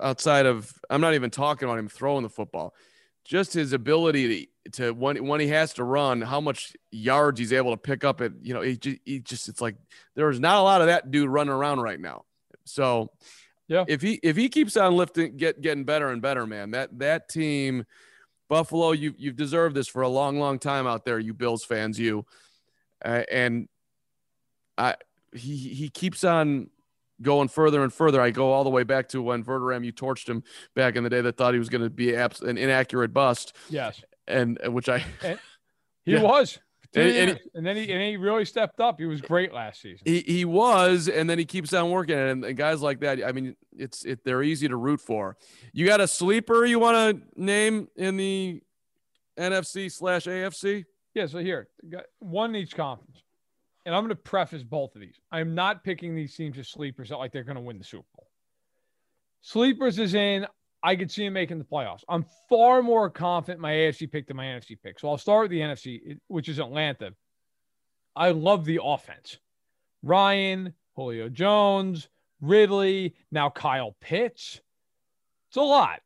outside 0.00 0.46
of 0.46 0.72
I'm 0.88 1.00
not 1.00 1.14
even 1.14 1.30
talking 1.30 1.68
about 1.68 1.78
him 1.78 1.88
throwing 1.88 2.22
the 2.22 2.30
football 2.30 2.74
just 3.24 3.52
his 3.52 3.72
ability 3.72 4.48
to, 4.64 4.70
to 4.70 4.94
when 4.94 5.26
when 5.26 5.40
he 5.40 5.48
has 5.48 5.74
to 5.74 5.84
run, 5.84 6.20
how 6.20 6.40
much 6.40 6.76
yards 6.90 7.38
he's 7.38 7.52
able 7.52 7.72
to 7.72 7.76
pick 7.76 8.04
up. 8.04 8.20
At 8.20 8.32
you 8.42 8.54
know, 8.54 8.60
he 8.60 8.76
just, 8.76 8.98
he 9.04 9.20
just 9.20 9.48
it's 9.48 9.60
like 9.60 9.76
there's 10.14 10.40
not 10.40 10.58
a 10.58 10.62
lot 10.62 10.80
of 10.80 10.88
that 10.88 11.10
dude 11.10 11.28
running 11.28 11.52
around 11.52 11.80
right 11.80 12.00
now. 12.00 12.24
So, 12.64 13.10
yeah, 13.68 13.84
if 13.88 14.02
he 14.02 14.20
if 14.22 14.36
he 14.36 14.48
keeps 14.48 14.76
on 14.76 14.96
lifting, 14.96 15.36
get 15.36 15.60
getting 15.60 15.84
better 15.84 16.08
and 16.08 16.22
better, 16.22 16.46
man, 16.46 16.72
that 16.72 16.98
that 16.98 17.28
team, 17.28 17.84
Buffalo, 18.48 18.92
you 18.92 19.14
you've 19.16 19.36
deserved 19.36 19.76
this 19.76 19.88
for 19.88 20.02
a 20.02 20.08
long, 20.08 20.38
long 20.38 20.58
time 20.58 20.86
out 20.86 21.04
there, 21.04 21.18
you 21.18 21.34
Bills 21.34 21.64
fans, 21.64 21.98
you, 21.98 22.26
uh, 23.04 23.22
and 23.30 23.68
I 24.78 24.96
he 25.32 25.56
he 25.56 25.88
keeps 25.90 26.24
on 26.24 26.70
going 27.20 27.48
further 27.48 27.82
and 27.82 27.92
further. 27.92 28.20
I 28.20 28.30
go 28.30 28.52
all 28.52 28.64
the 28.64 28.70
way 28.70 28.82
back 28.82 29.08
to 29.10 29.22
when 29.22 29.44
Verderame, 29.44 29.84
you 29.84 29.92
torched 29.92 30.28
him 30.28 30.42
back 30.74 30.96
in 30.96 31.04
the 31.04 31.10
day 31.10 31.20
that 31.20 31.36
thought 31.36 31.54
he 31.54 31.58
was 31.58 31.68
going 31.68 31.84
to 31.84 31.90
be 31.90 32.14
an 32.14 32.58
inaccurate 32.58 33.12
bust. 33.12 33.54
Yes. 33.68 34.02
And 34.26 34.58
uh, 34.64 34.70
which 34.70 34.88
I, 34.88 35.04
and 35.22 35.38
he 36.04 36.12
yeah. 36.12 36.22
was. 36.22 36.58
And, 36.94 37.08
and, 37.08 37.30
he, 37.30 37.38
and, 37.54 37.66
then 37.66 37.76
he 37.76 37.90
and 37.90 38.02
he 38.02 38.18
really 38.18 38.44
stepped 38.44 38.78
up. 38.78 38.98
He 38.98 39.06
was 39.06 39.22
great 39.22 39.54
last 39.54 39.80
season. 39.80 40.02
He, 40.04 40.20
he 40.20 40.44
was, 40.44 41.08
and 41.08 41.28
then 41.28 41.38
he 41.38 41.46
keeps 41.46 41.72
on 41.72 41.90
working. 41.90 42.18
And, 42.18 42.44
and 42.44 42.54
guys 42.54 42.82
like 42.82 43.00
that, 43.00 43.24
I 43.24 43.32
mean, 43.32 43.56
it's 43.74 44.04
it 44.04 44.24
they're 44.24 44.42
easy 44.42 44.68
to 44.68 44.76
root 44.76 45.00
for. 45.00 45.38
You 45.72 45.86
got 45.86 46.02
a 46.02 46.06
sleeper 46.06 46.66
you 46.66 46.78
want 46.78 47.16
to 47.16 47.42
name 47.42 47.88
in 47.96 48.18
the 48.18 48.60
NFC 49.38 49.90
slash 49.90 50.26
AFC? 50.26 50.84
Yeah. 51.14 51.26
So 51.26 51.38
here, 51.38 51.68
got 51.88 52.04
one 52.18 52.54
each 52.54 52.76
conference 52.76 53.22
and 53.84 53.94
I'm 53.94 54.02
going 54.02 54.10
to 54.10 54.16
preface 54.16 54.62
both 54.62 54.94
of 54.94 55.00
these. 55.00 55.18
I'm 55.30 55.54
not 55.54 55.84
picking 55.84 56.14
these 56.14 56.34
teams 56.34 56.58
as 56.58 56.68
sleepers 56.68 57.10
like 57.10 57.32
they're 57.32 57.44
going 57.44 57.56
to 57.56 57.62
win 57.62 57.78
the 57.78 57.84
Super 57.84 58.06
Bowl. 58.16 58.28
Sleepers 59.40 59.98
is 59.98 60.14
in, 60.14 60.46
I 60.82 60.96
could 60.96 61.10
see 61.10 61.24
them 61.24 61.32
making 61.32 61.58
the 61.58 61.64
playoffs. 61.64 62.04
I'm 62.08 62.24
far 62.48 62.82
more 62.82 63.10
confident 63.10 63.60
my 63.60 63.72
AFC 63.72 64.10
pick 64.10 64.26
than 64.26 64.36
my 64.36 64.44
NFC 64.44 64.76
pick. 64.80 65.00
So 65.00 65.08
I'll 65.08 65.18
start 65.18 65.42
with 65.42 65.50
the 65.50 65.60
NFC, 65.60 66.18
which 66.28 66.48
is 66.48 66.58
Atlanta. 66.58 67.12
I 68.14 68.30
love 68.30 68.64
the 68.64 68.80
offense. 68.82 69.38
Ryan, 70.02 70.74
Julio 70.94 71.28
Jones, 71.28 72.08
Ridley, 72.40 73.14
now 73.30 73.50
Kyle 73.50 73.96
Pitts. 74.00 74.60
It's 75.48 75.56
a 75.56 75.62
lot. 75.62 76.00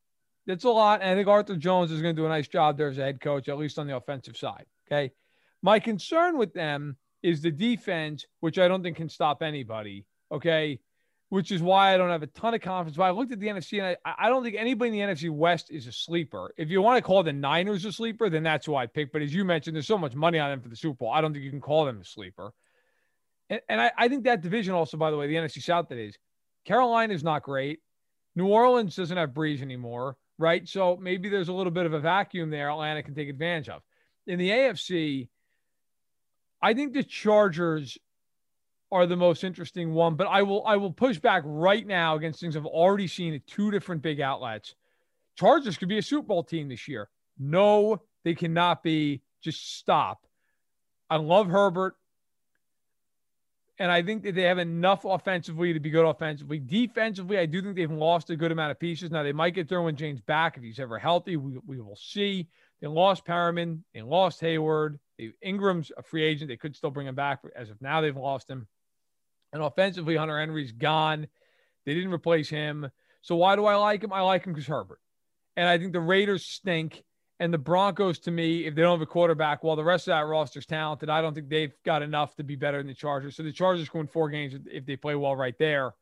It's 0.46 0.64
a 0.64 0.70
lot. 0.70 1.00
And 1.02 1.10
I 1.10 1.14
think 1.14 1.28
Arthur 1.28 1.56
Jones 1.56 1.90
is 1.90 2.02
going 2.02 2.14
to 2.14 2.20
do 2.20 2.26
a 2.26 2.30
nice 2.30 2.48
job 2.48 2.76
there 2.76 2.88
as 2.88 2.98
a 2.98 3.02
head 3.02 3.20
coach, 3.20 3.48
at 3.48 3.58
least 3.58 3.78
on 3.78 3.86
the 3.86 3.96
offensive 3.96 4.36
side. 4.36 4.66
Okay. 4.86 5.12
My 5.62 5.80
concern 5.80 6.38
with 6.38 6.52
them 6.52 6.96
is 7.22 7.42
the 7.42 7.50
defense, 7.50 8.26
which 8.40 8.58
I 8.58 8.68
don't 8.68 8.82
think 8.82 8.96
can 8.96 9.08
stop 9.08 9.42
anybody. 9.42 10.04
Okay. 10.30 10.80
Which 11.28 11.50
is 11.50 11.60
why 11.60 11.92
I 11.92 11.96
don't 11.96 12.10
have 12.10 12.22
a 12.22 12.28
ton 12.28 12.54
of 12.54 12.60
confidence. 12.60 12.96
But 12.96 13.04
I 13.04 13.10
looked 13.10 13.32
at 13.32 13.40
the 13.40 13.48
NFC 13.48 13.82
and 13.82 13.96
I, 14.04 14.14
I 14.26 14.28
don't 14.28 14.44
think 14.44 14.56
anybody 14.56 15.00
in 15.00 15.08
the 15.08 15.14
NFC 15.14 15.30
West 15.30 15.70
is 15.70 15.86
a 15.88 15.92
sleeper. 15.92 16.54
If 16.56 16.70
you 16.70 16.80
want 16.82 16.98
to 16.98 17.02
call 17.02 17.22
the 17.24 17.32
Niners 17.32 17.84
a 17.84 17.92
sleeper, 17.92 18.30
then 18.30 18.44
that's 18.44 18.64
who 18.64 18.76
I 18.76 18.86
pick. 18.86 19.12
But 19.12 19.22
as 19.22 19.34
you 19.34 19.44
mentioned, 19.44 19.74
there's 19.74 19.88
so 19.88 19.98
much 19.98 20.14
money 20.14 20.38
on 20.38 20.50
them 20.50 20.60
for 20.60 20.68
the 20.68 20.76
Super 20.76 20.98
Bowl. 20.98 21.10
I 21.10 21.20
don't 21.20 21.32
think 21.32 21.44
you 21.44 21.50
can 21.50 21.60
call 21.60 21.84
them 21.84 22.00
a 22.00 22.04
sleeper. 22.04 22.52
And, 23.50 23.60
and 23.68 23.80
I, 23.80 23.90
I 23.96 24.08
think 24.08 24.24
that 24.24 24.40
division 24.40 24.74
also, 24.74 24.96
by 24.96 25.10
the 25.10 25.16
way, 25.16 25.26
the 25.26 25.34
NFC 25.34 25.62
South 25.62 25.88
that 25.88 25.98
is, 25.98 26.16
Carolina 26.64 27.12
is 27.14 27.24
not 27.24 27.42
great. 27.42 27.80
New 28.34 28.48
Orleans 28.48 28.94
doesn't 28.94 29.16
have 29.16 29.30
Brees 29.30 29.62
anymore, 29.62 30.16
right? 30.38 30.68
So 30.68 30.96
maybe 31.00 31.28
there's 31.28 31.48
a 31.48 31.52
little 31.52 31.72
bit 31.72 31.86
of 31.86 31.94
a 31.94 32.00
vacuum 32.00 32.50
there 32.50 32.70
Atlanta 32.70 33.02
can 33.02 33.14
take 33.14 33.28
advantage 33.28 33.68
of. 33.68 33.82
In 34.26 34.38
the 34.38 34.50
AFC, 34.50 35.28
I 36.66 36.74
think 36.74 36.94
the 36.94 37.04
Chargers 37.04 37.96
are 38.90 39.06
the 39.06 39.14
most 39.14 39.44
interesting 39.44 39.94
one, 39.94 40.16
but 40.16 40.26
I 40.26 40.42
will 40.42 40.66
I 40.66 40.74
will 40.74 40.90
push 40.90 41.16
back 41.16 41.44
right 41.46 41.86
now 41.86 42.16
against 42.16 42.40
things 42.40 42.56
I've 42.56 42.66
already 42.66 43.06
seen 43.06 43.34
at 43.34 43.46
two 43.46 43.70
different 43.70 44.02
big 44.02 44.20
outlets. 44.20 44.74
Chargers 45.36 45.78
could 45.78 45.88
be 45.88 45.98
a 45.98 46.02
Super 46.02 46.26
Bowl 46.26 46.42
team 46.42 46.68
this 46.68 46.88
year. 46.88 47.08
No, 47.38 48.02
they 48.24 48.34
cannot 48.34 48.82
be. 48.82 49.22
Just 49.40 49.76
stop. 49.78 50.26
I 51.08 51.18
love 51.18 51.46
Herbert. 51.46 51.94
And 53.78 53.92
I 53.92 54.02
think 54.02 54.24
that 54.24 54.34
they 54.34 54.42
have 54.42 54.58
enough 54.58 55.04
offensively 55.04 55.72
to 55.72 55.78
be 55.78 55.90
good 55.90 56.04
offensively. 56.04 56.58
Defensively, 56.58 57.38
I 57.38 57.46
do 57.46 57.62
think 57.62 57.76
they've 57.76 57.88
lost 57.88 58.30
a 58.30 58.36
good 58.36 58.50
amount 58.50 58.72
of 58.72 58.80
pieces. 58.80 59.12
Now, 59.12 59.22
they 59.22 59.32
might 59.32 59.54
get 59.54 59.68
Derwin 59.68 59.94
James 59.94 60.20
back 60.20 60.56
if 60.56 60.64
he's 60.64 60.80
ever 60.80 60.98
healthy. 60.98 61.36
We, 61.36 61.60
we 61.64 61.80
will 61.80 61.94
see. 61.94 62.48
They 62.80 62.86
lost 62.86 63.24
Perryman. 63.24 63.84
They 63.94 64.02
lost 64.02 64.40
Hayward. 64.40 64.98
Ingram's 65.40 65.90
a 65.96 66.02
free 66.02 66.22
agent. 66.22 66.48
They 66.48 66.56
could 66.56 66.76
still 66.76 66.90
bring 66.90 67.06
him 67.06 67.14
back. 67.14 67.40
As 67.54 67.70
of 67.70 67.80
now, 67.80 68.00
they've 68.00 68.16
lost 68.16 68.50
him. 68.50 68.66
And 69.52 69.62
offensively, 69.62 70.16
Hunter 70.16 70.38
Henry's 70.38 70.72
gone. 70.72 71.28
They 71.84 71.94
didn't 71.94 72.12
replace 72.12 72.48
him. 72.48 72.90
So 73.22 73.36
why 73.36 73.56
do 73.56 73.64
I 73.64 73.76
like 73.76 74.04
him? 74.04 74.12
I 74.12 74.20
like 74.20 74.44
him 74.44 74.52
because 74.52 74.66
Herbert. 74.66 75.00
And 75.56 75.68
I 75.68 75.78
think 75.78 75.92
the 75.92 76.00
Raiders 76.00 76.44
stink. 76.44 77.02
And 77.38 77.52
the 77.52 77.58
Broncos, 77.58 78.18
to 78.20 78.30
me, 78.30 78.64
if 78.64 78.74
they 78.74 78.80
don't 78.80 78.98
have 78.98 79.02
a 79.02 79.06
quarterback, 79.06 79.62
while 79.62 79.76
the 79.76 79.84
rest 79.84 80.08
of 80.08 80.12
that 80.12 80.26
roster's 80.26 80.64
talented, 80.64 81.10
I 81.10 81.20
don't 81.20 81.34
think 81.34 81.50
they've 81.50 81.74
got 81.84 82.00
enough 82.00 82.34
to 82.36 82.44
be 82.44 82.56
better 82.56 82.78
than 82.78 82.86
the 82.86 82.94
Chargers. 82.94 83.36
So 83.36 83.42
the 83.42 83.52
Chargers 83.52 83.92
win 83.92 84.06
four 84.06 84.30
games 84.30 84.54
if 84.70 84.86
they 84.86 84.96
play 84.96 85.14
well 85.14 85.36
right 85.36 85.56
there. 85.58 85.92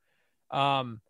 Um, 0.53 1.01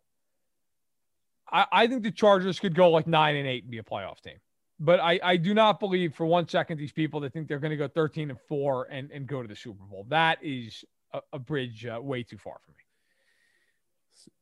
I, 1.47 1.65
I 1.71 1.87
think 1.87 2.01
the 2.01 2.11
Chargers 2.11 2.59
could 2.59 2.73
go 2.73 2.89
like 2.89 3.05
nine 3.05 3.35
and 3.35 3.47
eight 3.47 3.65
and 3.65 3.71
be 3.71 3.77
a 3.77 3.83
playoff 3.83 4.19
team. 4.21 4.37
But 4.79 4.99
I, 4.99 5.19
I 5.23 5.37
do 5.37 5.53
not 5.53 5.79
believe 5.79 6.15
for 6.15 6.25
one 6.25 6.47
second 6.47 6.77
these 6.77 6.91
people 6.91 7.21
that 7.21 7.31
think 7.31 7.47
they're 7.47 7.59
going 7.59 7.71
to 7.71 7.77
go 7.77 7.87
13 7.87 8.29
and 8.29 8.39
four 8.47 8.87
and, 8.91 9.09
and 9.11 9.25
go 9.25 9.41
to 9.41 9.47
the 9.47 9.55
Super 9.55 9.83
Bowl. 9.85 10.05
That 10.09 10.39
is 10.41 10.83
a, 11.13 11.21
a 11.33 11.39
bridge 11.39 11.85
uh, 11.85 11.99
way 12.01 12.23
too 12.23 12.37
far 12.37 12.57
for 12.65 12.71
me. 12.71 12.77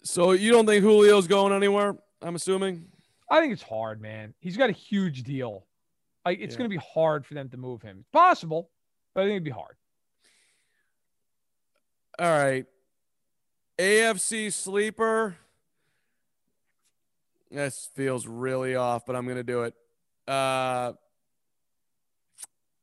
So 0.03 0.31
you 0.31 0.51
don't 0.51 0.65
think 0.65 0.84
Julio's 0.84 1.27
going 1.27 1.53
anywhere? 1.53 1.95
I'm 2.21 2.36
assuming. 2.36 2.86
I 3.29 3.41
think 3.41 3.53
it's 3.53 3.63
hard, 3.63 4.01
man. 4.01 4.34
He's 4.39 4.57
got 4.57 4.69
a 4.69 4.73
huge 4.73 5.23
deal. 5.23 5.65
Like 6.25 6.39
it's 6.39 6.53
yeah. 6.53 6.59
going 6.59 6.69
to 6.69 6.77
be 6.77 6.84
hard 6.93 7.25
for 7.25 7.34
them 7.34 7.49
to 7.49 7.57
move 7.57 7.81
him. 7.81 7.97
It's 7.99 8.09
possible, 8.09 8.69
but 9.13 9.21
I 9.21 9.23
think 9.25 9.34
it'd 9.34 9.43
be 9.43 9.51
hard. 9.51 9.75
All 12.19 12.27
right. 12.27 12.65
AFC 13.77 14.53
sleeper. 14.53 15.36
This 17.49 17.89
feels 17.95 18.25
really 18.25 18.75
off, 18.75 19.05
but 19.05 19.15
I'm 19.15 19.25
going 19.25 19.38
to 19.38 19.43
do 19.43 19.63
it. 19.63 19.73
Uh, 20.28 20.93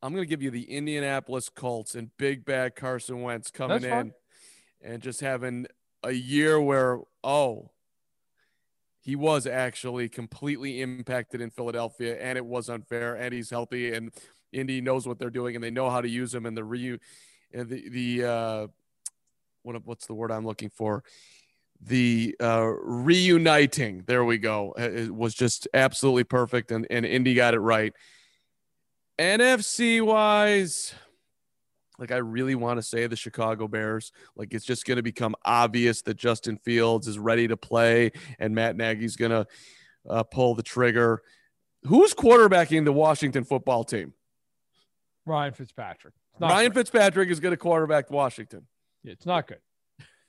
I'm 0.03 0.13
going 0.13 0.23
to 0.23 0.29
give 0.29 0.43
you 0.43 0.51
the 0.51 0.71
Indianapolis 0.71 1.49
Colts 1.49 1.95
and 1.95 2.11
big 2.17 2.45
bad 2.45 2.75
Carson 2.75 3.23
Wentz 3.23 3.51
coming 3.51 3.85
in 3.85 4.13
and 4.83 5.03
just 5.03 5.21
having 5.21 5.67
a 6.03 6.13
year 6.13 6.61
where, 6.61 7.01
oh, 7.23 7.71
he 9.03 9.17
was 9.17 9.47
actually 9.47 10.09
completely 10.09 10.81
impacted 10.81 11.41
in 11.41 11.51
Philadelphia 11.51 12.19
and 12.21 12.37
it 12.37 12.45
was 12.45 12.69
unfair 12.69 13.15
and 13.15 13.33
he's 13.33 13.51
healthy 13.51 13.93
and 13.93 14.13
Indy 14.53 14.81
knows 14.81 15.07
what 15.07 15.19
they're 15.19 15.31
doing 15.31 15.55
and 15.55 15.65
they 15.65 15.71
know 15.71 15.91
how 15.91 16.01
to 16.01 16.09
use 16.09 16.35
him 16.35 16.45
and 16.45 16.57
the 16.57 16.65
re 16.65 16.99
and 17.53 17.69
the 17.69 17.89
the 17.89 18.25
uh 18.25 18.67
what 19.63 19.85
what's 19.87 20.07
the 20.07 20.15
word 20.15 20.31
I'm 20.31 20.45
looking 20.47 20.71
for 20.71 21.03
the 21.83 22.37
uh, 22.41 22.67
reuniting 22.83 24.05
there 24.07 24.25
we 24.25 24.37
go 24.37 24.75
it 24.77 25.15
was 25.15 25.35
just 25.35 25.67
absolutely 25.73 26.25
perfect 26.25 26.71
and, 26.73 26.87
and 26.91 27.07
indy 27.07 27.35
got 27.35 27.55
it 27.55 27.61
right 27.61 27.95
nfc 29.19 30.05
wise 30.05 30.95
like 32.01 32.11
I 32.11 32.17
really 32.17 32.55
want 32.55 32.79
to 32.79 32.83
say 32.83 33.07
the 33.07 33.15
Chicago 33.15 33.69
Bears. 33.69 34.11
Like 34.35 34.55
it's 34.55 34.65
just 34.65 34.87
going 34.87 34.97
to 34.97 35.03
become 35.03 35.37
obvious 35.45 36.01
that 36.03 36.17
Justin 36.17 36.57
Fields 36.57 37.07
is 37.07 37.19
ready 37.19 37.47
to 37.47 37.59
play 37.59 38.13
and 38.39 38.55
Matt 38.55 38.75
Nagy's 38.75 39.17
going 39.17 39.31
to 39.31 39.47
uh, 40.09 40.23
pull 40.23 40.55
the 40.55 40.63
trigger. 40.63 41.23
Who's 41.85 42.15
quarterbacking 42.15 42.87
the 42.87 42.93
Washington 42.93 43.45
football 43.45 43.85
team? 43.85 44.15
Ryan 45.27 45.53
Fitzpatrick. 45.53 46.15
Ryan 46.41 46.71
great. 46.71 46.75
Fitzpatrick 46.75 47.29
is 47.29 47.39
going 47.39 47.53
to 47.53 47.59
quarterback 47.59 48.11
Washington. 48.11 48.67
Yeah, 49.05 49.13
it's 49.13 49.27
not 49.27 49.47
good. 49.47 49.61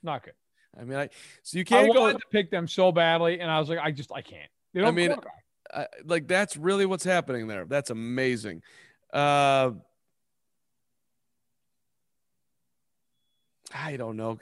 Not 0.02 0.22
good. 0.22 0.34
I 0.78 0.84
mean, 0.84 0.98
I 0.98 1.08
so 1.42 1.58
you 1.58 1.64
can't 1.64 1.90
I 1.90 1.92
go 1.92 2.12
to 2.12 2.18
pick 2.30 2.50
them 2.50 2.66
so 2.66 2.92
badly, 2.92 3.40
and 3.40 3.50
I 3.50 3.58
was 3.58 3.68
like, 3.68 3.78
I 3.78 3.90
just 3.90 4.10
I 4.12 4.22
can't. 4.22 4.50
I 4.74 4.90
mean, 4.90 5.14
I, 5.72 5.86
like 6.04 6.26
that's 6.26 6.56
really 6.56 6.86
what's 6.86 7.04
happening 7.04 7.46
there. 7.46 7.66
That's 7.66 7.90
amazing. 7.90 8.62
Uh, 9.12 9.72
I 13.74 13.96
don't 13.96 14.16
know. 14.16 14.38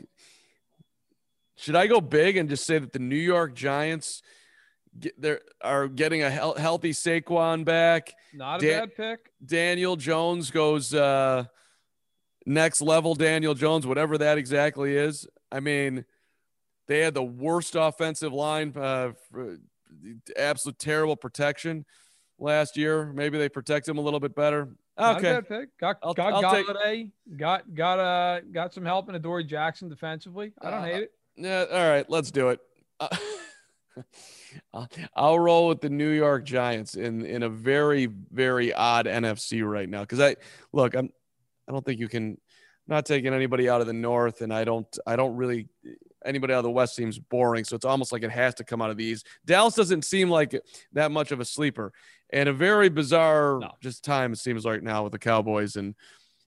Should 1.56 1.76
I 1.76 1.88
go 1.88 2.00
big 2.00 2.36
and 2.36 2.48
just 2.48 2.64
say 2.64 2.78
that 2.78 2.92
the 2.92 2.98
New 2.98 3.16
York 3.16 3.54
Giants 3.54 4.22
get, 4.98 5.20
there 5.20 5.40
are 5.60 5.88
getting 5.88 6.22
a 6.22 6.30
he- 6.30 6.60
healthy 6.60 6.92
Saquon 6.92 7.64
back? 7.64 8.14
Not 8.32 8.62
a 8.62 8.66
bad 8.66 8.96
pick. 8.96 9.30
Daniel 9.44 9.96
Jones 9.96 10.50
goes 10.50 10.94
uh, 10.94 11.44
next 12.46 12.80
level. 12.80 13.14
Daniel 13.14 13.54
Jones, 13.54 13.86
whatever 13.86 14.16
that 14.18 14.38
exactly 14.38 14.96
is. 14.96 15.26
I 15.52 15.60
mean, 15.60 16.04
they 16.90 16.98
had 16.98 17.14
the 17.14 17.22
worst 17.22 17.76
offensive 17.76 18.32
line, 18.32 18.76
uh, 18.76 19.12
absolute 20.36 20.76
terrible 20.76 21.14
protection 21.14 21.86
last 22.36 22.76
year. 22.76 23.12
Maybe 23.12 23.38
they 23.38 23.48
protect 23.48 23.88
him 23.88 23.96
a 23.96 24.00
little 24.00 24.18
bit 24.18 24.34
better. 24.34 24.70
Okay. 24.98 25.40
Got 25.80 25.98
I'll, 26.02 26.14
got 26.14 26.32
I'll 26.32 26.42
Golladay. 26.42 26.82
Take... 26.82 27.36
Got 27.36 27.74
got 27.74 27.98
uh 28.00 28.40
got 28.50 28.74
some 28.74 28.84
help 28.84 29.08
in 29.08 29.14
Adoree 29.14 29.44
Jackson 29.44 29.88
defensively. 29.88 30.52
I 30.60 30.70
don't 30.70 30.80
uh, 30.80 30.84
hate 30.84 31.02
it. 31.04 31.12
Yeah. 31.36 31.64
All 31.70 31.88
right. 31.88 32.10
Let's 32.10 32.32
do 32.32 32.48
it. 32.48 32.60
Uh, 32.98 33.08
I'll 35.14 35.38
roll 35.38 35.68
with 35.68 35.80
the 35.80 35.90
New 35.90 36.10
York 36.10 36.44
Giants 36.44 36.96
in 36.96 37.24
in 37.24 37.44
a 37.44 37.48
very 37.48 38.06
very 38.32 38.74
odd 38.74 39.06
NFC 39.06 39.64
right 39.64 39.88
now 39.88 40.00
because 40.00 40.18
I 40.18 40.34
look 40.72 40.96
I'm 40.96 41.08
I 41.68 41.72
don't 41.72 41.84
think 41.84 42.00
you 42.00 42.08
can 42.08 42.36
not 42.88 43.06
taking 43.06 43.32
anybody 43.32 43.68
out 43.68 43.80
of 43.80 43.86
the 43.86 43.92
North 43.92 44.40
and 44.40 44.52
I 44.52 44.64
don't 44.64 44.98
I 45.06 45.14
don't 45.14 45.36
really 45.36 45.68
anybody 46.24 46.52
out 46.52 46.58
of 46.58 46.64
the 46.64 46.70
West 46.70 46.94
seems 46.94 47.18
boring. 47.18 47.64
So 47.64 47.76
it's 47.76 47.84
almost 47.84 48.12
like 48.12 48.22
it 48.22 48.30
has 48.30 48.54
to 48.56 48.64
come 48.64 48.82
out 48.82 48.90
of 48.90 48.96
the 48.96 49.04
East. 49.04 49.26
Dallas 49.44 49.74
doesn't 49.74 50.04
seem 50.04 50.30
like 50.30 50.54
that 50.92 51.10
much 51.10 51.32
of 51.32 51.40
a 51.40 51.44
sleeper. 51.44 51.92
And 52.32 52.48
a 52.48 52.52
very 52.52 52.88
bizarre 52.88 53.58
no. 53.60 53.70
just 53.80 54.04
time 54.04 54.32
it 54.32 54.38
seems 54.38 54.64
right 54.64 54.82
now 54.82 55.02
with 55.02 55.12
the 55.12 55.18
Cowboys 55.18 55.76
and 55.76 55.94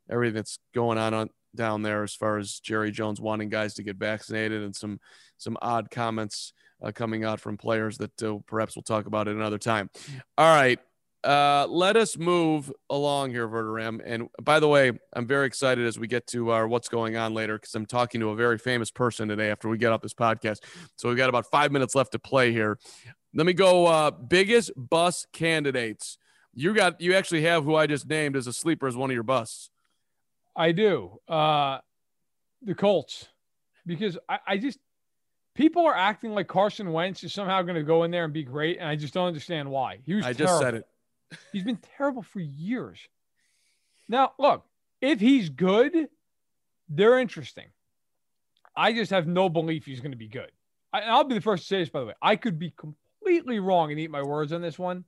everything 0.10 0.36
that's 0.36 0.60
going 0.74 0.98
on, 0.98 1.14
on 1.14 1.30
down 1.56 1.82
there 1.82 2.04
as 2.04 2.16
far 2.16 2.38
as 2.38 2.60
Jerry 2.60 2.92
Jones 2.92 3.22
wanting 3.22 3.50
guys 3.50 3.76
to 3.76 3.84
get 3.84 3.98
vaccinated 3.98 4.64
and 4.64 4.76
some 4.76 5.00
some 5.38 5.58
odd 5.62 5.92
comments 5.92 6.54
uh, 6.82 6.92
coming 6.92 7.24
out 7.24 7.40
from 7.40 7.58
players 7.58 7.98
that 7.98 8.24
uh, 8.24 8.38
perhaps 8.48 8.76
we'll 8.76 8.84
talk 8.84 9.06
about 9.06 9.28
at 9.28 9.36
another 9.36 9.58
time. 9.58 9.90
All 10.38 10.56
right. 10.56 10.80
Uh, 11.24 11.66
let 11.70 11.96
us 11.96 12.18
move 12.18 12.72
along 12.90 13.32
here, 13.32 13.48
Verderame. 13.48 14.02
And 14.04 14.28
by 14.42 14.60
the 14.60 14.68
way, 14.68 14.92
I'm 15.14 15.26
very 15.26 15.48
excited 15.48 15.86
as 15.86 15.98
we 15.98 16.08
get 16.08 16.28
to 16.28 16.50
our 16.50 16.68
what's 16.68 16.90
going 16.90 17.16
on 17.16 17.34
later 17.34 17.58
because 17.58 17.74
I'm 17.76 17.86
talking 17.86 18.20
to 18.22 18.30
a 18.30 18.36
very 18.36 18.58
famous 18.58 18.92
person 18.92 19.30
today 19.30 19.50
after 19.50 19.70
we 19.70 19.78
get 19.78 19.92
off 19.92 20.02
this 20.02 20.14
podcast. 20.14 20.60
So 20.98 21.08
we've 21.08 21.18
got 21.18 21.30
about 21.30 21.46
five 21.50 21.72
minutes 21.72 21.96
left 21.96 22.12
to 22.12 22.20
play 22.20 22.52
here. 22.52 22.78
Let 23.34 23.46
me 23.46 23.54
go. 23.54 23.86
Uh, 23.86 24.12
biggest 24.12 24.72
bus 24.76 25.26
candidates. 25.32 26.18
You 26.54 26.74
got. 26.74 27.00
You 27.02 27.16
actually 27.16 27.44
have 27.44 27.64
who 27.64 27.76
I 27.76 27.88
just 27.88 28.08
named 28.08 28.36
as 28.36 28.46
a 28.46 28.54
sleeper 28.54 28.88
as 28.88 28.96
one 28.96 29.10
of 29.10 29.14
your 29.14 29.24
busts. 29.24 29.70
I 30.56 30.72
do. 30.72 31.20
Uh, 31.28 31.80
the 32.62 32.76
Colts, 32.76 33.28
because 33.86 34.18
I, 34.30 34.40
I 34.46 34.58
just 34.58 34.78
people 35.56 35.86
are 35.86 35.96
acting 35.96 36.34
like 36.34 36.48
Carson 36.48 36.92
Wentz 36.92 37.24
is 37.24 37.34
somehow 37.34 37.62
going 37.62 37.76
to 37.76 37.84
go 37.84 38.04
in 38.04 38.12
there 38.12 38.24
and 38.24 38.34
be 38.34 38.44
great, 38.44 38.78
and 38.78 38.88
I 38.88 38.96
just 38.96 39.14
don't 39.14 39.28
understand 39.28 39.70
why. 39.70 40.00
He 40.06 40.14
was. 40.14 40.26
I 40.26 40.34
terrible. 40.34 40.54
just 40.54 40.62
said 40.62 40.74
it. 40.76 40.88
He's 41.52 41.64
been 41.64 41.80
terrible 41.98 42.22
for 42.22 42.40
years. 42.40 43.00
Now, 44.08 44.34
look, 44.38 44.66
if 45.02 45.20
he's 45.20 45.50
good, 45.50 46.08
they're 46.90 47.20
interesting. 47.20 47.68
I 48.76 48.94
just 48.94 49.12
have 49.12 49.28
no 49.28 49.50
belief 49.50 49.86
he's 49.86 50.00
going 50.00 50.12
to 50.12 50.18
be 50.18 50.28
good. 50.28 50.52
I, 50.92 51.18
will 51.18 51.24
be 51.24 51.36
the 51.36 51.42
first 51.42 51.64
to 51.64 51.68
say 51.68 51.80
this, 51.80 51.90
by 51.90 52.02
the 52.02 52.06
way. 52.08 52.14
I 52.22 52.36
could 52.36 52.60
be 52.60 52.72
completely 52.72 53.60
wrong 53.60 53.92
and 53.92 54.00
eat 54.00 54.12
my 54.12 54.22
words 54.22 54.54
on 54.54 54.62
this 54.62 54.78
one. 54.78 55.06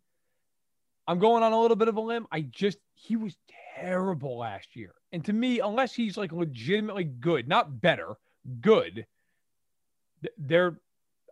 I'm 1.07 1.19
going 1.19 1.43
on 1.43 1.53
a 1.53 1.61
little 1.61 1.77
bit 1.77 1.87
of 1.87 1.97
a 1.97 2.01
limb. 2.01 2.25
I 2.31 2.41
just, 2.41 2.79
he 2.93 3.15
was 3.15 3.37
terrible 3.75 4.39
last 4.39 4.75
year. 4.75 4.93
And 5.11 5.23
to 5.25 5.33
me, 5.33 5.59
unless 5.59 5.93
he's 5.93 6.17
like 6.17 6.31
legitimately 6.31 7.03
good, 7.03 7.47
not 7.47 7.79
better, 7.81 8.15
good, 8.61 9.05
they're 10.37 10.79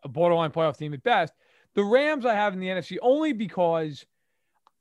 a 0.04 0.08
borderline 0.08 0.52
playoff 0.52 0.78
team 0.78 0.94
at 0.94 1.04
best. 1.04 1.34
The 1.74 1.84
Rams 1.84 2.26
I 2.26 2.36
have 2.36 2.54
in 2.54 2.60
the 2.60 2.68
NFC 2.68 2.98
only 3.02 3.34
because 3.34 4.06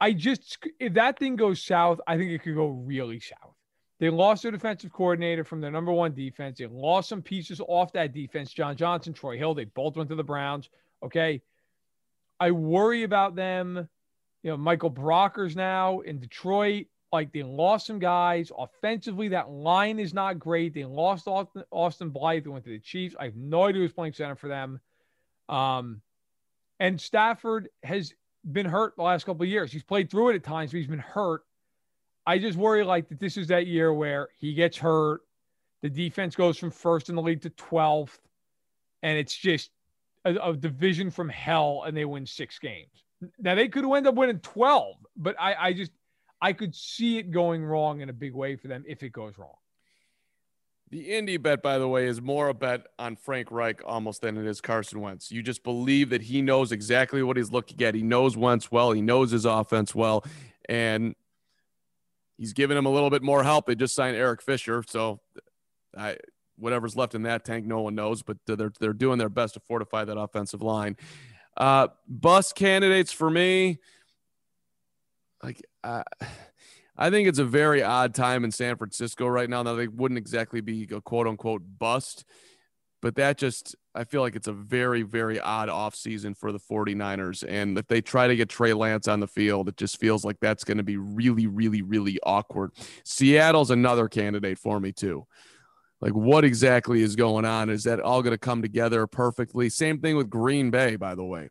I 0.03 0.13
just 0.13 0.59
if 0.81 0.95
that 0.95 1.17
thing 1.17 1.37
goes 1.37 1.63
south, 1.63 2.01
I 2.09 2.17
think 2.17 2.33
it 2.33 2.43
could 2.43 2.57
go 2.57 2.67
really 2.67 3.21
south. 3.21 3.55
They 4.01 4.11
lost 4.11 4.43
their 4.43 4.51
defensive 4.51 4.93
coordinator 4.93 5.45
from 5.45 5.61
their 5.61 5.71
number 5.71 5.93
one 5.93 6.13
defense. 6.13 6.59
They 6.59 6.67
lost 6.67 7.09
some 7.09 7.23
pieces 7.23 7.61
off 7.69 7.93
that 7.93 8.13
defense. 8.13 8.53
John 8.53 8.77
Johnson, 8.77 9.13
Troy 9.13 9.39
Hill, 9.39 9.55
they 9.55 9.65
both 9.65 9.97
went 9.97 10.11
to 10.11 10.17
the 10.17 10.25
Browns. 10.25 10.69
Okay. 11.05 11.41
I 12.41 12.51
worry 12.51 13.05
about 13.05 13.37
them. 13.37 13.89
You 14.43 14.51
know, 14.51 14.57
Michael 14.57 14.91
Brockers 14.91 15.55
now 15.55 16.01
in 16.01 16.19
Detroit. 16.19 16.87
Like 17.13 17.33
they 17.33 17.45
lost 17.45 17.87
some 17.87 18.01
guys. 18.01 18.51
Offensively, 18.59 19.29
that 19.29 19.51
line 19.51 20.01
is 20.01 20.13
not 20.13 20.41
great. 20.41 20.75
They 20.75 20.85
lost 20.85 21.29
Austin, 21.29 21.63
Austin 21.71 22.11
Blythe. 22.11 22.43
They 22.43 22.51
went 22.51 22.65
to 22.65 22.71
the 22.71 22.81
Chiefs. 22.81 23.15
I 23.21 23.27
have 23.27 23.37
no 23.37 23.67
idea 23.67 23.83
who's 23.83 23.93
playing 23.93 24.15
center 24.15 24.35
for 24.35 24.49
them. 24.49 24.81
Um, 25.49 26.01
and 26.81 27.01
Stafford 27.01 27.69
has 27.85 28.13
been 28.51 28.67
hurt 28.67 28.97
the 28.97 29.03
last 29.03 29.25
couple 29.25 29.43
of 29.43 29.49
years. 29.49 29.73
He's 29.73 29.83
played 29.83 30.11
through 30.11 30.31
it 30.31 30.37
at 30.37 30.45
times, 30.45 30.73
but 30.73 30.79
he's 30.79 30.87
been 30.87 30.99
hurt. 30.99 31.43
I 32.27 32.39
just 32.39 32.57
worry 32.57 32.85
like 32.85 33.09
that 33.09 33.21
this 33.21 33.37
is 33.37 33.49
that 33.49 33.67
year 33.67 33.93
where 33.93 34.29
he 34.39 34.55
gets 34.55 34.77
hurt, 34.77 35.23
the 35.83 35.91
defense 35.91 36.37
goes 36.37 36.57
from 36.57 36.71
first 36.71 37.09
in 37.09 37.17
the 37.17 37.23
league 37.23 37.43
to 37.43 37.51
12th, 37.51 38.19
and 39.03 39.19
it's 39.19 39.35
just 39.35 39.71
a, 40.25 40.35
a 40.35 40.57
division 40.57 41.11
from 41.11 41.29
hell, 41.29 41.83
and 41.87 41.97
they 41.97 42.05
win 42.05 42.27
six 42.27 42.59
games. 42.59 43.05
Now 43.39 43.55
they 43.55 43.69
could 43.69 43.85
end 43.85 44.07
up 44.07 44.15
winning 44.15 44.39
12, 44.41 44.97
but 45.17 45.37
I, 45.39 45.55
I 45.55 45.73
just 45.73 45.93
I 46.41 46.53
could 46.53 46.75
see 46.75 47.19
it 47.19 47.31
going 47.31 47.65
wrong 47.65 48.01
in 48.01 48.09
a 48.09 48.13
big 48.13 48.35
way 48.35 48.57
for 48.57 48.69
them 48.69 48.85
if 48.87 49.03
it 49.03 49.13
goes 49.13 49.39
wrong. 49.39 49.55
The 50.93 51.17
Indy 51.17 51.39
bet, 51.39 51.63
by 51.63 51.79
the 51.79 51.89
way, 51.89 52.07
is 52.07 52.21
more 52.21 52.49
a 52.49 52.55
bet 52.55 52.87
on 52.99 53.17
Frank 53.17 53.51
Reich 53.51 53.81
almost 53.85 54.21
than 54.21 54.37
it 54.37 54.47
is 54.47 54.61
Carson 54.61 55.01
Wentz. 55.01 55.33
You 55.33 55.43
just 55.43 55.65
believe 55.65 56.11
that 56.11 56.21
he 56.21 56.43
knows 56.43 56.71
exactly 56.71 57.23
what 57.23 57.39
he's 57.39 57.51
looking 57.51 57.83
at. 57.83 57.95
He 57.95 58.03
knows 58.03 58.37
Wentz 58.37 58.71
well. 58.71 58.93
He 58.93 59.01
knows 59.01 59.31
his 59.31 59.47
offense 59.47 59.95
well. 59.95 60.23
and 60.69 61.15
he's 62.37 62.53
giving 62.53 62.77
him 62.77 62.85
a 62.85 62.91
little 62.91 63.09
bit 63.09 63.23
more 63.23 63.43
help. 63.43 63.65
They 63.67 63.75
just 63.75 63.95
signed 63.95 64.17
Eric 64.17 64.43
Fisher, 64.43 64.85
so 64.87 65.21
I 65.97 66.19
whatever's 66.57 66.95
left 66.95 67.15
in 67.15 67.23
that 67.23 67.45
tank, 67.47 67.65
no 67.65 67.81
one 67.81 67.95
knows, 67.95 68.23
but 68.23 68.37
they're 68.47 68.73
they're 68.79 68.93
doing 68.93 69.19
their 69.19 69.31
best 69.31 69.55
to 69.55 69.61
fortify 69.61 70.05
that 70.05 70.19
offensive 70.19 70.61
line. 70.61 70.97
Uh, 71.57 71.89
bus 72.07 72.53
candidates 72.53 73.13
for 73.13 73.31
me, 73.31 73.79
like 75.43 75.63
uh, 75.83 76.03
I 76.97 77.11
think 77.11 77.29
it's 77.29 77.39
a 77.39 77.45
very 77.45 77.83
odd 77.83 78.15
time 78.15 78.45
in 78.45 78.51
San 78.51 78.77
Francisco 78.77 79.27
right 79.27 79.49
now. 79.49 79.63
Now 79.63 79.75
they 79.75 79.89
wouldn't 79.89 80.19
exactly 80.19 80.61
be 80.61 80.87
a 80.91 81.01
quote 81.01 81.27
unquote 81.27 81.63
bust, 81.79 82.25
but 83.01 83.17
that 83.17 83.39
just 83.39 83.75
I 83.95 84.05
feel 84.05 84.21
like 84.21 84.37
it's 84.37 84.47
a 84.47 84.53
very 84.53 85.03
very 85.03 85.41
odd 85.41 85.69
offseason 85.69 86.37
for 86.37 86.53
the 86.53 86.59
49ers 86.59 87.45
and 87.47 87.77
if 87.77 87.87
they 87.89 88.01
try 88.01 88.29
to 88.29 88.37
get 88.37 88.49
Trey 88.49 88.73
Lance 88.73 89.09
on 89.09 89.21
the 89.21 89.27
field 89.27 89.69
it 89.69 89.77
just 89.77 89.99
feels 89.99 90.25
like 90.25 90.37
that's 90.41 90.65
going 90.65 90.79
to 90.79 90.83
be 90.83 90.97
really 90.97 91.47
really 91.47 91.83
really 91.83 92.19
awkward. 92.25 92.73
Seattle's 93.05 93.71
another 93.71 94.09
candidate 94.09 94.59
for 94.59 94.79
me 94.79 94.93
too. 94.93 95.27
Like 96.01 96.15
what 96.15 96.45
exactly 96.45 97.03
is 97.03 97.17
going 97.17 97.45
on? 97.45 97.71
Is 97.71 97.85
that 97.85 98.01
all 98.01 98.23
going 98.23 98.35
to 98.35 98.39
come 98.39 98.63
together 98.63 99.07
perfectly? 99.07 99.69
Same 99.69 100.01
thing 100.01 100.17
with 100.17 100.31
Green 100.31 100.71
Bay 100.71 100.97
by 100.97 101.15
the 101.15 101.25
way. 101.25 101.49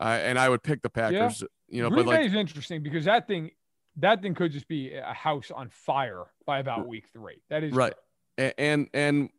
Uh, 0.00 0.18
and 0.22 0.38
I 0.38 0.48
would 0.48 0.62
pick 0.62 0.80
the 0.82 0.90
Packers, 0.90 1.40
yeah. 1.40 1.48
you 1.68 1.82
know, 1.82 1.88
Green 1.88 2.04
but 2.04 2.10
like, 2.10 2.20
Bay 2.20 2.26
is 2.26 2.34
interesting 2.34 2.84
because 2.84 3.06
that 3.06 3.26
thing 3.26 3.50
that 3.98 4.22
thing 4.22 4.34
could 4.34 4.52
just 4.52 4.68
be 4.68 4.94
a 4.94 5.12
house 5.12 5.50
on 5.50 5.68
fire 5.70 6.24
by 6.46 6.58
about 6.58 6.86
week 6.86 7.06
3. 7.12 7.34
That 7.50 7.64
is 7.64 7.74
right. 7.74 7.94
And, 8.36 8.54
and 8.58 8.88
and 8.94 9.30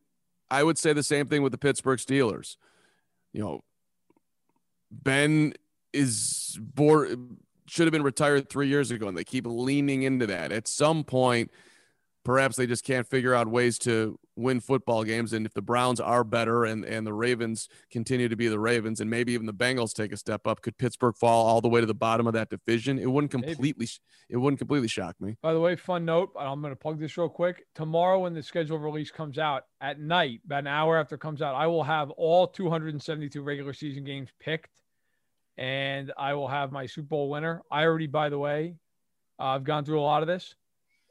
I 0.52 0.64
would 0.64 0.78
say 0.78 0.94
the 0.94 1.04
same 1.04 1.28
thing 1.28 1.42
with 1.42 1.52
the 1.52 1.58
Pittsburgh 1.58 2.00
Steelers. 2.00 2.58
You 3.34 3.42
know, 3.42 3.64
Ben 4.92 5.54
is 5.94 6.58
bored, 6.60 7.18
should 7.68 7.86
have 7.86 7.92
been 7.92 8.04
retired 8.04 8.50
three 8.50 8.68
years 8.68 8.92
ago, 8.92 9.08
and 9.08 9.18
they 9.18 9.24
keep 9.24 9.46
leaning 9.48 10.04
into 10.04 10.28
that. 10.28 10.52
At 10.52 10.68
some 10.68 11.04
point, 11.04 11.52
perhaps 12.24 12.56
they 12.56 12.68
just 12.68 12.84
can't 12.84 13.08
figure 13.08 13.34
out 13.34 13.48
ways 13.48 13.78
to 13.80 14.20
win 14.40 14.60
football 14.60 15.04
games. 15.04 15.34
And 15.34 15.46
if 15.46 15.54
the 15.54 15.62
Browns 15.62 16.00
are 16.00 16.24
better 16.24 16.66
and, 16.66 16.86
and 16.86 17.06
the 17.06 17.14
Ravens 17.14 17.68
continue 17.92 18.30
to 18.30 18.36
be 18.36 18.48
the 18.48 18.60
Ravens 18.60 19.00
and 19.00 19.10
maybe 19.10 19.34
even 19.34 19.46
the 19.46 19.54
Bengals 19.54 19.94
take 19.94 20.12
a 20.12 20.18
step 20.18 20.48
up, 20.48 20.62
could 20.62 20.78
Pittsburgh 20.78 21.16
fall 21.16 21.46
all 21.46 21.62
the 21.62 21.70
way 21.70 21.80
to 21.82 21.86
the 21.86 21.94
bottom 21.94 22.28
of 22.28 22.34
that 22.34 22.50
division? 22.50 22.98
It 23.00 23.12
wouldn't 23.12 23.32
completely 23.32 23.86
maybe. 23.86 23.90
it 24.30 24.38
wouldn't 24.38 24.60
completely 24.60 24.88
shock 24.88 25.16
me. 25.20 25.38
By 25.42 25.54
the 25.54 25.60
way, 25.60 25.76
fun 25.76 26.06
note, 26.06 26.32
I'm 26.40 26.62
going 26.62 26.74
to 26.74 26.80
plug 26.80 27.00
this 27.00 27.18
real 27.18 27.30
quick. 27.30 27.66
Tomorrow 27.76 28.20
when 28.20 28.34
the 28.34 28.44
schedule 28.44 28.80
release 28.80 29.12
comes 29.12 29.38
out 29.38 29.66
at 29.82 30.00
night, 30.00 30.42
about 30.46 30.60
an 30.60 30.68
hour 30.68 30.98
after 30.98 31.16
it 31.16 31.22
comes 31.22 31.42
out, 31.42 31.56
I 31.56 31.68
will 31.68 31.84
have 31.84 32.10
all 32.12 32.48
272 32.48 33.42
regular 33.42 33.74
season 33.74 34.04
games 34.04 34.30
picked 34.40 34.82
and 35.58 36.14
I 36.18 36.36
will 36.36 36.48
have 36.48 36.72
my 36.72 36.86
Super 36.86 37.08
Bowl 37.08 37.30
winner. 37.30 37.62
I 37.70 37.84
already 37.84 38.08
by 38.08 38.30
the 38.30 38.40
way, 38.40 38.76
uh, 39.38 39.44
I've 39.44 39.66
gone 39.66 39.84
through 39.84 40.00
a 40.00 40.02
lot 40.02 40.22
of 40.22 40.28
this. 40.28 40.56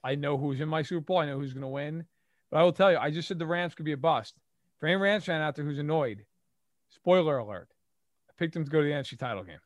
I 0.02 0.14
know 0.14 0.38
who's 0.38 0.60
in 0.60 0.68
my 0.68 0.82
Super 0.82 1.02
Bowl. 1.02 1.18
I 1.18 1.26
know 1.26 1.38
who's 1.38 1.52
going 1.52 1.62
to 1.62 1.68
win. 1.68 2.06
But 2.50 2.58
I 2.58 2.62
will 2.62 2.72
tell 2.72 2.90
you, 2.90 2.98
I 2.98 3.10
just 3.10 3.28
said 3.28 3.38
the 3.38 3.46
Rams 3.46 3.74
could 3.74 3.84
be 3.84 3.92
a 3.92 3.96
bust. 3.96 4.34
For 4.78 4.86
any 4.86 4.96
Rams 4.96 5.24
fan 5.24 5.40
out 5.40 5.56
there 5.56 5.64
who's 5.64 5.78
annoyed, 5.78 6.24
spoiler 6.90 7.38
alert, 7.38 7.68
I 8.28 8.32
picked 8.38 8.54
them 8.54 8.64
to 8.64 8.70
go 8.70 8.80
to 8.80 8.86
the 8.86 8.92
NFC 8.92 9.18
title 9.18 9.42
game. 9.42 9.58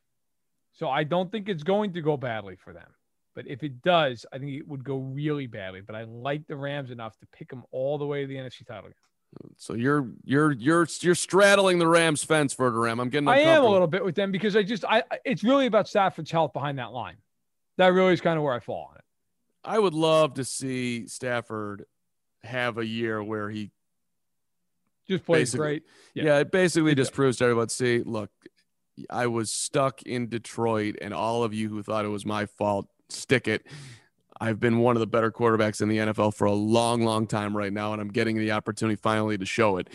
So 0.73 0.89
I 0.89 1.03
don't 1.03 1.31
think 1.31 1.49
it's 1.49 1.63
going 1.63 1.93
to 1.93 2.01
go 2.01 2.17
badly 2.17 2.55
for 2.55 2.73
them. 2.73 2.89
But 3.35 3.47
if 3.47 3.63
it 3.63 3.81
does, 3.81 4.25
I 4.31 4.37
think 4.37 4.51
it 4.51 4.67
would 4.67 4.83
go 4.83 4.97
really 4.97 5.47
badly. 5.47 5.81
But 5.81 5.95
I 5.95 6.03
like 6.03 6.47
the 6.47 6.55
Rams 6.55 6.91
enough 6.91 7.17
to 7.19 7.27
pick 7.27 7.49
them 7.49 7.63
all 7.71 7.97
the 7.97 8.05
way 8.05 8.21
to 8.21 8.27
the 8.27 8.35
NFC 8.35 8.65
title 8.65 8.89
game. 8.89 8.93
So 9.57 9.73
you're 9.73 10.09
you're 10.23 10.51
you're 10.51 10.87
you're 10.99 11.15
straddling 11.15 11.79
the 11.79 11.87
Rams 11.87 12.23
fence 12.23 12.53
for 12.53 12.69
the 12.69 12.77
Ram. 12.77 12.99
I'm 12.99 13.09
getting. 13.09 13.27
I 13.27 13.39
am 13.39 13.63
a 13.63 13.67
little 13.67 13.87
bit 13.87 14.03
with 14.03 14.13
them 14.13 14.31
because 14.31 14.55
I 14.55 14.61
just 14.61 14.85
I 14.85 15.03
it's 15.25 15.43
really 15.43 15.65
about 15.65 15.87
Stafford's 15.87 16.29
health 16.29 16.53
behind 16.53 16.77
that 16.77 16.91
line. 16.91 17.17
That 17.77 17.87
really 17.93 18.13
is 18.13 18.21
kind 18.21 18.37
of 18.37 18.43
where 18.43 18.53
I 18.53 18.59
fall 18.59 18.89
on 18.91 18.97
it. 18.97 19.03
I 19.63 19.79
would 19.79 19.95
love 19.95 20.35
to 20.35 20.45
see 20.45 21.07
Stafford 21.07 21.85
have 22.43 22.77
a 22.77 22.85
year 22.85 23.23
where 23.23 23.49
he 23.49 23.71
just 25.07 25.25
plays 25.25 25.53
great. 25.53 25.83
Yeah, 26.13 26.23
yeah 26.23 26.39
it 26.39 26.51
basically 26.51 26.91
yeah. 26.91 26.95
just 26.95 27.13
proves 27.13 27.37
to 27.37 27.45
everyone 27.45 27.69
see, 27.69 27.99
look, 27.99 28.29
I 29.09 29.27
was 29.27 29.51
stuck 29.51 30.03
in 30.03 30.29
Detroit, 30.29 30.97
and 31.01 31.13
all 31.13 31.43
of 31.43 31.53
you 31.53 31.69
who 31.69 31.81
thought 31.81 32.05
it 32.05 32.09
was 32.09 32.25
my 32.25 32.45
fault, 32.45 32.87
stick 33.09 33.47
it. 33.47 33.65
I've 34.39 34.59
been 34.59 34.79
one 34.79 34.95
of 34.95 34.99
the 34.99 35.07
better 35.07 35.31
quarterbacks 35.31 35.81
in 35.81 35.89
the 35.89 35.97
NFL 35.97 36.35
for 36.35 36.45
a 36.45 36.53
long, 36.53 37.03
long 37.03 37.27
time 37.27 37.55
right 37.55 37.71
now, 37.71 37.93
and 37.93 38.01
I'm 38.01 38.09
getting 38.09 38.37
the 38.37 38.51
opportunity 38.51 38.95
finally 38.95 39.37
to 39.37 39.45
show 39.45 39.77
it. 39.77 39.89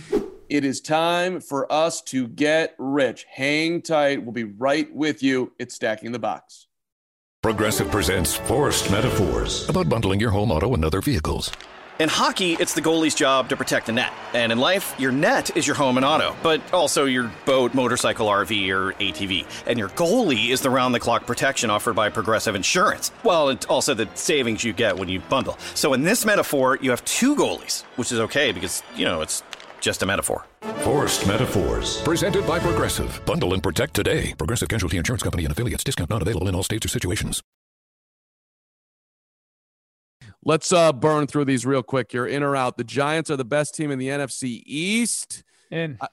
It 0.48 0.64
is 0.64 0.80
time 0.80 1.40
for 1.40 1.70
us 1.70 2.00
to 2.02 2.26
get 2.26 2.74
rich. 2.78 3.26
Hang 3.30 3.82
tight. 3.82 4.22
We'll 4.22 4.32
be 4.32 4.44
right 4.44 4.92
with 4.94 5.22
you. 5.22 5.52
It's 5.58 5.74
Stacking 5.74 6.12
the 6.12 6.18
Box. 6.18 6.66
Progressive 7.42 7.90
presents 7.90 8.34
Forced 8.34 8.90
Metaphors 8.90 9.68
about 9.68 9.88
bundling 9.88 10.18
your 10.18 10.30
home, 10.30 10.50
auto, 10.50 10.74
and 10.74 10.84
other 10.84 11.00
vehicles. 11.00 11.52
In 11.98 12.08
hockey, 12.08 12.52
it's 12.52 12.74
the 12.74 12.80
goalie's 12.80 13.14
job 13.16 13.48
to 13.48 13.56
protect 13.56 13.86
the 13.86 13.92
net. 13.92 14.12
And 14.32 14.52
in 14.52 14.58
life, 14.58 14.94
your 15.00 15.10
net 15.10 15.56
is 15.56 15.66
your 15.66 15.74
home 15.74 15.96
and 15.96 16.06
auto, 16.06 16.36
but 16.44 16.60
also 16.72 17.06
your 17.06 17.28
boat, 17.44 17.74
motorcycle, 17.74 18.28
RV, 18.28 18.68
or 18.70 18.92
ATV. 18.92 19.44
And 19.66 19.80
your 19.80 19.88
goalie 19.88 20.50
is 20.50 20.60
the 20.60 20.70
round 20.70 20.94
the 20.94 21.00
clock 21.00 21.26
protection 21.26 21.70
offered 21.70 21.96
by 21.96 22.08
Progressive 22.08 22.54
Insurance. 22.54 23.10
Well, 23.24 23.48
and 23.48 23.66
also 23.68 23.94
the 23.94 24.08
savings 24.14 24.62
you 24.62 24.72
get 24.72 24.96
when 24.96 25.08
you 25.08 25.18
bundle. 25.18 25.58
So 25.74 25.92
in 25.92 26.04
this 26.04 26.24
metaphor, 26.24 26.78
you 26.80 26.90
have 26.90 27.04
two 27.04 27.34
goalies, 27.34 27.82
which 27.96 28.12
is 28.12 28.20
okay 28.20 28.52
because, 28.52 28.84
you 28.94 29.04
know, 29.04 29.20
it's 29.20 29.42
just 29.80 30.04
a 30.04 30.06
metaphor. 30.06 30.44
Forced 30.82 31.26
Metaphors. 31.26 32.00
Presented 32.02 32.46
by 32.46 32.60
Progressive. 32.60 33.20
Bundle 33.26 33.54
and 33.54 33.62
protect 33.62 33.94
today. 33.94 34.34
Progressive 34.38 34.68
Casualty 34.68 34.98
Insurance 34.98 35.24
Company 35.24 35.44
and 35.44 35.50
affiliates. 35.50 35.82
Discount 35.82 36.10
not 36.10 36.22
available 36.22 36.48
in 36.48 36.54
all 36.54 36.62
states 36.62 36.86
or 36.86 36.88
situations. 36.88 37.42
Let's 40.44 40.72
uh, 40.72 40.92
burn 40.92 41.26
through 41.26 41.46
these 41.46 41.66
real 41.66 41.82
quick. 41.82 42.12
You're 42.12 42.26
in 42.26 42.42
or 42.42 42.54
out. 42.54 42.76
The 42.76 42.84
Giants 42.84 43.30
are 43.30 43.36
the 43.36 43.44
best 43.44 43.74
team 43.74 43.90
in 43.90 43.98
the 43.98 44.08
NFC 44.08 44.62
East. 44.64 45.42
In. 45.70 45.98
Uh, 46.00 46.06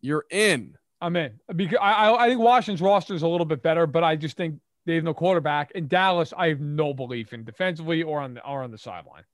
you're 0.00 0.24
in. 0.30 0.76
I'm 1.00 1.16
in 1.16 1.40
because 1.56 1.78
I, 1.80 2.14
I 2.14 2.28
think 2.28 2.40
Washington's 2.40 2.80
roster 2.80 3.14
is 3.14 3.22
a 3.22 3.28
little 3.28 3.44
bit 3.44 3.60
better, 3.60 3.88
but 3.88 4.04
I 4.04 4.14
just 4.14 4.36
think 4.36 4.60
they 4.86 4.94
have 4.94 5.04
no 5.04 5.14
quarterback. 5.14 5.72
In 5.72 5.88
Dallas, 5.88 6.32
I 6.36 6.48
have 6.48 6.60
no 6.60 6.94
belief 6.94 7.32
in 7.32 7.44
defensively 7.44 8.04
or 8.04 8.20
on 8.20 8.34
the 8.34 8.46
or 8.46 8.62
on 8.62 8.70
the 8.70 8.78
sideline. 8.78 9.24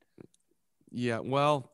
Yeah, 0.91 1.19
well, 1.19 1.71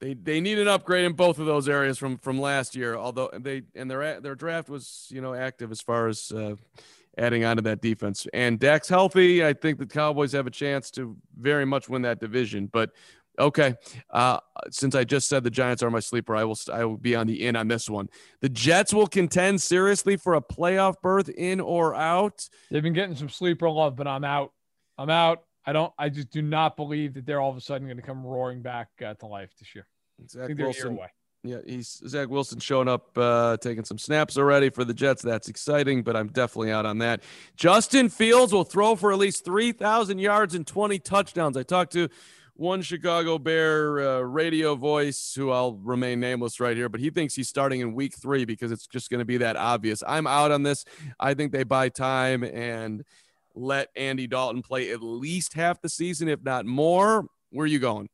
they 0.00 0.14
they 0.14 0.40
need 0.40 0.58
an 0.60 0.68
upgrade 0.68 1.04
in 1.04 1.14
both 1.14 1.40
of 1.40 1.46
those 1.46 1.68
areas 1.68 1.98
from 1.98 2.18
from 2.18 2.40
last 2.40 2.76
year. 2.76 2.94
Although 2.94 3.30
they 3.36 3.62
and 3.74 3.90
their 3.90 4.20
their 4.20 4.36
draft 4.36 4.68
was 4.68 5.08
you 5.10 5.20
know 5.20 5.34
active 5.34 5.72
as 5.72 5.80
far 5.80 6.06
as 6.06 6.30
uh, 6.30 6.54
adding 7.18 7.44
on 7.44 7.56
to 7.56 7.62
that 7.62 7.82
defense. 7.82 8.26
And 8.32 8.58
Dak's 8.58 8.88
healthy. 8.88 9.44
I 9.44 9.52
think 9.52 9.78
the 9.78 9.86
Cowboys 9.86 10.32
have 10.32 10.46
a 10.46 10.50
chance 10.50 10.90
to 10.92 11.16
very 11.38 11.64
much 11.64 11.88
win 11.88 12.02
that 12.02 12.20
division. 12.20 12.68
But 12.72 12.90
okay, 13.38 13.74
uh, 14.10 14.38
since 14.70 14.94
I 14.94 15.04
just 15.04 15.28
said 15.28 15.44
the 15.44 15.50
Giants 15.50 15.82
are 15.82 15.90
my 15.90 16.00
sleeper, 16.00 16.36
I 16.36 16.44
will 16.44 16.58
I 16.72 16.84
will 16.84 16.96
be 16.96 17.14
on 17.14 17.26
the 17.26 17.46
in 17.46 17.56
on 17.56 17.68
this 17.68 17.88
one. 17.88 18.08
The 18.40 18.48
Jets 18.48 18.92
will 18.92 19.06
contend 19.06 19.60
seriously 19.60 20.16
for 20.16 20.34
a 20.34 20.42
playoff 20.42 20.94
berth, 21.02 21.28
in 21.28 21.60
or 21.60 21.94
out. 21.94 22.48
They've 22.70 22.82
been 22.82 22.92
getting 22.92 23.16
some 23.16 23.28
sleeper 23.28 23.68
love, 23.68 23.96
but 23.96 24.06
I'm 24.06 24.24
out. 24.24 24.52
I'm 24.96 25.10
out. 25.10 25.44
I 25.66 25.72
don't. 25.72 25.92
I 25.98 26.08
just 26.08 26.30
do 26.30 26.42
not 26.42 26.76
believe 26.76 27.14
that 27.14 27.26
they're 27.26 27.40
all 27.40 27.50
of 27.50 27.56
a 27.56 27.60
sudden 27.60 27.86
going 27.86 27.98
to 27.98 28.02
come 28.02 28.24
roaring 28.24 28.62
back 28.62 28.88
uh, 29.04 29.14
to 29.14 29.26
life 29.26 29.50
this 29.58 29.74
year. 29.74 29.86
Zach 30.28 30.48
Wilson. 30.56 30.98
Yeah, 31.48 31.60
he's 31.64 32.02
Zach 32.06 32.28
Wilson 32.28 32.60
showing 32.60 32.88
up, 32.88 33.16
uh, 33.16 33.56
taking 33.56 33.82
some 33.82 33.96
snaps 33.96 34.36
already 34.36 34.68
for 34.68 34.84
the 34.84 34.92
Jets. 34.92 35.22
That's 35.22 35.48
exciting, 35.48 36.02
but 36.02 36.14
I'm 36.14 36.28
definitely 36.28 36.72
out 36.72 36.84
on 36.84 36.98
that. 36.98 37.22
Justin 37.56 38.10
Fields 38.10 38.52
will 38.52 38.64
throw 38.64 38.96
for 38.96 39.12
at 39.12 39.18
least 39.18 39.46
3,000 39.46 40.18
yards 40.18 40.54
and 40.54 40.66
20 40.66 40.98
touchdowns. 40.98 41.56
I 41.56 41.62
talked 41.62 41.94
to 41.94 42.10
one 42.52 42.82
Chicago 42.82 43.38
Bear 43.38 44.00
uh, 44.00 44.20
radio 44.20 44.74
voice 44.74 45.32
who 45.34 45.50
I'll 45.50 45.76
remain 45.76 46.20
nameless 46.20 46.60
right 46.60 46.76
here, 46.76 46.90
but 46.90 47.00
he 47.00 47.08
thinks 47.08 47.34
he's 47.34 47.48
starting 47.48 47.80
in 47.80 47.94
week 47.94 48.14
three 48.14 48.44
because 48.44 48.70
it's 48.70 48.86
just 48.86 49.08
going 49.08 49.20
to 49.20 49.24
be 49.24 49.38
that 49.38 49.56
obvious. 49.56 50.02
I'm 50.06 50.26
out 50.26 50.50
on 50.50 50.64
this. 50.64 50.84
I 51.18 51.32
think 51.32 51.52
they 51.52 51.64
buy 51.64 51.88
time 51.88 52.42
and 52.44 53.04
let 53.54 53.88
Andy 53.96 54.26
Dalton 54.26 54.60
play 54.60 54.90
at 54.90 55.02
least 55.02 55.54
half 55.54 55.80
the 55.80 55.88
season, 55.88 56.28
if 56.28 56.42
not 56.42 56.66
more. 56.66 57.24
Where 57.50 57.64
are 57.64 57.66
you 57.66 57.78
going? 57.78 58.10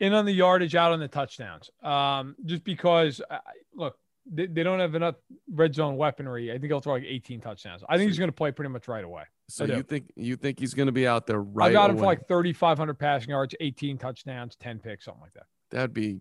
In 0.00 0.12
on 0.12 0.24
the 0.24 0.32
yardage, 0.32 0.74
out 0.74 0.92
on 0.92 1.00
the 1.00 1.08
touchdowns. 1.08 1.70
Um, 1.82 2.36
just 2.44 2.64
because, 2.64 3.20
uh, 3.30 3.38
look, 3.74 3.96
they, 4.30 4.46
they, 4.46 4.62
don't 4.62 4.80
have 4.80 4.94
enough 4.94 5.16
red 5.50 5.74
zone 5.74 5.96
weaponry. 5.96 6.50
I 6.50 6.54
think 6.54 6.66
he'll 6.66 6.80
throw 6.80 6.94
like 6.94 7.04
18 7.04 7.40
touchdowns. 7.40 7.82
I 7.88 7.96
think 7.96 8.08
he's 8.08 8.18
going 8.18 8.28
to 8.28 8.34
play 8.34 8.52
pretty 8.52 8.70
much 8.70 8.88
right 8.88 9.04
away. 9.04 9.24
So 9.48 9.64
you 9.64 9.82
think 9.82 10.10
you 10.16 10.36
think 10.36 10.58
he's 10.58 10.72
going 10.72 10.86
to 10.86 10.92
be 10.92 11.06
out 11.06 11.26
there 11.26 11.40
right? 11.40 11.66
Away? 11.66 11.70
I 11.70 11.72
got 11.72 11.90
him 11.90 11.96
away. 11.96 12.02
for 12.02 12.06
like 12.06 12.28
3,500 12.28 12.94
passing 12.94 13.30
yards, 13.30 13.54
18 13.60 13.98
touchdowns, 13.98 14.56
10 14.56 14.78
picks, 14.78 15.04
something 15.04 15.20
like 15.20 15.34
that. 15.34 15.46
That'd 15.70 15.92
be 15.92 16.20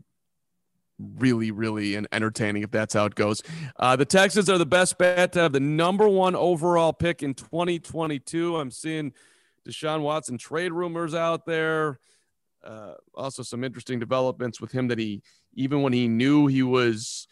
really, 1.00 1.52
really 1.52 1.96
entertaining 2.12 2.64
if 2.64 2.72
that's 2.72 2.94
how 2.94 3.06
it 3.06 3.16
goes. 3.16 3.42
Uh, 3.78 3.96
the 3.96 4.06
Texans 4.06 4.50
are 4.50 4.58
the 4.58 4.66
best 4.66 4.98
bet 4.98 5.32
to 5.34 5.42
have 5.42 5.54
the 5.54 5.60
number 5.60 6.08
one 6.08 6.36
overall 6.36 6.94
pick 6.94 7.24
in 7.24 7.34
2022. 7.34 8.58
I'm 8.58 8.72
seeing 8.72 9.14
Deshaun 9.68 10.02
Watson 10.02 10.38
trade 10.38 10.72
rumors 10.72 11.16
out 11.16 11.46
there. 11.46 12.00
Uh, 12.64 12.94
also, 13.14 13.44
some 13.44 13.64
interesting 13.64 14.00
developments 14.00 14.62
with 14.62 14.72
him 14.72 14.88
that 14.88 15.00
he, 15.00 15.22
even 15.54 15.82
when 15.82 15.94
he 15.94 16.08
knew 16.08 16.48
he 16.48 16.64
was 16.64 17.28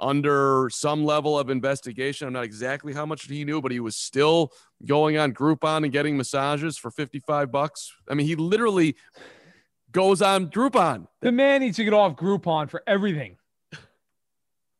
under 0.00 0.68
some 0.70 1.04
level 1.04 1.38
of 1.38 1.50
investigation. 1.50 2.26
I'm 2.26 2.32
not 2.32 2.44
exactly 2.44 2.92
how 2.92 3.06
much 3.06 3.26
he 3.26 3.44
knew, 3.44 3.60
but 3.60 3.72
he 3.72 3.80
was 3.80 3.96
still 3.96 4.52
going 4.84 5.16
on 5.16 5.32
Groupon 5.32 5.84
and 5.84 5.92
getting 5.92 6.16
massages 6.16 6.76
for 6.76 6.90
55 6.90 7.50
bucks. 7.52 7.92
I 8.08 8.14
mean, 8.14 8.26
he 8.26 8.36
literally 8.36 8.96
goes 9.92 10.20
on 10.20 10.48
Groupon. 10.48 11.06
The 11.20 11.32
man 11.32 11.60
needs 11.60 11.76
to 11.76 11.84
get 11.84 11.94
off 11.94 12.16
Groupon 12.16 12.68
for 12.68 12.82
everything. 12.86 13.36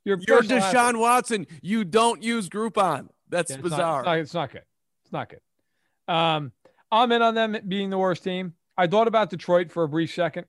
You're, 0.05 0.19
You're 0.29 0.43
Deshaun 0.43 0.75
athlete. 0.75 1.01
Watson. 1.01 1.47
You 1.63 1.85
don't 1.85 2.23
use 2.23 2.49
Groupon. 2.49 3.09
That's 3.31 3.51
yeah, 3.51 3.57
it's 3.57 3.63
bizarre. 3.63 4.03
Not, 4.03 4.19
it's, 4.19 4.35
not, 4.35 4.45
it's, 4.45 4.53
not, 4.53 4.53
good. 4.53 4.63
It's 5.03 5.13
not 5.13 5.29
good. 5.31 6.15
Um, 6.15 6.53
I'm 6.93 7.11
in 7.11 7.23
on 7.23 7.35
them 7.35 7.57
being 7.67 7.89
the 7.89 7.99
worst 7.99 8.23
team. 8.23 8.53
I 8.77 8.87
thought 8.87 9.09
about 9.09 9.31
Detroit 9.31 9.71
for 9.71 9.85
a 9.85 9.89
brief 9.89 10.13
second, 10.13 10.47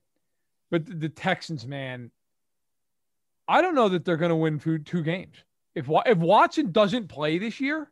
but 0.71 0.85
the, 0.85 0.95
the 0.95 1.09
Texans, 1.09 1.65
man, 1.65 2.11
I 3.47 3.61
don't 3.61 3.75
know 3.75 3.89
that 3.89 4.05
they're 4.05 4.17
going 4.17 4.29
to 4.29 4.35
win 4.35 4.59
two, 4.59 4.79
two 4.79 5.03
games. 5.03 5.35
If 5.75 5.87
if 6.05 6.17
Watson 6.17 6.71
doesn't 6.71 7.09
play 7.09 7.37
this 7.37 7.59
year, 7.59 7.91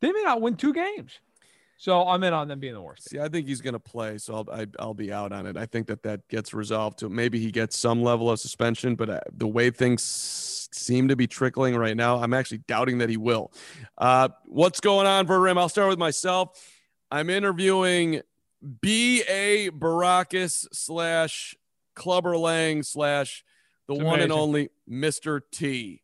they 0.00 0.12
may 0.12 0.22
not 0.22 0.40
win 0.40 0.56
two 0.56 0.72
games. 0.72 1.18
So 1.78 2.06
I'm 2.06 2.22
in 2.22 2.32
on 2.32 2.46
them 2.46 2.60
being 2.60 2.74
the 2.74 2.80
worst. 2.80 3.08
See, 3.08 3.18
I 3.18 3.28
think 3.28 3.48
he's 3.48 3.60
going 3.60 3.72
to 3.72 3.80
play, 3.80 4.16
so 4.18 4.34
I'll 4.34 4.46
I, 4.52 4.58
will 4.58 4.66
i 4.78 4.84
will 4.84 4.94
be 4.94 5.12
out 5.12 5.32
on 5.32 5.46
it. 5.46 5.56
I 5.56 5.66
think 5.66 5.88
that 5.88 6.04
that 6.04 6.28
gets 6.28 6.54
resolved. 6.54 7.00
To 7.00 7.08
maybe 7.08 7.40
he 7.40 7.50
gets 7.50 7.76
some 7.76 8.02
level 8.02 8.30
of 8.30 8.38
suspension, 8.38 8.94
but 8.94 9.10
uh, 9.10 9.20
the 9.32 9.48
way 9.48 9.70
things 9.70 10.68
seem 10.72 11.08
to 11.08 11.16
be 11.16 11.26
trickling 11.26 11.76
right 11.76 11.96
now, 11.96 12.18
I'm 12.18 12.34
actually 12.34 12.58
doubting 12.68 12.98
that 12.98 13.08
he 13.08 13.16
will. 13.16 13.52
Uh, 13.98 14.28
what's 14.44 14.80
going 14.80 15.08
on, 15.08 15.26
Verderame? 15.26 15.58
I'll 15.58 15.68
start 15.68 15.88
with 15.88 15.98
myself. 15.98 16.56
I'm 17.10 17.28
interviewing 17.28 18.22
B. 18.80 19.22
A. 19.28 19.70
Baracus 19.70 20.66
slash 20.72 21.56
Clubber 21.94 22.36
Lang 22.36 22.82
slash 22.82 23.44
the 23.88 23.94
it's 23.94 24.02
one 24.02 24.14
amazing. 24.14 24.22
and 24.22 24.32
only 24.32 24.68
Mr. 24.88 25.40
T. 25.50 26.02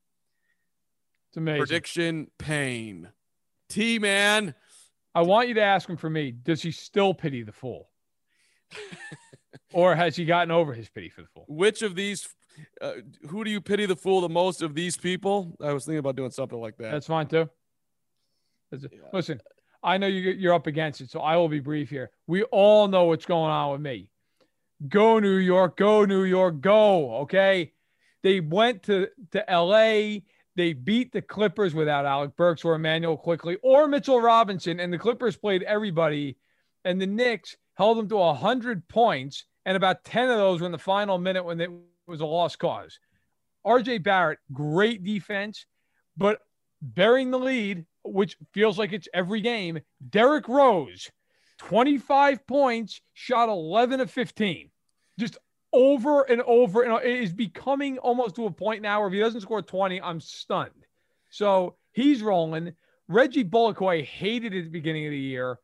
It's 1.29 1.37
amazing. 1.37 1.61
Prediction 1.61 2.31
pain. 2.39 3.09
T 3.69 3.99
man. 3.99 4.55
I 5.15 5.23
want 5.23 5.49
you 5.49 5.55
to 5.55 5.63
ask 5.63 5.89
him 5.89 5.97
for 5.97 6.11
me. 6.11 6.31
Does 6.31 6.63
he 6.63 6.71
still 6.71 7.15
pity 7.15 7.43
the 7.43 7.53
fool? 7.53 7.89
or 9.73 9.95
has 9.95 10.17
he 10.17 10.25
gotten 10.25 10.51
over 10.51 10.73
his 10.75 10.89
pity 10.89 11.09
for 11.09 11.23
the 11.23 11.29
fool? 11.29 11.45
Which 11.49 11.83
of 11.83 11.95
these 11.95 12.29
uh, 12.81 12.93
who 13.29 13.45
do 13.45 13.51
you 13.51 13.61
pity 13.61 13.87
the 13.87 13.97
fool 13.97 14.21
the 14.21 14.29
most 14.29 14.63
of 14.63 14.75
these 14.75 14.97
people? 14.97 15.57
I 15.61 15.73
was 15.73 15.85
thinking 15.85 15.99
about 15.99 16.17
doing 16.17 16.31
something 16.31 16.61
like 16.61 16.77
that. 16.79 16.93
That's 16.93 17.07
fine 17.07 17.27
too. 17.27 17.49
Listen, 19.13 19.41
I 19.83 19.99
know 19.99 20.07
you're 20.07 20.55
up 20.55 20.67
against 20.67 21.01
it, 21.01 21.11
so 21.11 21.21
I 21.21 21.37
will 21.37 21.49
be 21.49 21.61
brief 21.61 21.89
here. 21.89 22.11
We 22.27 22.43
all 22.45 22.89
know 22.89 23.05
what's 23.05 23.27
going 23.27 23.51
on 23.51 23.73
with 23.73 23.81
me. 23.81 24.11
Go 24.89 25.19
New 25.19 25.37
York, 25.37 25.77
go 25.77 26.05
New 26.05 26.25
York, 26.25 26.61
go. 26.61 27.19
Okay. 27.19 27.73
They 28.23 28.41
went 28.41 28.85
to, 28.85 29.09
to 29.33 29.45
LA. 29.49 30.21
They 30.57 30.73
beat 30.73 31.13
the 31.13 31.23
Clippers 31.23 31.75
without 31.75 32.07
Alec 32.07 32.37
Burks 32.37 32.65
or 32.65 32.75
Immanuel 32.75 33.17
Quickley 33.17 33.59
or 33.63 33.87
Mitchell 33.87 34.21
Robinson. 34.21 34.81
And 34.81 34.93
the 34.93 34.99
Clippers 34.99 35.37
played 35.37 35.63
everybody. 35.63 36.37
And 36.85 37.01
the 37.01 37.07
Knicks 37.07 37.57
held 37.75 37.99
them 37.99 38.09
to 38.09 38.17
100 38.17 38.89
points. 38.89 39.45
And 39.65 39.77
about 39.77 40.05
10 40.05 40.31
of 40.31 40.39
those 40.39 40.61
were 40.61 40.67
in 40.67 40.73
the 40.73 40.79
final 40.79 41.19
minute 41.19 41.45
when 41.45 41.61
it 41.61 41.71
was 42.07 42.21
a 42.21 42.27
lost 42.27 42.59
cause. 42.59 42.99
RJ 43.67 44.03
Barrett, 44.03 44.39
great 44.53 45.05
defense, 45.05 45.67
but 46.17 46.41
bearing 46.81 47.31
the 47.31 47.39
lead, 47.39 47.85
which 48.05 48.37
feels 48.53 48.79
like 48.79 48.93
it's 48.93 49.09
every 49.13 49.41
game. 49.41 49.81
Derrick 50.11 50.49
Rose, 50.49 51.11
25 51.59 52.47
points, 52.47 53.01
shot 53.15 53.49
11 53.49 54.01
of 54.01 54.11
15. 54.11 54.71
Just 55.19 55.39
over 55.73 56.23
and 56.23 56.43
over. 56.43 56.83
And 56.83 57.05
it 57.05 57.23
is 57.23 57.33
becoming 57.33 57.99
almost 57.99 58.37
to 58.37 58.47
a 58.47 58.51
point 58.51 58.83
now 58.83 59.01
where 59.01 59.09
if 59.09 59.15
he 59.15 59.21
doesn't 59.21 59.41
score 59.41 59.63
20, 59.63 60.01
I'm 60.01 60.21
stunned. 60.21 60.71
So 61.31 61.77
he's 61.93 62.23
rolling. 62.23 62.75
Reggie 63.09 63.43
Bullock, 63.43 63.79
who 63.79 63.87
I 63.87 64.03
hated 64.03 64.55
at 64.55 64.65
the 64.65 64.71
beginning 64.71 65.07
of 65.07 65.13
the 65.13 65.19
year, 65.19 65.59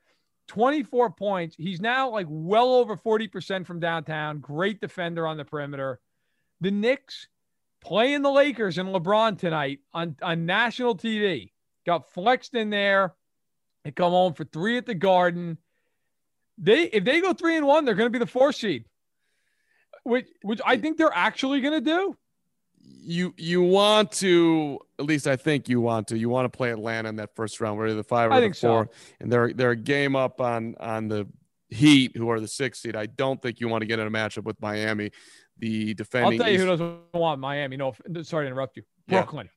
24 0.48 1.10
points. 1.10 1.56
He's 1.56 1.80
now 1.80 2.10
like 2.10 2.26
well 2.28 2.74
over 2.74 2.96
40% 2.96 3.66
from 3.66 3.80
downtown. 3.80 4.40
Great 4.40 4.80
defender 4.80 5.26
on 5.26 5.36
the 5.36 5.44
perimeter. 5.44 6.00
The 6.60 6.70
Knicks 6.70 7.28
playing 7.84 8.22
the 8.22 8.30
Lakers 8.30 8.78
and 8.78 8.88
LeBron 8.88 9.38
tonight 9.38 9.80
on, 9.92 10.16
on 10.22 10.46
national 10.46 10.96
TV. 10.96 11.52
Got 11.86 12.10
flexed 12.12 12.54
in 12.54 12.70
there. 12.70 13.14
They 13.84 13.90
come 13.90 14.12
home 14.12 14.32
for 14.32 14.44
three 14.44 14.78
at 14.78 14.86
the 14.86 14.94
Garden. 14.94 15.58
They 16.56 16.84
if 16.84 17.04
they 17.04 17.20
go 17.20 17.34
three 17.34 17.56
and 17.56 17.66
one, 17.66 17.84
they're 17.84 17.94
going 17.94 18.06
to 18.06 18.18
be 18.18 18.18
the 18.18 18.30
four 18.30 18.52
seed, 18.52 18.86
which 20.04 20.26
which 20.42 20.60
I 20.64 20.78
think 20.78 20.96
they're 20.96 21.12
actually 21.12 21.60
going 21.60 21.74
to 21.74 21.80
do. 21.80 22.16
You 22.80 23.34
you 23.36 23.60
want 23.60 24.12
to 24.12 24.78
at 24.98 25.04
least 25.04 25.26
I 25.26 25.36
think 25.36 25.68
you 25.68 25.80
want 25.80 26.08
to 26.08 26.18
you 26.18 26.28
want 26.28 26.50
to 26.50 26.56
play 26.56 26.70
Atlanta 26.70 27.08
in 27.08 27.16
that 27.16 27.34
first 27.34 27.60
round, 27.60 27.76
where 27.76 27.88
they're 27.88 27.96
the 27.96 28.04
five 28.04 28.30
or 28.30 28.34
I 28.34 28.40
the 28.40 28.54
four, 28.54 28.88
so. 28.90 28.90
and 29.20 29.30
they're 29.30 29.52
they're 29.52 29.72
a 29.72 29.76
game 29.76 30.16
up 30.16 30.40
on 30.40 30.76
on 30.78 31.08
the 31.08 31.26
Heat, 31.70 32.16
who 32.16 32.30
are 32.30 32.38
the 32.38 32.46
sixth 32.46 32.82
seed. 32.82 32.94
I 32.94 33.06
don't 33.06 33.42
think 33.42 33.58
you 33.58 33.68
want 33.68 33.82
to 33.82 33.86
get 33.86 33.98
in 33.98 34.06
a 34.06 34.10
matchup 34.10 34.44
with 34.44 34.60
Miami, 34.60 35.10
the 35.58 35.94
defending. 35.94 36.40
I'll 36.40 36.44
tell 36.44 36.52
you 36.52 36.58
East- 36.58 36.64
who 36.64 36.70
doesn't 36.70 37.00
want 37.14 37.40
Miami. 37.40 37.76
No, 37.76 37.94
sorry 38.22 38.44
to 38.44 38.48
interrupt 38.48 38.76
you. 38.76 38.82
Brooklyn. 39.08 39.46
Yeah. 39.46 39.50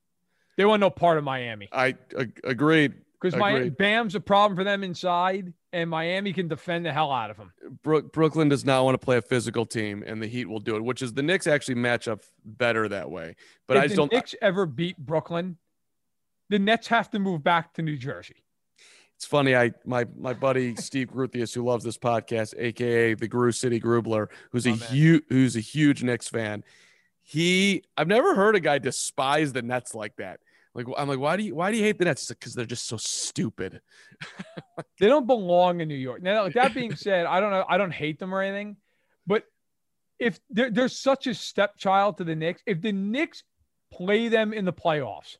They 0.57 0.65
want 0.65 0.79
no 0.79 0.89
part 0.89 1.17
of 1.17 1.23
Miami. 1.23 1.69
I 1.71 1.95
ag- 2.17 2.39
agreed. 2.43 2.93
Because 3.19 3.39
my 3.39 3.69
Bam's 3.69 4.13
a 4.13 4.19
problem 4.19 4.55
for 4.55 4.63
them 4.63 4.83
inside, 4.83 5.51
and 5.73 5.89
Miami 5.89 6.33
can 6.33 6.47
defend 6.47 6.85
the 6.85 6.93
hell 6.93 7.11
out 7.11 7.31
of 7.31 7.37
them. 7.37 7.51
Brook, 7.81 8.13
Brooklyn 8.13 8.47
does 8.47 8.63
not 8.63 8.83
want 8.83 8.93
to 8.93 9.03
play 9.03 9.17
a 9.17 9.23
physical 9.23 9.65
team, 9.65 10.03
and 10.05 10.21
the 10.21 10.27
Heat 10.27 10.45
will 10.45 10.59
do 10.59 10.75
it. 10.75 10.83
Which 10.83 11.01
is 11.01 11.13
the 11.13 11.23
Knicks 11.23 11.47
actually 11.47 11.75
match 11.75 12.07
up 12.07 12.21
better 12.45 12.87
that 12.89 13.09
way. 13.09 13.35
But 13.67 13.77
if 13.77 13.83
I 13.83 13.87
just 13.87 13.97
don't. 13.97 14.11
Knicks 14.11 14.35
ever 14.39 14.67
beat 14.67 14.97
Brooklyn, 14.97 15.57
the 16.49 16.59
Nets 16.59 16.87
have 16.87 17.09
to 17.11 17.19
move 17.19 17.43
back 17.43 17.73
to 17.73 17.81
New 17.81 17.97
Jersey. 17.97 18.43
It's 19.17 19.25
funny. 19.25 19.55
I 19.55 19.71
my 19.83 20.05
my 20.15 20.33
buddy 20.33 20.75
Steve 20.75 21.07
Gruthius, 21.07 21.53
who 21.53 21.63
loves 21.63 21.83
this 21.83 21.97
podcast, 21.97 22.53
aka 22.55 23.15
the 23.15 23.27
Gru 23.27 23.51
City 23.51 23.79
Grubler, 23.79 24.27
who's 24.51 24.67
oh, 24.67 24.71
a 24.71 24.73
huge 24.73 25.23
who's 25.27 25.55
a 25.55 25.59
huge 25.59 26.03
Knicks 26.03 26.27
fan. 26.29 26.63
He 27.23 27.83
I've 27.97 28.07
never 28.07 28.35
heard 28.35 28.55
a 28.55 28.59
guy 28.59 28.77
despise 28.77 29.53
the 29.53 29.63
Nets 29.63 29.95
like 29.95 30.15
that. 30.17 30.39
Like 30.75 30.85
I'm 30.95 31.07
like, 31.07 31.17
why 31.17 31.35
do 31.35 31.41
you 31.41 31.55
why 31.55 31.71
do 31.71 31.77
you 31.77 31.83
hate 31.83 31.97
the 31.97 32.05
Nets? 32.05 32.27
Because 32.27 32.53
they're 32.53 32.65
just 32.65 32.85
so 32.85 32.97
stupid. 32.97 33.81
they 34.99 35.07
don't 35.07 35.25
belong 35.25 35.81
in 35.81 35.87
New 35.87 35.95
York. 35.95 36.21
Now, 36.21 36.47
that 36.49 36.75
being 36.75 36.95
said, 36.95 37.25
I 37.25 37.39
don't 37.39 37.49
know. 37.49 37.65
I 37.67 37.79
don't 37.79 37.91
hate 37.91 38.19
them 38.19 38.35
or 38.35 38.43
anything, 38.43 38.77
but 39.25 39.45
if 40.19 40.39
they're, 40.51 40.69
they're 40.69 40.89
such 40.89 41.25
a 41.25 41.33
stepchild 41.33 42.17
to 42.19 42.23
the 42.23 42.35
Knicks, 42.35 42.61
if 42.67 42.81
the 42.81 42.91
Knicks 42.91 43.43
play 43.91 44.27
them 44.27 44.53
in 44.53 44.65
the 44.65 44.73
playoffs, 44.73 45.37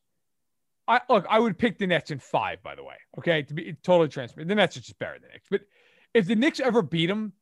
I 0.88 1.01
look, 1.09 1.25
I 1.29 1.39
would 1.39 1.57
pick 1.57 1.77
the 1.77 1.88
Nets 1.88 2.11
in 2.11 2.19
five, 2.19 2.63
by 2.63 2.75
the 2.75 2.83
way. 2.83 2.95
Okay, 3.17 3.43
to 3.43 3.53
be 3.53 3.75
totally 3.83 4.07
transparent, 4.07 4.47
the 4.47 4.55
Nets 4.55 4.77
are 4.77 4.81
just 4.81 4.97
better 4.99 5.13
than 5.13 5.23
the 5.23 5.27
Knicks. 5.29 5.47
But 5.51 5.61
if 6.13 6.25
the 6.25 6.35
Knicks 6.35 6.59
ever 6.59 6.81
beat 6.81 7.07
them, 7.07 7.33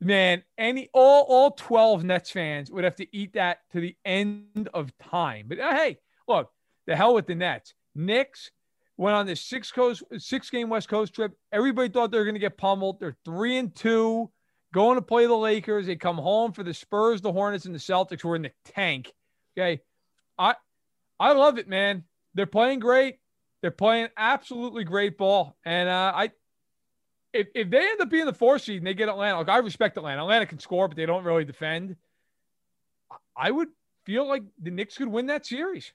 man, 0.00 0.42
any 0.56 0.88
all 0.92 1.24
all 1.28 1.50
twelve 1.52 2.02
Nets 2.04 2.30
fans 2.30 2.70
would 2.70 2.84
have 2.84 2.96
to 2.96 3.16
eat 3.16 3.34
that 3.34 3.58
to 3.72 3.80
the 3.80 3.96
end 4.04 4.68
of 4.74 4.96
time. 4.98 5.46
But 5.48 5.60
uh, 5.60 5.74
hey, 5.74 5.98
look, 6.26 6.50
the 6.86 6.96
hell 6.96 7.14
with 7.14 7.26
the 7.26 7.34
Nets. 7.34 7.74
Knicks 7.94 8.50
went 8.96 9.14
on 9.14 9.26
this 9.26 9.40
six 9.40 9.70
coast 9.70 10.02
six 10.18 10.50
game 10.50 10.68
West 10.68 10.88
Coast 10.88 11.14
trip. 11.14 11.32
Everybody 11.52 11.88
thought 11.88 12.10
they 12.10 12.18
were 12.18 12.24
going 12.24 12.34
to 12.34 12.40
get 12.40 12.58
pummeled. 12.58 12.98
They're 12.98 13.16
three 13.24 13.56
and 13.56 13.72
two, 13.74 14.30
going 14.74 14.96
to 14.96 15.02
play 15.02 15.26
the 15.26 15.34
Lakers. 15.34 15.86
They 15.86 15.96
come 15.96 16.16
home 16.16 16.52
for 16.52 16.64
the 16.64 16.74
Spurs, 16.74 17.20
the 17.20 17.32
Hornets, 17.32 17.66
and 17.66 17.74
the 17.74 17.78
Celtics. 17.78 18.22
Who 18.22 18.30
are 18.30 18.36
in 18.36 18.42
the 18.42 18.52
tank. 18.64 19.12
Okay, 19.56 19.80
I 20.36 20.54
I 21.20 21.32
love 21.32 21.58
it, 21.58 21.68
man. 21.68 22.04
They're 22.38 22.46
playing 22.46 22.78
great. 22.78 23.18
They're 23.62 23.72
playing 23.72 24.10
absolutely 24.16 24.84
great 24.84 25.18
ball. 25.18 25.56
And 25.64 25.88
uh, 25.88 26.12
I, 26.14 26.30
if, 27.32 27.48
if 27.52 27.68
they 27.68 27.78
end 27.78 28.00
up 28.00 28.08
being 28.08 28.26
the 28.26 28.32
four 28.32 28.60
seed 28.60 28.76
and 28.76 28.86
they 28.86 28.94
get 28.94 29.08
Atlanta, 29.08 29.38
like 29.38 29.48
I 29.48 29.58
respect 29.58 29.96
Atlanta. 29.96 30.22
Atlanta 30.22 30.46
can 30.46 30.60
score, 30.60 30.86
but 30.86 30.96
they 30.96 31.04
don't 31.04 31.24
really 31.24 31.44
defend. 31.44 31.96
I 33.36 33.50
would 33.50 33.70
feel 34.04 34.28
like 34.28 34.44
the 34.62 34.70
Knicks 34.70 34.96
could 34.96 35.08
win 35.08 35.26
that 35.26 35.46
series. 35.46 35.92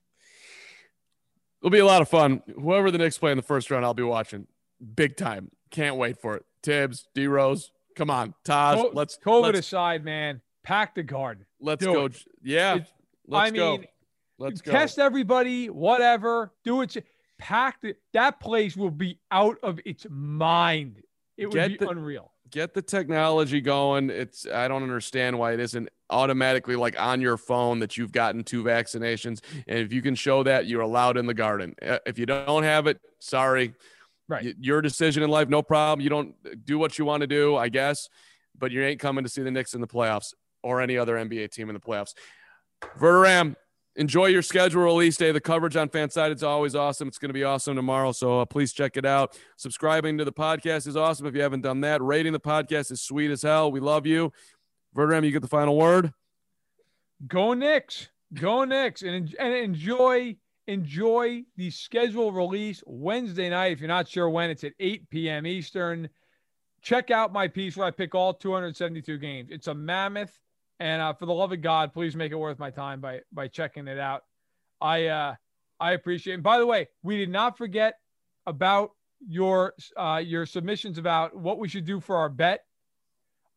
It'll 1.61 1.71
be 1.71 1.79
a 1.79 1.85
lot 1.85 2.01
of 2.01 2.09
fun. 2.09 2.43
Whoever 2.61 2.91
the 2.91 2.97
Knicks 2.97 3.17
play 3.17 3.31
in 3.31 3.37
the 3.37 3.41
first 3.41 3.71
round, 3.71 3.85
I'll 3.85 3.93
be 3.93 4.03
watching 4.03 4.47
big 4.95 5.15
time. 5.15 5.49
Can't 5.71 5.95
wait 5.95 6.19
for 6.19 6.35
it. 6.35 6.43
Thibs, 6.61 7.07
D 7.15 7.25
Rose, 7.27 7.71
come 7.95 8.09
on, 8.09 8.33
Taj. 8.43 8.81
Co- 8.81 8.91
let's 8.93 9.17
COVID 9.17 9.53
let's, 9.53 9.59
aside, 9.59 10.03
man. 10.03 10.41
Pack 10.63 10.93
the 10.93 11.03
garden. 11.03 11.45
Let's 11.61 11.85
Do 11.85 11.93
go. 11.93 12.05
It. 12.07 12.21
Yeah, 12.43 12.79
let's 13.27 13.51
I 13.51 13.55
go. 13.55 13.77
mean, 13.77 13.87
Let's 14.43 14.61
go. 14.61 14.71
Test 14.71 14.99
everybody, 14.99 15.69
whatever. 15.69 16.51
Do 16.65 16.81
it. 16.81 16.97
Pack 17.37 17.81
the, 17.81 17.95
that 18.11 18.41
place 18.41 18.75
will 18.75 18.91
be 18.91 19.19
out 19.31 19.57
of 19.63 19.79
its 19.85 20.05
mind. 20.09 21.01
It 21.37 21.45
would 21.45 21.53
get 21.53 21.67
be 21.69 21.77
the, 21.77 21.89
unreal. 21.89 22.31
Get 22.51 22.73
the 22.73 22.81
technology 22.81 23.61
going. 23.61 24.09
It's 24.09 24.45
I 24.45 24.67
don't 24.67 24.83
understand 24.83 25.39
why 25.39 25.53
it 25.53 25.61
isn't 25.61 25.87
automatically 26.09 26.75
like 26.75 26.99
on 27.01 27.21
your 27.21 27.37
phone 27.37 27.79
that 27.79 27.97
you've 27.97 28.11
gotten 28.11 28.43
two 28.43 28.63
vaccinations. 28.63 29.39
And 29.65 29.79
if 29.79 29.93
you 29.93 30.01
can 30.01 30.13
show 30.13 30.43
that, 30.43 30.67
you're 30.67 30.81
allowed 30.81 31.17
in 31.17 31.25
the 31.25 31.33
garden. 31.33 31.73
Uh, 31.81 31.99
if 32.05 32.19
you 32.19 32.25
don't 32.25 32.63
have 32.63 32.85
it, 32.87 32.99
sorry. 33.19 33.73
Right. 34.27 34.55
Your 34.59 34.81
decision 34.81 35.23
in 35.23 35.29
life, 35.29 35.47
no 35.47 35.61
problem. 35.61 36.03
You 36.03 36.09
don't 36.09 36.35
do 36.65 36.77
what 36.77 36.99
you 36.99 37.05
want 37.05 37.21
to 37.21 37.27
do, 37.27 37.55
I 37.55 37.69
guess, 37.69 38.09
but 38.57 38.71
you 38.71 38.83
ain't 38.83 38.99
coming 38.99 39.23
to 39.23 39.29
see 39.29 39.41
the 39.41 39.51
Knicks 39.51 39.73
in 39.73 39.81
the 39.81 39.87
playoffs 39.87 40.33
or 40.63 40.81
any 40.81 40.97
other 40.97 41.15
NBA 41.15 41.51
team 41.51 41.69
in 41.69 41.73
the 41.73 41.79
playoffs. 41.79 42.13
Verderame, 42.99 43.55
enjoy 43.95 44.27
your 44.27 44.41
schedule 44.41 44.83
release 44.83 45.17
day. 45.17 45.31
The 45.31 45.41
coverage 45.41 45.75
on 45.75 45.89
FanSided 45.89 46.35
is 46.35 46.43
always 46.43 46.75
awesome. 46.75 47.07
It's 47.07 47.17
going 47.17 47.29
to 47.29 47.33
be 47.33 47.43
awesome 47.43 47.75
tomorrow. 47.75 48.11
So 48.11 48.39
uh, 48.39 48.45
please 48.45 48.73
check 48.73 48.97
it 48.97 49.05
out. 49.05 49.37
Subscribing 49.57 50.17
to 50.17 50.25
the 50.25 50.31
podcast 50.31 50.87
is 50.87 50.95
awesome. 50.95 51.25
If 51.27 51.35
you 51.35 51.41
haven't 51.41 51.61
done 51.61 51.81
that, 51.81 52.01
rating 52.01 52.33
the 52.33 52.39
podcast 52.39 52.91
is 52.91 53.01
sweet 53.01 53.31
as 53.31 53.41
hell. 53.41 53.71
We 53.71 53.79
love 53.79 54.05
you. 54.05 54.31
Verderame, 54.95 55.25
you 55.25 55.31
get 55.31 55.41
the 55.41 55.47
final 55.47 55.75
word. 55.75 56.13
Go 57.27 57.53
Knicks. 57.53 58.09
Go 58.33 58.63
Knicks. 58.63 59.01
And, 59.01 59.33
and 59.39 59.53
enjoy 59.53 60.37
enjoy 60.67 61.43
the 61.57 61.69
schedule 61.69 62.31
release 62.31 62.81
Wednesday 62.85 63.49
night. 63.49 63.73
If 63.73 63.79
you're 63.79 63.87
not 63.89 64.07
sure 64.07 64.29
when, 64.29 64.49
it's 64.49 64.63
at 64.63 64.71
8 64.79 65.09
p.m. 65.09 65.45
Eastern. 65.45 66.09
Check 66.81 67.11
out 67.11 67.33
my 67.33 67.47
piece 67.47 67.75
where 67.75 67.87
I 67.87 67.91
pick 67.91 68.15
all 68.15 68.33
272 68.33 69.17
games. 69.17 69.49
It's 69.51 69.67
a 69.67 69.73
mammoth 69.73 70.37
and 70.79 71.01
uh, 71.01 71.13
for 71.13 71.25
the 71.25 71.33
love 71.33 71.51
of 71.51 71.61
God, 71.61 71.93
please 71.93 72.15
make 72.15 72.31
it 72.31 72.35
worth 72.35 72.59
my 72.59 72.69
time 72.69 72.99
by 72.99 73.21
by 73.31 73.47
checking 73.47 73.87
it 73.87 73.99
out. 73.99 74.23
I 74.81 75.07
uh, 75.07 75.35
I 75.79 75.93
appreciate. 75.93 76.33
It. 76.33 76.35
And 76.35 76.43
by 76.43 76.57
the 76.57 76.65
way, 76.65 76.87
we 77.03 77.17
did 77.17 77.29
not 77.29 77.57
forget 77.57 77.99
about 78.45 78.91
your 79.27 79.73
uh, 79.97 80.21
your 80.23 80.45
submissions 80.45 80.97
about 80.97 81.35
what 81.35 81.59
we 81.59 81.67
should 81.67 81.85
do 81.85 81.99
for 81.99 82.17
our 82.17 82.29
bet. 82.29 82.65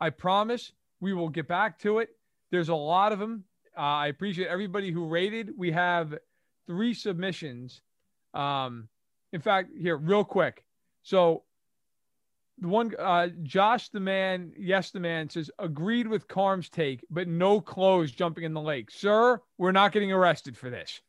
I 0.01 0.11
promise 0.11 0.73
we 1.01 1.15
will 1.15 1.29
get 1.29 1.49
back 1.49 1.79
to 1.81 1.99
it. 1.99 2.11
There's 2.51 2.69
a 2.69 2.75
lot 2.75 3.13
of 3.13 3.19
them. 3.19 3.45
Uh, 3.77 3.81
I 3.81 4.07
appreciate 4.09 4.49
everybody 4.49 4.91
who 4.91 5.07
rated. 5.07 5.51
We 5.57 5.73
have 5.73 6.19
three 6.67 6.95
submissions. 6.95 7.81
Um, 8.35 8.89
in 9.33 9.41
fact, 9.41 9.71
here 9.79 9.97
real 9.97 10.25
quick. 10.25 10.65
So 11.03 11.43
the 12.59 12.69
one 12.69 12.93
uh, 12.99 13.29
Josh 13.43 13.91
the 13.91 14.01
man, 14.01 14.53
yes 14.57 14.91
the 14.91 15.01
man 15.01 15.29
says 15.29 15.51
agreed 15.59 16.07
with 16.07 16.27
Carm's 16.27 16.69
take, 16.69 17.05
but 17.11 17.29
no 17.29 17.61
clothes 17.61 18.11
jumping 18.13 18.45
in 18.45 18.55
the 18.55 18.61
lake, 18.61 18.91
sir. 18.91 19.41
We're 19.59 19.73
not 19.73 19.93
getting 19.93 20.13
arrested 20.13 20.57
for 20.57 20.71
this. 20.71 21.01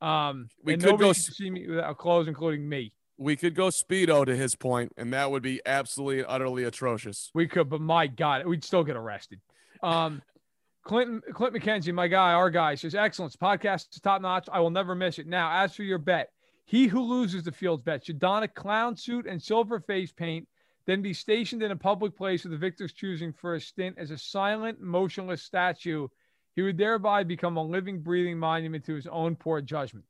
Um, 0.00 0.48
we 0.62 0.76
could 0.76 0.98
go 0.98 1.12
see 1.12 1.50
me 1.50 1.66
without 1.68 1.98
clothes, 1.98 2.28
including 2.28 2.68
me. 2.68 2.92
We 3.18 3.36
could 3.36 3.54
go 3.54 3.66
speedo 3.66 4.24
to 4.24 4.36
his 4.36 4.54
point, 4.54 4.92
and 4.96 5.12
that 5.12 5.30
would 5.30 5.42
be 5.42 5.60
absolutely 5.66 6.24
utterly 6.24 6.64
atrocious. 6.64 7.30
We 7.34 7.48
could, 7.48 7.68
but 7.68 7.80
my 7.80 8.06
God, 8.06 8.46
we'd 8.46 8.64
still 8.64 8.84
get 8.84 8.96
arrested. 8.96 9.40
Um, 9.82 10.22
Clinton 10.84 11.20
Clint 11.34 11.54
McKenzie, 11.54 11.92
my 11.92 12.08
guy, 12.08 12.32
our 12.32 12.48
guy, 12.48 12.76
says 12.76 12.94
excellence. 12.94 13.36
Podcast 13.36 13.94
is 13.94 14.00
top 14.00 14.22
notch. 14.22 14.48
I 14.50 14.60
will 14.60 14.70
never 14.70 14.94
miss 14.94 15.18
it. 15.18 15.26
Now, 15.26 15.62
as 15.62 15.74
for 15.74 15.82
your 15.82 15.98
bet, 15.98 16.30
he 16.64 16.86
who 16.86 17.02
loses 17.02 17.42
the 17.42 17.52
fields 17.52 17.82
bet 17.82 18.06
should 18.06 18.18
don 18.18 18.42
a 18.42 18.48
clown 18.48 18.96
suit 18.96 19.26
and 19.26 19.42
silver 19.42 19.80
face 19.80 20.12
paint 20.12 20.48
then 20.88 21.02
be 21.02 21.12
stationed 21.12 21.62
in 21.62 21.70
a 21.70 21.76
public 21.76 22.16
place 22.16 22.46
of 22.46 22.50
the 22.50 22.56
victor's 22.56 22.94
choosing 22.94 23.30
for 23.30 23.54
a 23.54 23.60
stint 23.60 23.98
as 23.98 24.10
a 24.10 24.16
silent, 24.16 24.80
motionless 24.80 25.42
statue. 25.42 26.08
He 26.56 26.62
would 26.62 26.78
thereby 26.78 27.24
become 27.24 27.58
a 27.58 27.62
living, 27.62 28.00
breathing 28.00 28.38
monument 28.38 28.86
to 28.86 28.94
his 28.94 29.06
own 29.06 29.36
poor 29.36 29.60
judgment. 29.60 30.06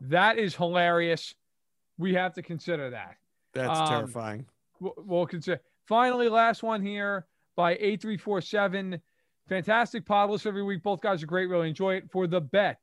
That 0.00 0.38
is 0.38 0.54
hilarious. 0.54 1.34
We 1.98 2.14
have 2.14 2.32
to 2.34 2.42
consider 2.42 2.90
that. 2.90 3.16
That's 3.54 3.80
um, 3.80 3.88
terrifying. 3.88 4.46
We'll, 4.78 4.94
we'll 4.98 5.26
consider. 5.26 5.60
Finally, 5.86 6.28
last 6.28 6.62
one 6.62 6.80
here 6.80 7.26
by 7.56 7.72
8347. 7.72 9.02
Fantastic 9.48 10.06
pod 10.06 10.30
list 10.30 10.46
every 10.46 10.62
week. 10.62 10.84
Both 10.84 11.00
guys 11.00 11.24
are 11.24 11.26
great. 11.26 11.48
Really 11.48 11.68
enjoy 11.68 11.96
it. 11.96 12.08
For 12.08 12.28
the 12.28 12.40
bet, 12.40 12.78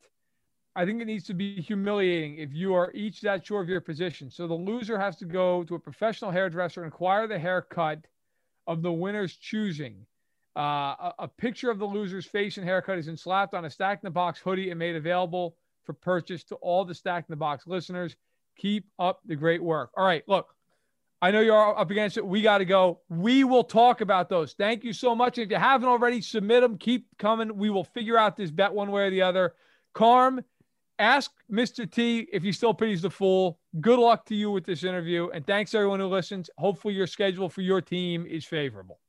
I 0.77 0.85
think 0.85 1.01
it 1.01 1.05
needs 1.05 1.23
to 1.25 1.33
be 1.33 1.59
humiliating 1.59 2.37
if 2.37 2.53
you 2.53 2.75
are 2.75 2.91
each 2.93 3.21
that 3.21 3.43
sure 3.43 3.63
of 3.63 3.67
your 3.67 3.81
position. 3.81 4.29
So 4.29 4.45
the 4.45 4.53
loser 4.53 4.99
has 4.99 5.15
to 5.17 5.25
go 5.25 5.63
to 5.63 5.73
a 5.73 5.79
professional 5.79 6.29
hairdresser 6.29 6.83
and 6.83 6.93
acquire 6.93 7.25
the 7.25 7.39
haircut 7.39 8.05
of 8.67 8.83
the 8.83 8.91
winner's 8.91 9.35
choosing. 9.35 10.05
Uh, 10.55 10.61
a, 10.99 11.13
a, 11.19 11.27
picture 11.27 11.71
of 11.71 11.79
the 11.79 11.87
loser's 11.87 12.27
face 12.27 12.57
and 12.57 12.65
haircut 12.65 12.99
is 12.99 13.09
slapped 13.19 13.55
on 13.55 13.65
a 13.65 13.69
Stacking 13.71 14.01
the 14.03 14.11
Box 14.11 14.39
hoodie 14.39 14.69
and 14.69 14.77
made 14.77 14.95
available 14.95 15.55
for 15.83 15.93
purchase 15.93 16.43
to 16.43 16.55
all 16.57 16.85
the 16.85 16.93
Stacking 16.93 17.25
the 17.33 17.35
Box 17.35 17.65
listeners. 17.65 18.15
Keep 18.55 18.85
up 18.99 19.21
the 19.25 19.35
great 19.35 19.63
work. 19.63 19.89
All 19.97 20.05
right, 20.05 20.23
look, 20.27 20.53
I 21.23 21.31
know 21.31 21.41
you're 21.41 21.79
up 21.79 21.89
against 21.89 22.17
it. 22.17 22.25
We 22.25 22.43
got 22.43 22.59
to 22.59 22.65
go. 22.65 22.99
We 23.09 23.43
will 23.43 23.63
talk 23.63 24.01
about 24.01 24.29
those. 24.29 24.53
Thank 24.53 24.83
you 24.83 24.93
so 24.93 25.15
much. 25.15 25.39
If 25.39 25.49
you 25.49 25.57
haven't 25.57 25.89
already, 25.89 26.21
submit 26.21 26.61
them. 26.61 26.77
Keep 26.77 27.17
coming. 27.17 27.57
We 27.57 27.71
will 27.71 27.83
figure 27.83 28.17
out 28.17 28.37
this 28.37 28.51
bet 28.51 28.73
one 28.73 28.91
way 28.91 29.07
or 29.07 29.09
the 29.09 29.23
other. 29.23 29.55
Carm, 29.93 30.43
ask 30.99 31.31
Mr. 31.51 31.89
T 31.89 32.27
if 32.31 32.43
he 32.43 32.51
still 32.51 32.73
pities 32.73 33.01
the 33.01 33.09
fool. 33.09 33.59
Good 33.81 33.99
luck 33.99 34.25
to 34.25 34.35
you 34.35 34.51
with 34.51 34.65
this 34.65 34.83
interview. 34.83 35.29
And 35.29 35.45
thanks 35.45 35.73
everyone 35.73 35.99
who 35.99 36.07
listens. 36.07 36.49
Hopefully, 36.57 36.93
your 36.93 37.07
schedule 37.07 37.49
for 37.49 37.61
your 37.61 37.81
team 37.81 38.25
is 38.25 38.45
favorable. 38.45 38.99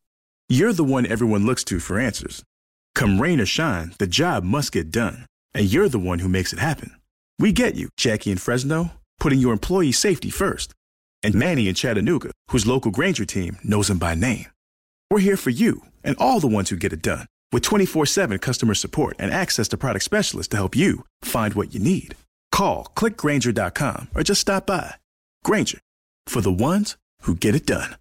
You're 0.49 0.72
the 0.72 0.84
one 0.84 1.07
everyone 1.07 1.45
looks 1.47 1.64
to 1.64 1.80
for 1.80 1.99
answers. 1.99 2.43
Come 2.95 3.20
rain 3.20 3.41
or 3.41 3.47
shine, 3.47 3.95
the 3.99 4.07
job 4.07 4.45
must 4.45 4.72
get 4.72 4.91
done. 4.91 5.26
And 5.55 5.72
you're 5.72 5.89
the 5.89 5.99
one 5.99 6.20
who 6.20 6.28
makes 6.28 6.53
it 6.53 6.59
happen. 6.59 6.95
We 7.39 7.53
get 7.53 7.74
you, 7.74 7.89
Jackie 7.97 8.30
in 8.30 8.39
Fresno, 8.39 8.93
putting 9.20 9.39
your 9.39 9.53
employee 9.53 9.93
safety 9.93 10.30
first. 10.30 10.74
And 11.22 11.34
Manny 11.34 11.68
in 11.68 11.74
Chattanooga, 11.74 12.32
whose 12.51 12.66
local 12.66 12.91
Grainger 12.91 13.24
team 13.24 13.59
knows 13.64 13.91
him 13.91 13.99
by 13.99 14.14
name. 14.14 14.47
We're 15.11 15.20
here 15.20 15.36
for 15.36 15.51
you 15.51 15.82
and 16.05 16.16
all 16.18 16.41
the 16.41 16.47
ones 16.49 16.70
who 16.70 16.76
get 16.76 16.93
it 16.93 17.03
done 17.03 17.26
with 17.53 17.62
24 17.62 18.07
7 18.07 18.38
customer 18.38 18.74
support 18.74 19.16
and 19.18 19.32
access 19.32 19.68
to 19.68 19.76
product 19.76 20.05
specialists 20.05 20.51
to 20.51 20.57
help 20.57 20.76
you 20.76 21.05
find 21.22 21.55
what 21.55 21.72
you 21.72 21.80
need. 21.80 22.14
Call 22.51 22.92
clickgrainger.com 22.96 24.09
or 24.14 24.22
just 24.22 24.40
stop 24.40 24.66
by. 24.66 24.94
Grainger 25.44 25.78
for 26.26 26.40
the 26.40 26.53
ones 26.53 26.96
who 27.22 27.34
get 27.34 27.55
it 27.55 27.66
done. 27.66 27.96